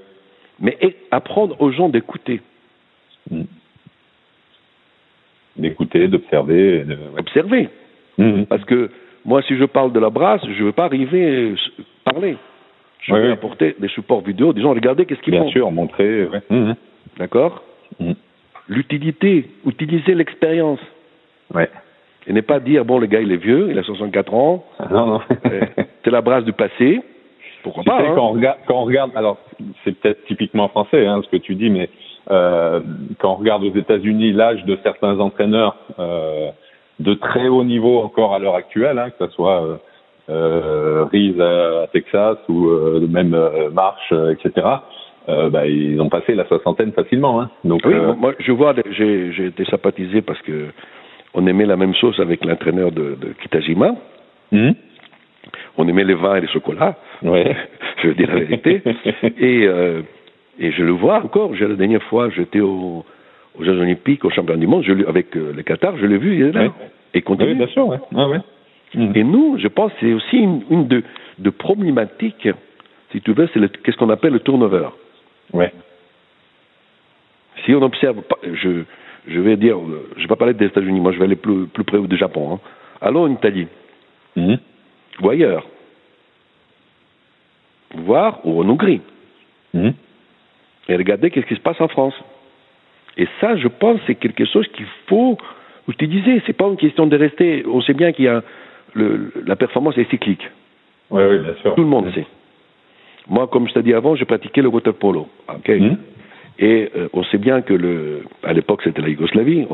Mais 0.60 0.78
apprendre 1.10 1.60
aux 1.60 1.70
gens 1.70 1.88
d'écouter. 1.88 2.40
D'écouter, 5.56 6.08
d'observer. 6.08 6.84
De... 6.84 6.98
Observer. 7.18 7.68
Mmh. 8.18 8.44
Parce 8.44 8.64
que 8.64 8.90
moi, 9.24 9.42
si 9.42 9.56
je 9.56 9.64
parle 9.64 9.92
de 9.92 10.00
la 10.00 10.10
brasse, 10.10 10.42
je 10.44 10.60
ne 10.60 10.66
veux 10.66 10.72
pas 10.72 10.84
arriver 10.84 11.54
à 12.04 12.10
parler. 12.10 12.36
Je 13.00 13.14
vais 13.14 13.32
apporter 13.32 13.74
des 13.78 13.88
supports 13.88 14.20
vidéo, 14.20 14.52
disons, 14.52 14.70
regardez 14.70 15.06
qu'est-ce 15.06 15.20
qu'ils 15.22 15.34
font. 15.34 15.42
Bien 15.42 15.52
sûr, 15.52 15.70
montrer. 15.72 16.26
Ouais. 16.26 16.42
Mmh. 16.50 16.72
D'accord 17.18 17.62
mmh. 17.98 18.12
L'utilité, 18.68 19.50
utiliser 19.66 20.14
l'expérience. 20.14 20.78
Ouais. 21.52 21.68
Et 22.26 22.32
ne 22.32 22.40
pas 22.40 22.60
dire, 22.60 22.84
bon, 22.84 22.98
le 22.98 23.06
gars, 23.06 23.20
il 23.20 23.32
est 23.32 23.36
vieux, 23.36 23.68
il 23.70 23.78
a 23.78 23.82
64 23.82 24.32
ans. 24.34 24.64
Non, 24.90 25.06
non. 25.06 25.20
c'est 26.04 26.10
la 26.10 26.20
brasse 26.20 26.44
du 26.44 26.52
passé. 26.52 27.00
Pourquoi 27.62 27.84
pas 27.84 27.98
sais, 27.98 28.06
hein? 28.06 28.12
quand, 28.14 28.28
on 28.28 28.32
regarde, 28.32 28.58
quand 28.66 28.74
on 28.74 28.84
regarde, 28.84 29.10
alors 29.14 29.38
c'est 29.84 29.92
peut-être 29.92 30.24
typiquement 30.26 30.68
français 30.68 31.06
hein, 31.06 31.20
ce 31.24 31.28
que 31.28 31.36
tu 31.36 31.54
dis, 31.54 31.70
mais 31.70 31.88
euh, 32.30 32.80
quand 33.18 33.32
on 33.32 33.36
regarde 33.36 33.64
aux 33.64 33.74
États-Unis 33.74 34.32
l'âge 34.32 34.64
de 34.64 34.78
certains 34.82 35.18
entraîneurs 35.18 35.76
euh, 35.98 36.50
de 37.00 37.14
très 37.14 37.48
haut 37.48 37.64
niveau 37.64 38.00
encore 38.00 38.34
à 38.34 38.38
l'heure 38.38 38.54
actuelle, 38.54 38.98
hein, 38.98 39.10
que 39.10 39.26
ce 39.26 39.32
soit 39.32 39.62
euh, 39.62 39.76
euh 40.30 41.04
Reese 41.12 41.40
à, 41.40 41.86
Texas 41.92 42.38
ou 42.48 42.68
euh, 42.68 43.06
même 43.08 43.34
euh, 43.34 43.70
Marsh, 43.70 44.12
etc. 44.30 44.66
Bah, 45.28 45.68
ils 45.68 46.00
ont 46.00 46.08
passé 46.08 46.34
la 46.34 46.44
soixantaine 46.46 46.92
facilement. 46.92 47.40
Hein. 47.40 47.50
Donc, 47.62 47.82
oui, 47.84 47.94
moi 48.18 48.34
je 48.40 48.50
vois, 48.50 48.74
j'ai 48.90 49.46
été 49.46 49.64
sympathisé 49.66 50.20
parce 50.20 50.40
que 50.42 50.66
on 51.34 51.46
aimait 51.46 51.64
la 51.64 51.76
même 51.76 51.94
chose 51.94 52.18
avec 52.18 52.44
l'entraîneur 52.44 52.90
de, 52.90 53.16
de 53.20 53.32
Kitajima. 53.40 53.94
Mmh. 54.50 54.72
On 55.78 55.88
aimait 55.88 56.04
les 56.04 56.14
vins 56.14 56.36
et 56.36 56.40
les 56.40 56.48
chocolats. 56.48 56.96
Ouais. 57.22 57.56
je 58.02 58.08
veux 58.08 58.14
dire 58.14 58.28
la 58.28 58.40
vérité. 58.40 58.82
et, 59.38 59.66
euh, 59.66 60.02
et 60.58 60.72
je 60.72 60.82
le 60.82 60.92
vois 60.92 61.22
encore. 61.24 61.52
La 61.54 61.74
dernière 61.74 62.02
fois, 62.04 62.30
j'étais 62.30 62.60
au, 62.60 63.04
aux 63.58 63.64
Jeux 63.64 63.78
Olympiques, 63.78 64.24
au 64.24 64.30
Championnat 64.30 64.60
du 64.60 64.66
Monde, 64.66 64.84
je, 64.84 64.92
avec 65.06 65.36
euh, 65.36 65.52
le 65.54 65.62
Qatar, 65.62 65.96
je 65.96 66.06
l'ai 66.06 66.18
vu, 66.18 66.36
il 66.36 66.42
est 66.42 66.52
là. 66.52 66.62
Ouais. 66.62 66.70
Et 67.14 67.22
continue. 67.22 67.50
Oui, 67.50 67.54
bien 67.56 67.66
sûr, 67.68 67.86
ouais. 67.86 67.98
Ah, 68.14 68.28
ouais. 68.28 68.40
Mmh. 68.94 69.12
Et 69.14 69.24
nous, 69.24 69.58
je 69.58 69.68
pense, 69.68 69.92
c'est 70.00 70.12
aussi 70.12 70.36
une, 70.36 70.62
une 70.70 70.88
de, 70.88 71.02
de 71.38 71.50
problématiques, 71.50 72.48
si 73.10 73.20
tu 73.20 73.32
veux, 73.32 73.48
c'est 73.52 73.82
qu'est-ce 73.82 73.96
qu'on 73.96 74.10
appelle 74.10 74.32
le 74.32 74.40
turnover. 74.40 74.88
Ouais. 75.52 75.72
Si 77.64 77.74
on 77.74 77.82
observe, 77.82 78.22
je, 78.42 78.82
je 79.28 79.40
vais 79.40 79.56
dire, 79.56 79.76
je 79.78 80.18
ne 80.18 80.22
vais 80.22 80.26
pas 80.26 80.36
parler 80.36 80.54
des 80.54 80.66
États-Unis, 80.66 81.00
moi 81.00 81.12
je 81.12 81.18
vais 81.18 81.24
aller 81.24 81.36
plus, 81.36 81.66
plus 81.66 81.84
près 81.84 82.00
du 82.00 82.16
Japon. 82.16 82.54
Hein. 82.54 82.60
Allons 83.00 83.24
en 83.24 83.30
Italie, 83.30 83.66
mmh. 84.36 84.54
ou 85.22 85.30
ailleurs, 85.30 85.66
voire 87.94 88.40
ou 88.44 88.62
en 88.62 88.68
Hongrie. 88.68 89.02
Mmh. 89.74 89.90
Et 90.88 90.96
regardez 90.96 91.30
qu'est-ce 91.30 91.46
qui 91.46 91.54
se 91.54 91.60
passe 91.60 91.80
en 91.80 91.88
France. 91.88 92.14
Et 93.16 93.28
ça, 93.40 93.56
je 93.56 93.68
pense, 93.68 94.00
c'est 94.06 94.14
quelque 94.14 94.44
chose 94.44 94.66
qu'il 94.68 94.86
faut 95.06 95.36
utiliser. 95.88 96.42
C'est 96.46 96.56
pas 96.56 96.66
une 96.66 96.76
question 96.76 97.06
de 97.06 97.16
rester. 97.16 97.64
On 97.66 97.80
sait 97.82 97.94
bien 97.94 98.12
qu'il 98.12 98.24
y 98.24 98.28
a 98.28 98.42
le, 98.94 99.32
la 99.46 99.56
performance 99.56 99.96
est 99.98 100.08
cyclique. 100.10 100.46
Oui, 101.10 101.22
oui, 101.28 101.38
bien 101.38 101.54
sûr. 101.62 101.74
Tout 101.74 101.82
le 101.82 101.88
monde 101.88 102.12
sait. 102.14 102.26
Moi, 103.28 103.46
comme 103.48 103.68
je 103.68 103.74
t'ai 103.74 103.82
dit 103.82 103.94
avant, 103.94 104.16
j'ai 104.16 104.24
pratiqué 104.24 104.62
le 104.62 104.68
water 104.68 104.94
polo. 104.94 105.28
Okay. 105.48 105.78
Mmh. 105.78 105.96
Et 106.58 106.90
euh, 106.96 107.08
on 107.12 107.24
sait 107.24 107.38
bien 107.38 107.62
que 107.62 107.72
le, 107.72 108.24
à 108.42 108.52
l'époque 108.52 108.82
c'était 108.84 109.00
la 109.00 109.08
Yougoslavie. 109.08 109.66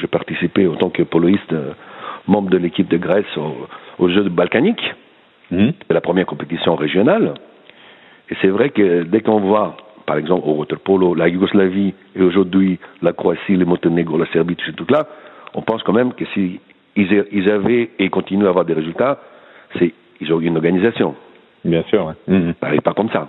J'ai 0.00 0.06
participé 0.06 0.66
en 0.66 0.76
tant 0.76 0.90
que 0.90 1.02
poloïste, 1.02 1.52
euh, 1.52 1.72
membre 2.26 2.50
de 2.50 2.58
l'équipe 2.58 2.88
de 2.88 2.96
Grèce 2.96 3.26
aux, 3.98 4.08
Jeux 4.08 4.28
balkaniques. 4.28 4.94
Mmh. 5.50 5.70
C'est 5.86 5.94
la 5.94 6.00
première 6.00 6.26
compétition 6.26 6.74
régionale. 6.74 7.34
Et 8.30 8.34
c'est 8.40 8.48
vrai 8.48 8.70
que 8.70 9.02
dès 9.02 9.20
qu'on 9.20 9.40
voit, 9.40 9.76
par 10.06 10.16
exemple, 10.16 10.46
au 10.46 10.54
water 10.54 10.78
polo, 10.78 11.14
la 11.14 11.28
Yougoslavie 11.28 11.94
et 12.16 12.22
aujourd'hui 12.22 12.78
la 13.02 13.12
Croatie, 13.12 13.56
le 13.56 13.64
Monténégro, 13.64 14.18
la 14.18 14.26
Serbie, 14.26 14.56
tout, 14.56 14.72
tout 14.72 14.86
là, 14.92 15.06
on 15.54 15.62
pense 15.62 15.82
quand 15.82 15.92
même 15.92 16.12
que 16.12 16.24
si 16.34 16.60
ils, 16.96 17.24
ils 17.32 17.50
avaient 17.50 17.90
et 17.98 18.08
continuent 18.10 18.46
à 18.46 18.50
avoir 18.50 18.64
des 18.64 18.74
résultats, 18.74 19.18
c'est 19.78 19.92
ils 20.20 20.32
ont 20.32 20.40
une 20.40 20.56
organisation. 20.56 21.14
Bien 21.64 21.82
sûr. 21.84 22.06
Ouais. 22.06 22.14
Ça 22.26 22.66
n'arrive 22.66 22.80
pas 22.80 22.94
comme 22.94 23.10
ça. 23.10 23.28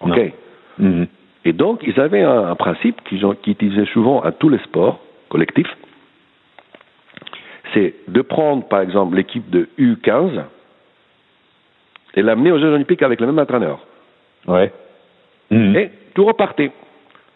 Ok. 0.00 0.32
Mmh. 0.78 1.04
Et 1.44 1.52
donc, 1.52 1.80
ils 1.86 1.98
avaient 2.00 2.22
un, 2.22 2.48
un 2.48 2.54
principe 2.54 3.02
qu'ils 3.04 3.20
qu 3.42 3.50
utilisaient 3.50 3.90
souvent 3.92 4.20
à 4.20 4.32
tous 4.32 4.48
les 4.48 4.58
sports 4.58 5.00
collectifs. 5.28 5.74
C'est 7.74 7.94
de 8.08 8.22
prendre, 8.22 8.66
par 8.66 8.80
exemple, 8.80 9.16
l'équipe 9.16 9.48
de 9.48 9.68
U15 9.78 10.42
et 12.14 12.22
l'amener 12.22 12.50
aux 12.50 12.58
Jeux 12.58 12.68
Olympiques 12.68 13.02
avec 13.02 13.20
le 13.20 13.26
même 13.26 13.38
entraîneur. 13.38 13.78
Ouais. 14.46 14.72
Mmh. 15.50 15.76
Et 15.76 15.90
tout 16.14 16.24
repartait. 16.24 16.70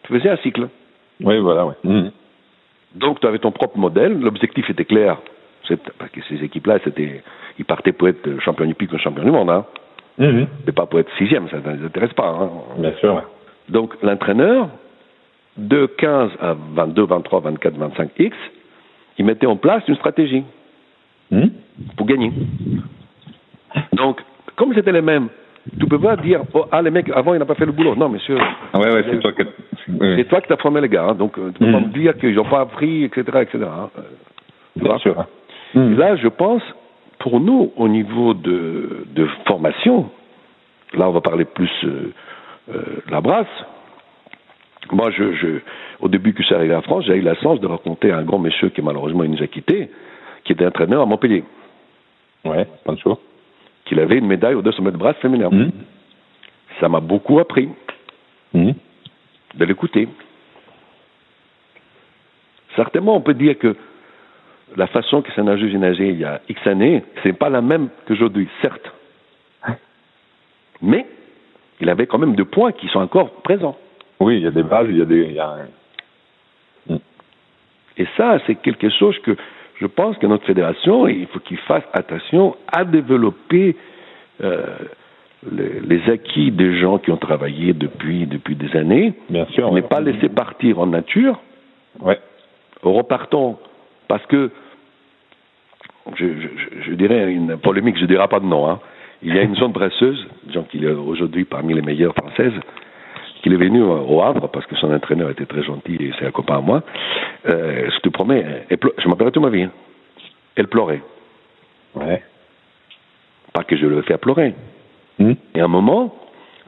Tu 0.05 0.13
faisais 0.13 0.31
un 0.31 0.37
cycle. 0.39 0.69
Oui, 1.23 1.39
voilà, 1.39 1.67
ouais. 1.67 1.75
Mmh. 1.85 2.11
Donc, 2.97 3.21
tu 3.21 3.27
avais 3.27 3.39
ton 3.39 3.51
propre 3.51 3.79
modèle. 3.79 4.21
L'objectif 4.21 4.69
était 4.71 4.85
clair. 4.85 5.19
Parce 5.99 6.11
que 6.11 6.21
ces 6.29 6.45
équipes-là, 6.45 6.79
c'était, 6.85 7.23
ils 7.59 7.65
partaient 7.65 7.93
pour 7.93 8.09
être 8.09 8.41
champion 8.41 8.65
olympique 8.65 8.93
ou 8.93 8.99
champion 8.99 9.25
du 9.25 9.31
monde. 9.31 9.51
Hein. 9.51 9.65
Mmh. 10.19 10.45
Mais 10.67 10.73
pas 10.73 10.87
pour 10.87 11.01
être 11.01 11.11
sixième, 11.17 11.49
ça 11.49 11.59
ne 11.59 11.77
les 11.77 11.85
intéresse 11.87 12.13
pas. 12.13 12.29
Hein. 12.29 12.51
Bien 12.79 12.93
sûr, 13.01 13.15
ouais. 13.15 13.23
Donc, 13.69 13.95
l'entraîneur, 14.03 14.69
de 15.57 15.87
15 15.87 16.31
à 16.41 16.55
22, 16.75 17.05
23, 17.05 17.41
24, 17.41 17.77
25 17.77 18.11
X, 18.19 18.37
il 19.19 19.25
mettait 19.25 19.47
en 19.47 19.57
place 19.57 19.83
une 19.89 19.97
stratégie 19.97 20.45
mmh. 21.31 21.47
pour 21.97 22.07
gagner. 22.07 22.33
Donc, 23.93 24.21
comme 24.57 24.75
c'était 24.75 24.93
les 24.93 25.03
mêmes, 25.03 25.29
tu 25.79 25.87
peux 25.87 25.99
pas 25.99 26.17
dire, 26.17 26.43
oh, 26.53 26.67
ah, 26.71 26.83
les 26.83 26.91
mecs, 26.91 27.09
avant, 27.11 27.35
ils 27.35 27.39
n'ont 27.39 27.47
pas 27.47 27.55
fait 27.55 27.67
le 27.67 27.73
boulot. 27.73 27.95
Non, 27.95 28.09
monsieur. 28.09 28.37
Ah 28.73 28.79
ouais, 28.79 28.93
ouais, 28.93 29.05
c'est 29.11 29.19
toi 29.21 29.33
qui 29.33 29.43
ouais. 29.43 30.17
C'est 30.19 30.29
toi 30.29 30.41
qui 30.41 30.49
t'as 30.49 30.57
formé 30.59 30.81
les 30.81 30.89
gars. 30.89 31.07
Hein, 31.11 31.15
donc, 31.15 31.35
tu 31.35 31.59
peux 31.59 31.73
pas 31.73 31.81
me 31.81 31.93
dire 31.93 32.17
qu'ils 32.19 32.35
n'ont 32.35 32.45
pas 32.45 32.61
appris, 32.61 33.05
etc., 33.05 33.23
etc. 33.43 33.65
Hein, 33.65 33.91
Bien 34.77 34.99
sûr. 34.99 35.25
Mmh. 35.75 35.97
Là, 35.97 36.17
je 36.17 36.29
pense, 36.29 36.63
pour 37.19 37.41
nous, 37.41 37.73
au 37.77 37.89
niveau 37.89 38.35
de, 38.35 39.07
de 39.15 39.27
formation, 39.47 40.11
là, 40.93 41.09
on 41.09 41.13
va 41.13 41.21
parler 41.21 41.45
plus 41.45 41.71
euh, 41.85 42.13
euh, 42.75 42.83
la 43.11 43.21
brasse. 43.21 43.47
Moi, 44.93 45.11
je, 45.11 45.33
je, 45.35 45.47
au 46.01 46.09
début 46.09 46.35
que 46.35 46.43
je 46.43 46.47
suis 46.47 46.55
arrivé 46.55 46.75
en 46.75 46.83
France, 46.83 47.05
j'ai 47.07 47.17
eu 47.17 47.23
la 47.23 47.35
chance 47.37 47.61
de 47.61 47.67
rencontrer 47.67 48.13
un 48.13 48.23
grand 48.23 48.39
monsieur 48.39 48.69
qui 48.69 48.83
malheureusement 48.83 49.25
il 49.25 49.31
nous 49.31 49.43
a 49.43 49.47
quittés, 49.47 49.91
qui 50.45 50.53
était 50.53 50.67
entraîneur 50.67 51.03
à 51.03 51.07
Montpellier. 51.07 51.45
Ouais, 52.45 52.67
Pancho. 52.85 53.19
Qu'il 53.85 54.01
avait 54.01 54.19
une 54.19 54.27
médaille 54.27 54.55
au 54.55 54.63
200 54.63 54.83
mètres 54.83 54.97
de 54.97 54.99
brasse 54.99 55.17
féminin. 55.17 55.51
Mmh. 55.51 55.71
Ça 56.81 56.89
m'a 56.89 57.01
beaucoup 57.01 57.39
appris 57.39 57.69
mmh. 58.53 58.71
de 59.55 59.65
l'écouter. 59.65 60.09
Certainement, 62.77 63.17
on 63.17 63.21
peut 63.21 63.35
dire 63.35 63.59
que 63.59 63.77
la 64.77 64.87
façon 64.87 65.23
que 65.23 65.31
c'est 65.35 65.43
nageuse 65.43 65.75
nageait 65.75 66.09
il 66.09 66.19
y 66.19 66.25
a 66.25 66.41
X 66.49 66.67
années, 66.67 67.05
c'est 67.23 67.33
pas 67.33 67.49
la 67.49 67.61
même 67.61 67.89
qu'aujourd'hui, 68.07 68.49
certes. 68.63 68.93
Mais 70.83 71.07
il 71.81 71.89
avait 71.89 72.07
quand 72.07 72.19
même 72.19 72.35
deux 72.35 72.45
points 72.45 72.73
qui 72.73 72.89
sont 72.89 73.01
encore 73.01 73.31
présents. 73.43 73.77
Oui, 74.21 74.37
il 74.37 74.43
y 74.43 74.47
a 74.47 74.51
des 74.51 74.63
bases, 74.63 74.87
il 74.91 74.99
y 74.99 75.03
a 75.03 75.05
des. 75.05 75.23
Il 75.23 75.33
y 75.33 75.41
a... 75.41 75.59
Et 77.97 78.07
ça, 78.17 78.39
c'est 78.47 78.57
quelque 78.57 78.91
chose 78.91 79.17
que 79.21 79.37
je 79.85 79.87
pense 79.87 80.17
que 80.17 80.27
notre 80.27 80.47
fédération, 80.47 81.07
il 81.07 81.27
faut 81.27 81.41
qu'il 81.41 81.59
fasse 81.59 81.83
attention 81.93 82.57
à 82.73 82.87
développer 82.87 83.77
euh, 84.43 84.65
les, 85.53 85.81
les, 85.81 86.11
acquis 86.11 86.51
des 86.51 86.81
gens 86.81 86.97
qui 86.97 87.11
ont 87.11 87.19
travaillé 87.19 87.75
depuis, 87.75 88.27
depuis 88.27 88.57
des 88.57 88.75
années. 88.79 89.13
Bien 89.29 89.45
sûr. 89.53 89.69
Ne 89.69 89.75
ouais. 89.75 89.83
pas 89.83 90.01
laisser 90.01 90.31
partir 90.31 90.79
en 90.79 90.87
nature. 90.87 91.39
Ouais. 92.01 92.19
Repartons, 92.83 93.59
parce 94.09 94.25
que 94.25 94.51
je, 96.17 96.25
je, 96.25 96.49
je, 96.87 96.95
dirais 96.95 97.31
une 97.31 97.59
polémique, 97.59 97.97
je 97.99 98.03
ne 98.03 98.07
dirai 98.07 98.27
pas 98.29 98.41
de 98.41 98.47
nom, 98.47 98.67
hein. 98.67 98.81
Il 99.23 99.35
y 99.35 99.39
a 99.39 99.43
une 99.43 99.57
zone 99.57 99.73
brasseuse, 99.73 100.27
disons 100.45 100.65
qu'il 100.65 100.85
est 100.85 100.93
aujourd'hui 100.93 101.45
parmi 101.45 101.75
les 101.75 101.83
meilleures 101.83 102.15
françaises, 102.15 102.53
qu'il 103.45 103.53
est 103.53 103.59
venu 103.59 103.83
au 103.83 104.23
Havre 104.23 104.49
parce 104.49 104.65
que 104.65 104.75
son 104.77 104.91
entraîneur 104.91 105.29
était 105.29 105.45
très 105.45 105.63
gentil 105.63 105.97
et 105.97 106.13
c'est 106.19 106.25
un 106.25 106.31
copain 106.31 106.57
à 106.57 106.61
moi. 106.63 106.83
Euh, 107.47 107.91
je 107.95 107.99
te 108.01 108.09
promets, 108.09 108.65
elle 108.71 108.79
je 108.97 109.07
m'appellerai 109.07 109.33
toute 109.33 109.43
ma 109.43 109.51
vie. 109.51 109.65
Hein. 109.65 109.71
Elle 110.57 110.67
pleurait. 110.67 111.03
Ouais. 111.95 112.23
Pas 113.53 113.63
que 113.65 113.77
je 113.77 113.85
le 113.85 114.01
fais 114.01 114.17
pleurer. 114.17 114.55
Mmh. 115.19 115.33
Et 115.55 115.61
à 115.61 115.65
un 115.65 115.69
moment, 115.69 116.15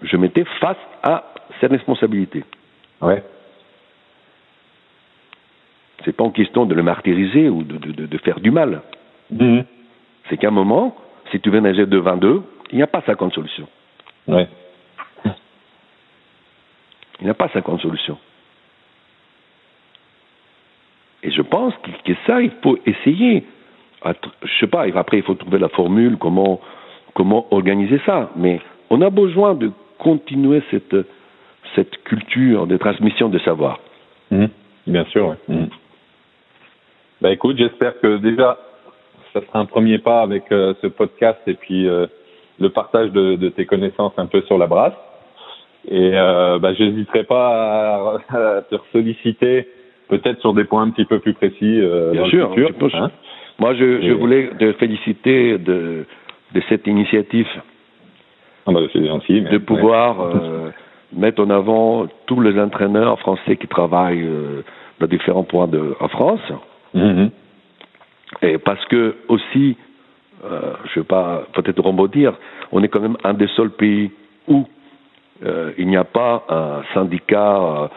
je 0.03 0.19
m'étais 0.19 0.44
face 0.61 0.77
à 1.03 1.32
ses 1.61 1.66
responsabilités. 1.66 2.44
Ouais. 3.01 3.23
C'est 6.05 6.15
pas 6.15 6.24
une 6.24 6.32
question 6.32 6.66
de 6.66 6.74
le 6.74 6.82
martyriser 6.82 7.48
ou 7.48 7.62
de, 7.62 7.78
de, 7.78 8.05
de 8.05 8.19
faire 8.19 8.39
du 8.39 8.51
mal. 8.51 8.82
Mmh. 9.31 9.61
C'est 10.28 10.36
qu'à 10.36 10.48
un 10.48 10.51
moment, 10.51 10.94
si 11.31 11.40
tu 11.40 11.48
veux 11.48 11.61
nager 11.61 11.86
de 11.86 11.97
22, 11.98 12.43
il 12.70 12.77
n'y 12.77 12.82
a 12.82 12.86
pas 12.86 13.01
50 13.07 13.32
solutions. 13.32 13.66
Ouais. 14.28 14.47
Il 17.20 17.24
n'y 17.24 17.30
a 17.30 17.34
pas 17.34 17.48
50 17.48 17.80
solutions. 17.80 18.18
Et 21.22 21.30
je 21.30 21.43
pense 21.43 21.74
que, 22.05 22.12
ça, 22.26 22.43
il 22.43 22.52
faut 22.62 22.78
essayer. 22.86 23.44
Je 24.05 24.59
sais 24.60 24.66
pas, 24.66 24.84
après, 24.94 25.18
il 25.18 25.22
faut 25.22 25.34
trouver 25.34 25.59
la 25.59 25.68
formule, 25.68 26.18
comment, 26.18 26.60
organiser 27.51 28.01
ça. 28.06 28.30
Mais 28.36 28.60
on 28.90 29.01
a 29.01 29.10
besoin 29.10 29.55
de 29.55 29.72
continuer 29.98 30.62
cette, 30.70 32.05
culture 32.05 32.66
de 32.66 32.76
transmission 32.76 33.28
de 33.28 33.38
savoir. 33.40 33.80
Mmh. 34.30 34.47
Bien 34.86 35.05
sûr, 35.06 35.28
ouais. 35.28 35.36
Mmh. 35.48 35.66
Bah 37.20 37.32
écoute, 37.32 37.56
j'espère 37.56 37.98
que 38.01 38.18
déjà, 38.18 38.59
ça 39.32 39.40
sera 39.40 39.59
un 39.59 39.64
premier 39.64 39.98
pas 39.98 40.20
avec 40.20 40.52
euh, 40.52 40.74
ce 40.82 40.86
podcast 40.86 41.40
et 41.47 41.55
puis 41.55 41.88
euh, 41.88 42.06
le 42.59 42.70
partage 42.70 43.10
de, 43.10 43.48
tes 43.48 43.64
connaissances 43.66 44.12
un 44.18 44.26
peu 44.26 44.43
sur 44.43 44.59
la 44.59 44.66
brasse. 44.66 44.94
Et 45.89 46.13
euh, 46.15 46.59
bah, 46.59 46.75
j'hésiterai 46.75 47.25
pas 47.25 48.19
à, 48.31 48.63
te 48.63 48.77
solliciter 48.93 49.69
peut-être 50.09 50.41
sur 50.41 50.55
des 50.55 50.65
points 50.65 50.83
un 50.83 50.91
petit 50.91 51.05
peu 51.05 51.19
plus 51.19 51.35
précis 51.35 51.81
euh, 51.81 52.13
Bien 52.13 52.23
dans 52.23 52.29
sûr, 52.29 52.55
le 52.57 52.67
futur. 52.67 52.95
Hein. 52.95 53.11
Moi, 53.59 53.75
je, 53.75 54.03
je, 54.03 54.13
voulais 54.13 54.51
te 54.59 54.73
féliciter 54.75 55.59
de, 55.59 56.05
de 56.55 56.63
cette 56.69 56.87
initiative. 56.87 57.49
Ah 58.67 58.73
bah, 58.73 58.81
c'est 58.93 59.07
gentil. 59.07 59.41
Mais, 59.43 59.51
de 59.51 59.59
pouvoir 59.59 60.21
euh, 60.21 60.71
mettre 61.17 61.43
en 61.43 61.51
avant 61.51 62.07
tous 62.27 62.41
les 62.41 62.61
entraîneurs 62.61 63.19
français 63.21 63.57
qui 63.57 63.69
travaillent 63.69 64.27
euh, 64.27 64.63
dans 65.01 65.07
différents 65.07 65.45
points 65.45 65.69
de, 65.69 65.95
en 66.01 66.09
France. 66.09 66.41
Mm 66.95 67.01
-hmm. 67.01 67.31
Et 68.43 68.59
parce 68.59 68.85
que 68.87 69.15
aussi, 69.29 69.77
euh, 70.45 70.75
je 70.85 70.99
ne 70.99 71.03
vais 71.03 71.09
pas 71.09 71.47
peut-être 71.55 71.81
rebondir, 71.83 72.35
on 72.73 72.83
est 72.83 72.89
quand 72.89 73.01
même 73.01 73.17
un 73.25 73.35
des 73.35 73.49
seuls 73.57 73.71
pays 73.71 74.11
où 74.49 74.67
euh, 75.45 75.73
il 75.79 75.89
n'y 75.89 75.97
a 75.97 76.05
pas 76.05 76.45
un 76.49 76.83
syndicat, 76.95 77.91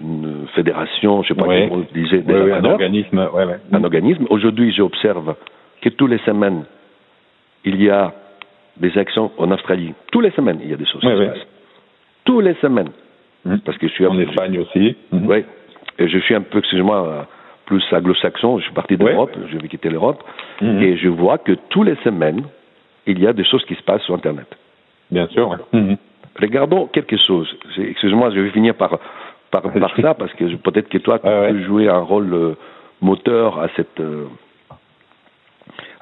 une 0.00 0.46
fédération, 0.54 1.22
je 1.22 1.32
ne 1.32 1.36
sais 1.36 1.42
pas 1.42 1.48
ouais. 1.48 1.68
comment 1.68 1.82
on 1.82 1.94
disait, 1.94 2.22
ouais, 2.22 2.42
ouais, 2.42 2.52
un 2.52 2.64
organisme. 2.64 3.28
Un 3.72 3.84
organisme. 3.84 4.26
Aujourd'hui, 4.30 4.72
j'observe 4.72 5.34
que 5.80 5.88
tous 5.90 6.06
les 6.06 6.18
semaines, 6.18 6.64
il 7.64 7.82
y 7.82 7.90
a 7.90 8.12
des 8.76 8.96
actions 8.98 9.30
en 9.38 9.50
Australie. 9.50 9.94
Tous 10.10 10.20
les 10.20 10.30
semaines, 10.32 10.58
il 10.62 10.70
y 10.70 10.74
a 10.74 10.76
des 10.76 10.86
choses 10.86 11.00
qui 11.00 11.06
se 11.06 11.26
passent. 11.26 11.46
Tous 12.24 12.40
les 12.40 12.54
semaines. 12.54 12.90
Mmh. 13.44 13.58
Parce 13.58 13.78
que 13.78 13.88
je 13.88 13.92
suis 13.92 14.06
en 14.06 14.18
Espagne 14.18 14.58
aussi. 14.58 14.96
Mmh. 15.12 15.26
Oui. 15.28 15.44
Et 15.98 16.08
je 16.08 16.18
suis 16.18 16.34
un 16.34 16.40
peu, 16.40 16.58
excusez-moi, 16.58 17.26
plus 17.66 17.84
anglo-saxon. 17.92 18.58
Je 18.58 18.64
suis 18.64 18.72
parti 18.72 18.96
d'Europe. 18.96 19.36
Je 19.50 19.58
vais 19.58 19.68
quitter 19.68 19.90
l'Europe. 19.90 20.22
Mmh. 20.60 20.82
Et 20.82 20.96
je 20.96 21.08
vois 21.08 21.38
que 21.38 21.52
tous 21.68 21.82
les 21.82 21.96
semaines, 21.96 22.42
il 23.06 23.20
y 23.20 23.26
a 23.26 23.32
des 23.32 23.44
choses 23.44 23.64
qui 23.66 23.74
se 23.74 23.82
passent 23.82 24.02
sur 24.02 24.14
Internet. 24.14 24.46
Bien 25.10 25.28
sûr. 25.28 25.58
Ouais. 26.40 26.46
Regardons 26.46 26.86
quelque 26.86 27.16
chose. 27.16 27.48
Excusez-moi, 27.76 28.30
je 28.30 28.40
vais 28.40 28.50
finir 28.50 28.74
par, 28.74 28.98
par, 29.50 29.62
par 29.62 29.96
ça, 29.96 30.14
parce 30.14 30.32
que 30.34 30.56
peut-être 30.56 30.88
que 30.88 30.98
toi, 30.98 31.18
tu 31.18 31.26
Ah 31.28 31.46
peux 31.48 31.62
jouer 31.62 31.88
un 31.88 32.00
rôle 32.00 32.32
euh, 32.32 32.54
moteur 33.00 33.60
à 33.60 33.68
cette, 33.76 34.00
euh, 34.00 34.26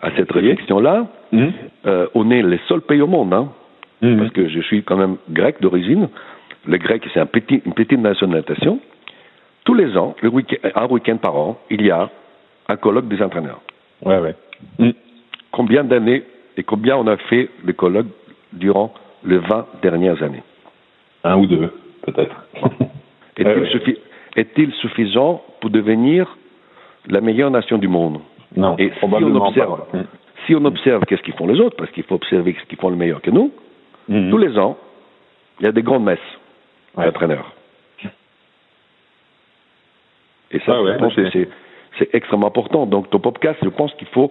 à 0.01 0.11
cette 0.17 0.31
réflexion-là. 0.33 1.07
Mmh. 1.33 1.47
Euh, 1.87 2.07
on 2.15 2.31
est 2.31 2.43
les 2.43 2.61
seuls 2.69 2.81
pays 2.83 3.01
au 3.01 3.07
monde, 3.07 3.33
hein, 3.35 3.49
mmh. 4.01 4.19
parce 4.19 4.31
que 4.31 4.49
je 4.49 4.61
suis 4.61 4.83
quand 4.83 4.97
même 4.97 5.17
grec 5.31 5.61
d'origine. 5.61 6.09
Le 6.67 6.79
grec, 6.79 7.03
c'est 7.13 7.21
un 7.21 7.27
petit, 7.27 7.63
une 7.67 7.75
petite 7.75 7.99
nationalisation. 7.99 8.81
Tous 9.65 9.75
les 9.75 9.97
ans, 9.97 10.15
le 10.23 10.29
week 10.29 10.59
un 10.75 10.87
week-end 10.87 11.17
par 11.17 11.37
an, 11.37 11.59
il 11.71 11.83
y 11.83 11.91
a 11.91 12.11
un 12.69 12.77
colloque 12.77 13.09
des 13.09 13.23
entraîneurs. 13.23 13.61
Ouais, 14.05 14.19
ouais. 14.19 14.35
Mmh. 14.79 14.91
Combien 15.51 15.85
d'années 15.85 16.25
et 16.57 16.63
combien 16.63 16.97
on 16.97 17.07
a 17.07 17.17
fait 17.17 17.49
de 17.65 17.73
colloques 17.73 18.07
durant 18.53 18.93
les 19.24 19.39
20 19.39 19.66
dernières 19.82 20.23
années 20.23 20.43
Un 21.24 21.36
ou 21.36 21.47
deux, 21.47 21.73
peut-être. 22.03 22.47
Est-il 23.36 23.47
ouais, 23.47 23.70
suffi 23.70 23.99
est 24.36 24.70
suffisant 24.81 25.43
pour 25.61 25.70
devenir 25.70 26.36
la 27.09 27.20
meilleure 27.20 27.51
nation 27.51 27.78
du 27.78 27.89
monde? 27.89 28.20
Non, 28.57 28.77
et 28.78 28.90
si 28.90 29.05
on 29.05 29.36
observe, 29.36 29.86
pas. 29.90 29.99
si 30.47 30.55
on 30.55 30.65
observe 30.65 31.05
qu'est-ce 31.07 31.23
qu'ils 31.23 31.35
font 31.35 31.47
les 31.47 31.59
autres, 31.61 31.77
parce 31.77 31.90
qu'il 31.93 32.05
faut 32.05 32.16
observer 32.16 32.55
ce 32.61 32.66
qu'ils 32.66 32.78
font 32.78 32.90
le 32.90 32.97
meilleur 32.97 33.23
que 33.23 33.31
nous, 33.31 33.51
mmh. 34.09 34.31
tous 34.31 34.39
les 34.39 34.59
ans, 34.59 34.77
il 35.61 35.66
y 35.66 35.69
a 35.69 35.73
des 35.73 35.82
grandes 35.82 36.05
messes 36.05 36.19
ouais. 36.97 37.07
d'entraîneurs. 37.07 37.53
Et 40.53 40.59
ça, 40.61 40.74
ah 40.77 40.82
ouais, 40.82 40.93
je 40.93 40.99
pense 40.99 41.15
que 41.15 41.31
c'est 41.99 42.15
extrêmement 42.15 42.49
important. 42.49 42.86
Donc, 42.86 43.09
ton 43.11 43.19
podcast, 43.19 43.59
je 43.62 43.69
pense 43.69 43.93
qu'il 43.94 44.09
faut. 44.09 44.31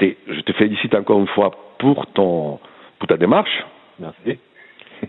Je 0.00 0.40
te 0.40 0.52
félicite 0.52 0.94
encore 0.94 1.18
une 1.18 1.28
fois 1.28 1.50
pour, 1.78 2.06
ton, 2.08 2.58
pour 2.98 3.08
ta 3.08 3.16
démarche. 3.16 3.64
Merci. 3.98 4.38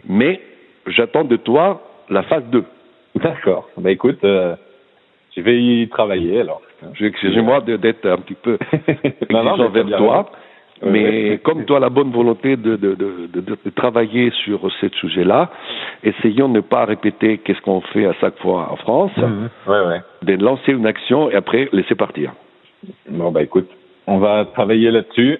Mais 0.08 0.40
j'attends 0.88 1.24
de 1.24 1.36
toi 1.38 1.82
la 2.10 2.24
phase 2.24 2.46
2. 2.52 2.64
D'accord. 3.16 3.70
Bah 3.78 3.92
écoute, 3.92 4.24
euh, 4.24 4.56
je 5.36 5.42
vais 5.42 5.62
y 5.62 5.88
travailler 5.90 6.42
alors. 6.42 6.62
Excusez-moi 7.00 7.62
d'être 7.62 8.06
un 8.06 8.18
petit 8.18 8.36
peu 8.36 8.58
non, 9.30 9.44
non, 9.44 9.70
vers 9.70 9.98
toi. 9.98 10.32
Mais 10.86 11.30
ouais. 11.30 11.40
comme 11.42 11.66
tu 11.66 11.74
as 11.74 11.80
la 11.80 11.90
bonne 11.90 12.12
volonté 12.12 12.58
de, 12.58 12.76
de, 12.76 12.96
de, 12.96 13.28
de 13.42 13.70
travailler 13.74 14.32
sur 14.44 14.70
ce 14.82 14.90
sujet-là, 14.90 15.50
essayons 16.04 16.50
de 16.50 16.56
ne 16.56 16.60
pas 16.60 16.84
répéter 16.84 17.38
qu'est-ce 17.38 17.62
qu'on 17.62 17.80
fait 17.82 18.06
à 18.06 18.14
chaque 18.14 18.38
fois 18.40 18.70
en 18.70 18.76
France, 18.76 19.16
mmh. 19.16 19.72
ouais, 19.72 19.86
ouais. 19.88 20.02
de 20.24 20.44
lancer 20.44 20.74
une 20.74 20.86
action 20.86 21.30
et 21.32 21.36
après 21.36 21.70
laisser 21.72 21.96
partir. 21.96 22.34
Bon 23.10 23.32
bah 23.32 23.44
écoute, 23.44 23.70
on 24.08 24.18
va 24.18 24.46
travailler 24.46 24.92
là-dessus. 24.92 25.40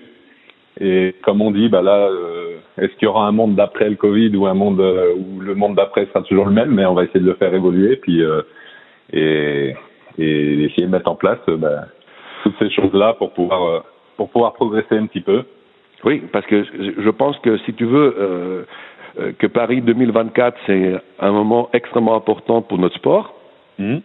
Et 0.80 1.16
comme 1.24 1.42
on 1.42 1.52
dit, 1.52 1.68
bah 1.68 1.82
là, 1.82 2.08
euh, 2.08 2.43
est-ce 2.78 2.94
qu'il 2.94 3.04
y 3.04 3.08
aura 3.08 3.28
un 3.28 3.32
monde 3.32 3.56
d'après 3.56 3.90
le 3.90 3.96
Covid 3.96 4.36
ou 4.36 4.48
un 4.48 4.54
monde 4.54 4.80
euh, 4.80 5.14
où 5.16 5.40
le 5.40 5.56
monde 5.56 5.76
d'après 5.76 6.06
sera 6.08 6.22
toujours 6.24 6.46
le 6.46 6.52
même, 6.52 6.72
mais 6.72 6.86
on 6.86 6.94
va 6.94 7.04
essayer 7.04 7.20
de 7.20 7.26
le 7.26 7.36
faire 7.36 7.54
évoluer, 7.54 7.98
puis 7.98 8.24
euh, 8.24 8.42
et, 9.12 9.76
et 10.18 10.64
essayer 10.64 10.88
de 10.88 10.92
mettre 10.92 11.10
en 11.10 11.16
place 11.16 11.40
bah, 11.48 11.86
toutes 12.44 12.58
ces 12.60 12.70
choses-là 12.72 13.14
pour 13.14 13.34
pouvoir 13.34 13.84
pour 14.18 14.30
pouvoir 14.30 14.54
progresser 14.54 14.98
un 14.98 15.06
petit 15.06 15.22
peu. 15.22 15.44
Oui, 16.04 16.24
parce 16.32 16.46
que 16.48 16.64
je 16.64 17.10
pense 17.10 17.38
que 17.40 17.58
si 17.60 17.74
tu 17.74 17.86
veux 17.86 18.16
euh, 18.18 18.64
que 19.38 19.48
Paris 19.48 19.82
2024 19.82 20.58
c'est 20.66 20.96
un 21.20 21.32
moment 21.32 21.70
extrêmement 21.74 22.16
important 22.16 22.62
pour 22.62 22.78
notre 22.80 22.96
sport. 22.96 23.36
Mmh. 23.78 23.98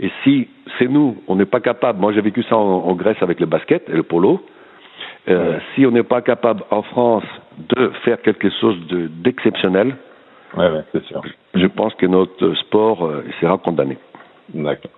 Et 0.00 0.10
si 0.22 0.48
c'est 0.78 0.88
nous, 0.88 1.16
on 1.28 1.36
n'est 1.36 1.44
pas 1.44 1.60
capable. 1.60 2.00
Moi, 2.00 2.12
j'ai 2.12 2.20
vécu 2.20 2.42
ça 2.44 2.56
en, 2.56 2.88
en, 2.88 2.94
Grèce 2.94 3.16
avec 3.20 3.38
le 3.38 3.46
basket 3.46 3.88
et 3.88 3.92
le 3.92 4.02
polo. 4.02 4.40
Euh. 5.28 5.58
Si 5.74 5.86
on 5.86 5.90
n'est 5.90 6.02
pas 6.02 6.20
capable 6.20 6.62
en 6.70 6.82
France 6.82 7.24
de 7.58 7.90
faire 8.04 8.20
quelque 8.20 8.50
chose 8.60 8.76
d'exceptionnel, 9.22 9.96
de, 10.54 10.60
ouais, 10.60 10.70
ouais, 10.70 10.84
c'est 10.92 11.04
sûr. 11.04 11.22
Je 11.54 11.66
pense 11.66 11.94
que 11.94 12.06
notre 12.06 12.54
sport 12.54 13.06
euh, 13.06 13.24
sera 13.40 13.56
condamné. 13.58 13.96
D'accord. 14.52 14.90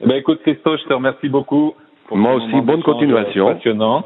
Eh 0.00 0.06
ben, 0.06 0.16
écoute, 0.16 0.40
Christo, 0.42 0.76
je 0.78 0.84
te 0.84 0.94
remercie 0.94 1.28
beaucoup. 1.28 1.74
Moi 2.10 2.34
aussi, 2.34 2.60
bonne 2.62 2.82
continuation. 2.82 3.54
Passionnant. 3.54 4.04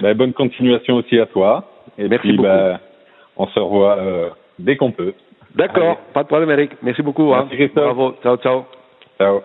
Ben, 0.00 0.16
bonne 0.16 0.32
continuation 0.32 0.96
aussi 0.96 1.18
à 1.18 1.26
toi. 1.26 1.64
Et 1.98 2.08
Merci 2.08 2.28
puis, 2.28 2.36
beaucoup. 2.36 2.48
Ben, 2.48 2.78
on 3.36 3.46
se 3.46 3.58
revoit 3.58 3.98
euh, 3.98 4.30
dès 4.58 4.76
qu'on 4.76 4.92
peut. 4.92 5.12
D'accord, 5.54 5.98
pas 6.14 6.22
de 6.22 6.28
problème, 6.28 6.50
Eric. 6.50 6.72
Merci 6.82 7.02
beaucoup. 7.02 7.30
Merci, 7.30 7.48
hein. 7.52 7.56
Christophe. 7.56 7.84
Bravo. 7.84 8.14
Ciao, 8.22 8.36
ciao. 8.38 8.64
Ciao. 9.18 9.42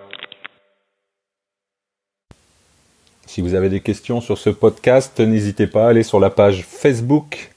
Si 3.25 3.41
vous 3.41 3.55
avez 3.55 3.69
des 3.69 3.81
questions 3.81 4.21
sur 4.21 4.37
ce 4.37 4.49
podcast, 4.49 5.19
n'hésitez 5.19 5.67
pas 5.67 5.85
à 5.85 5.89
aller 5.89 6.03
sur 6.03 6.19
la 6.19 6.29
page 6.29 6.65
Facebook 6.67 7.51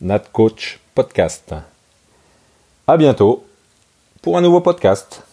NatCoach 0.00 0.78
Podcast. 0.94 1.54
À 2.86 2.96
bientôt 2.96 3.44
pour 4.22 4.36
un 4.36 4.40
nouveau 4.40 4.60
podcast. 4.60 5.27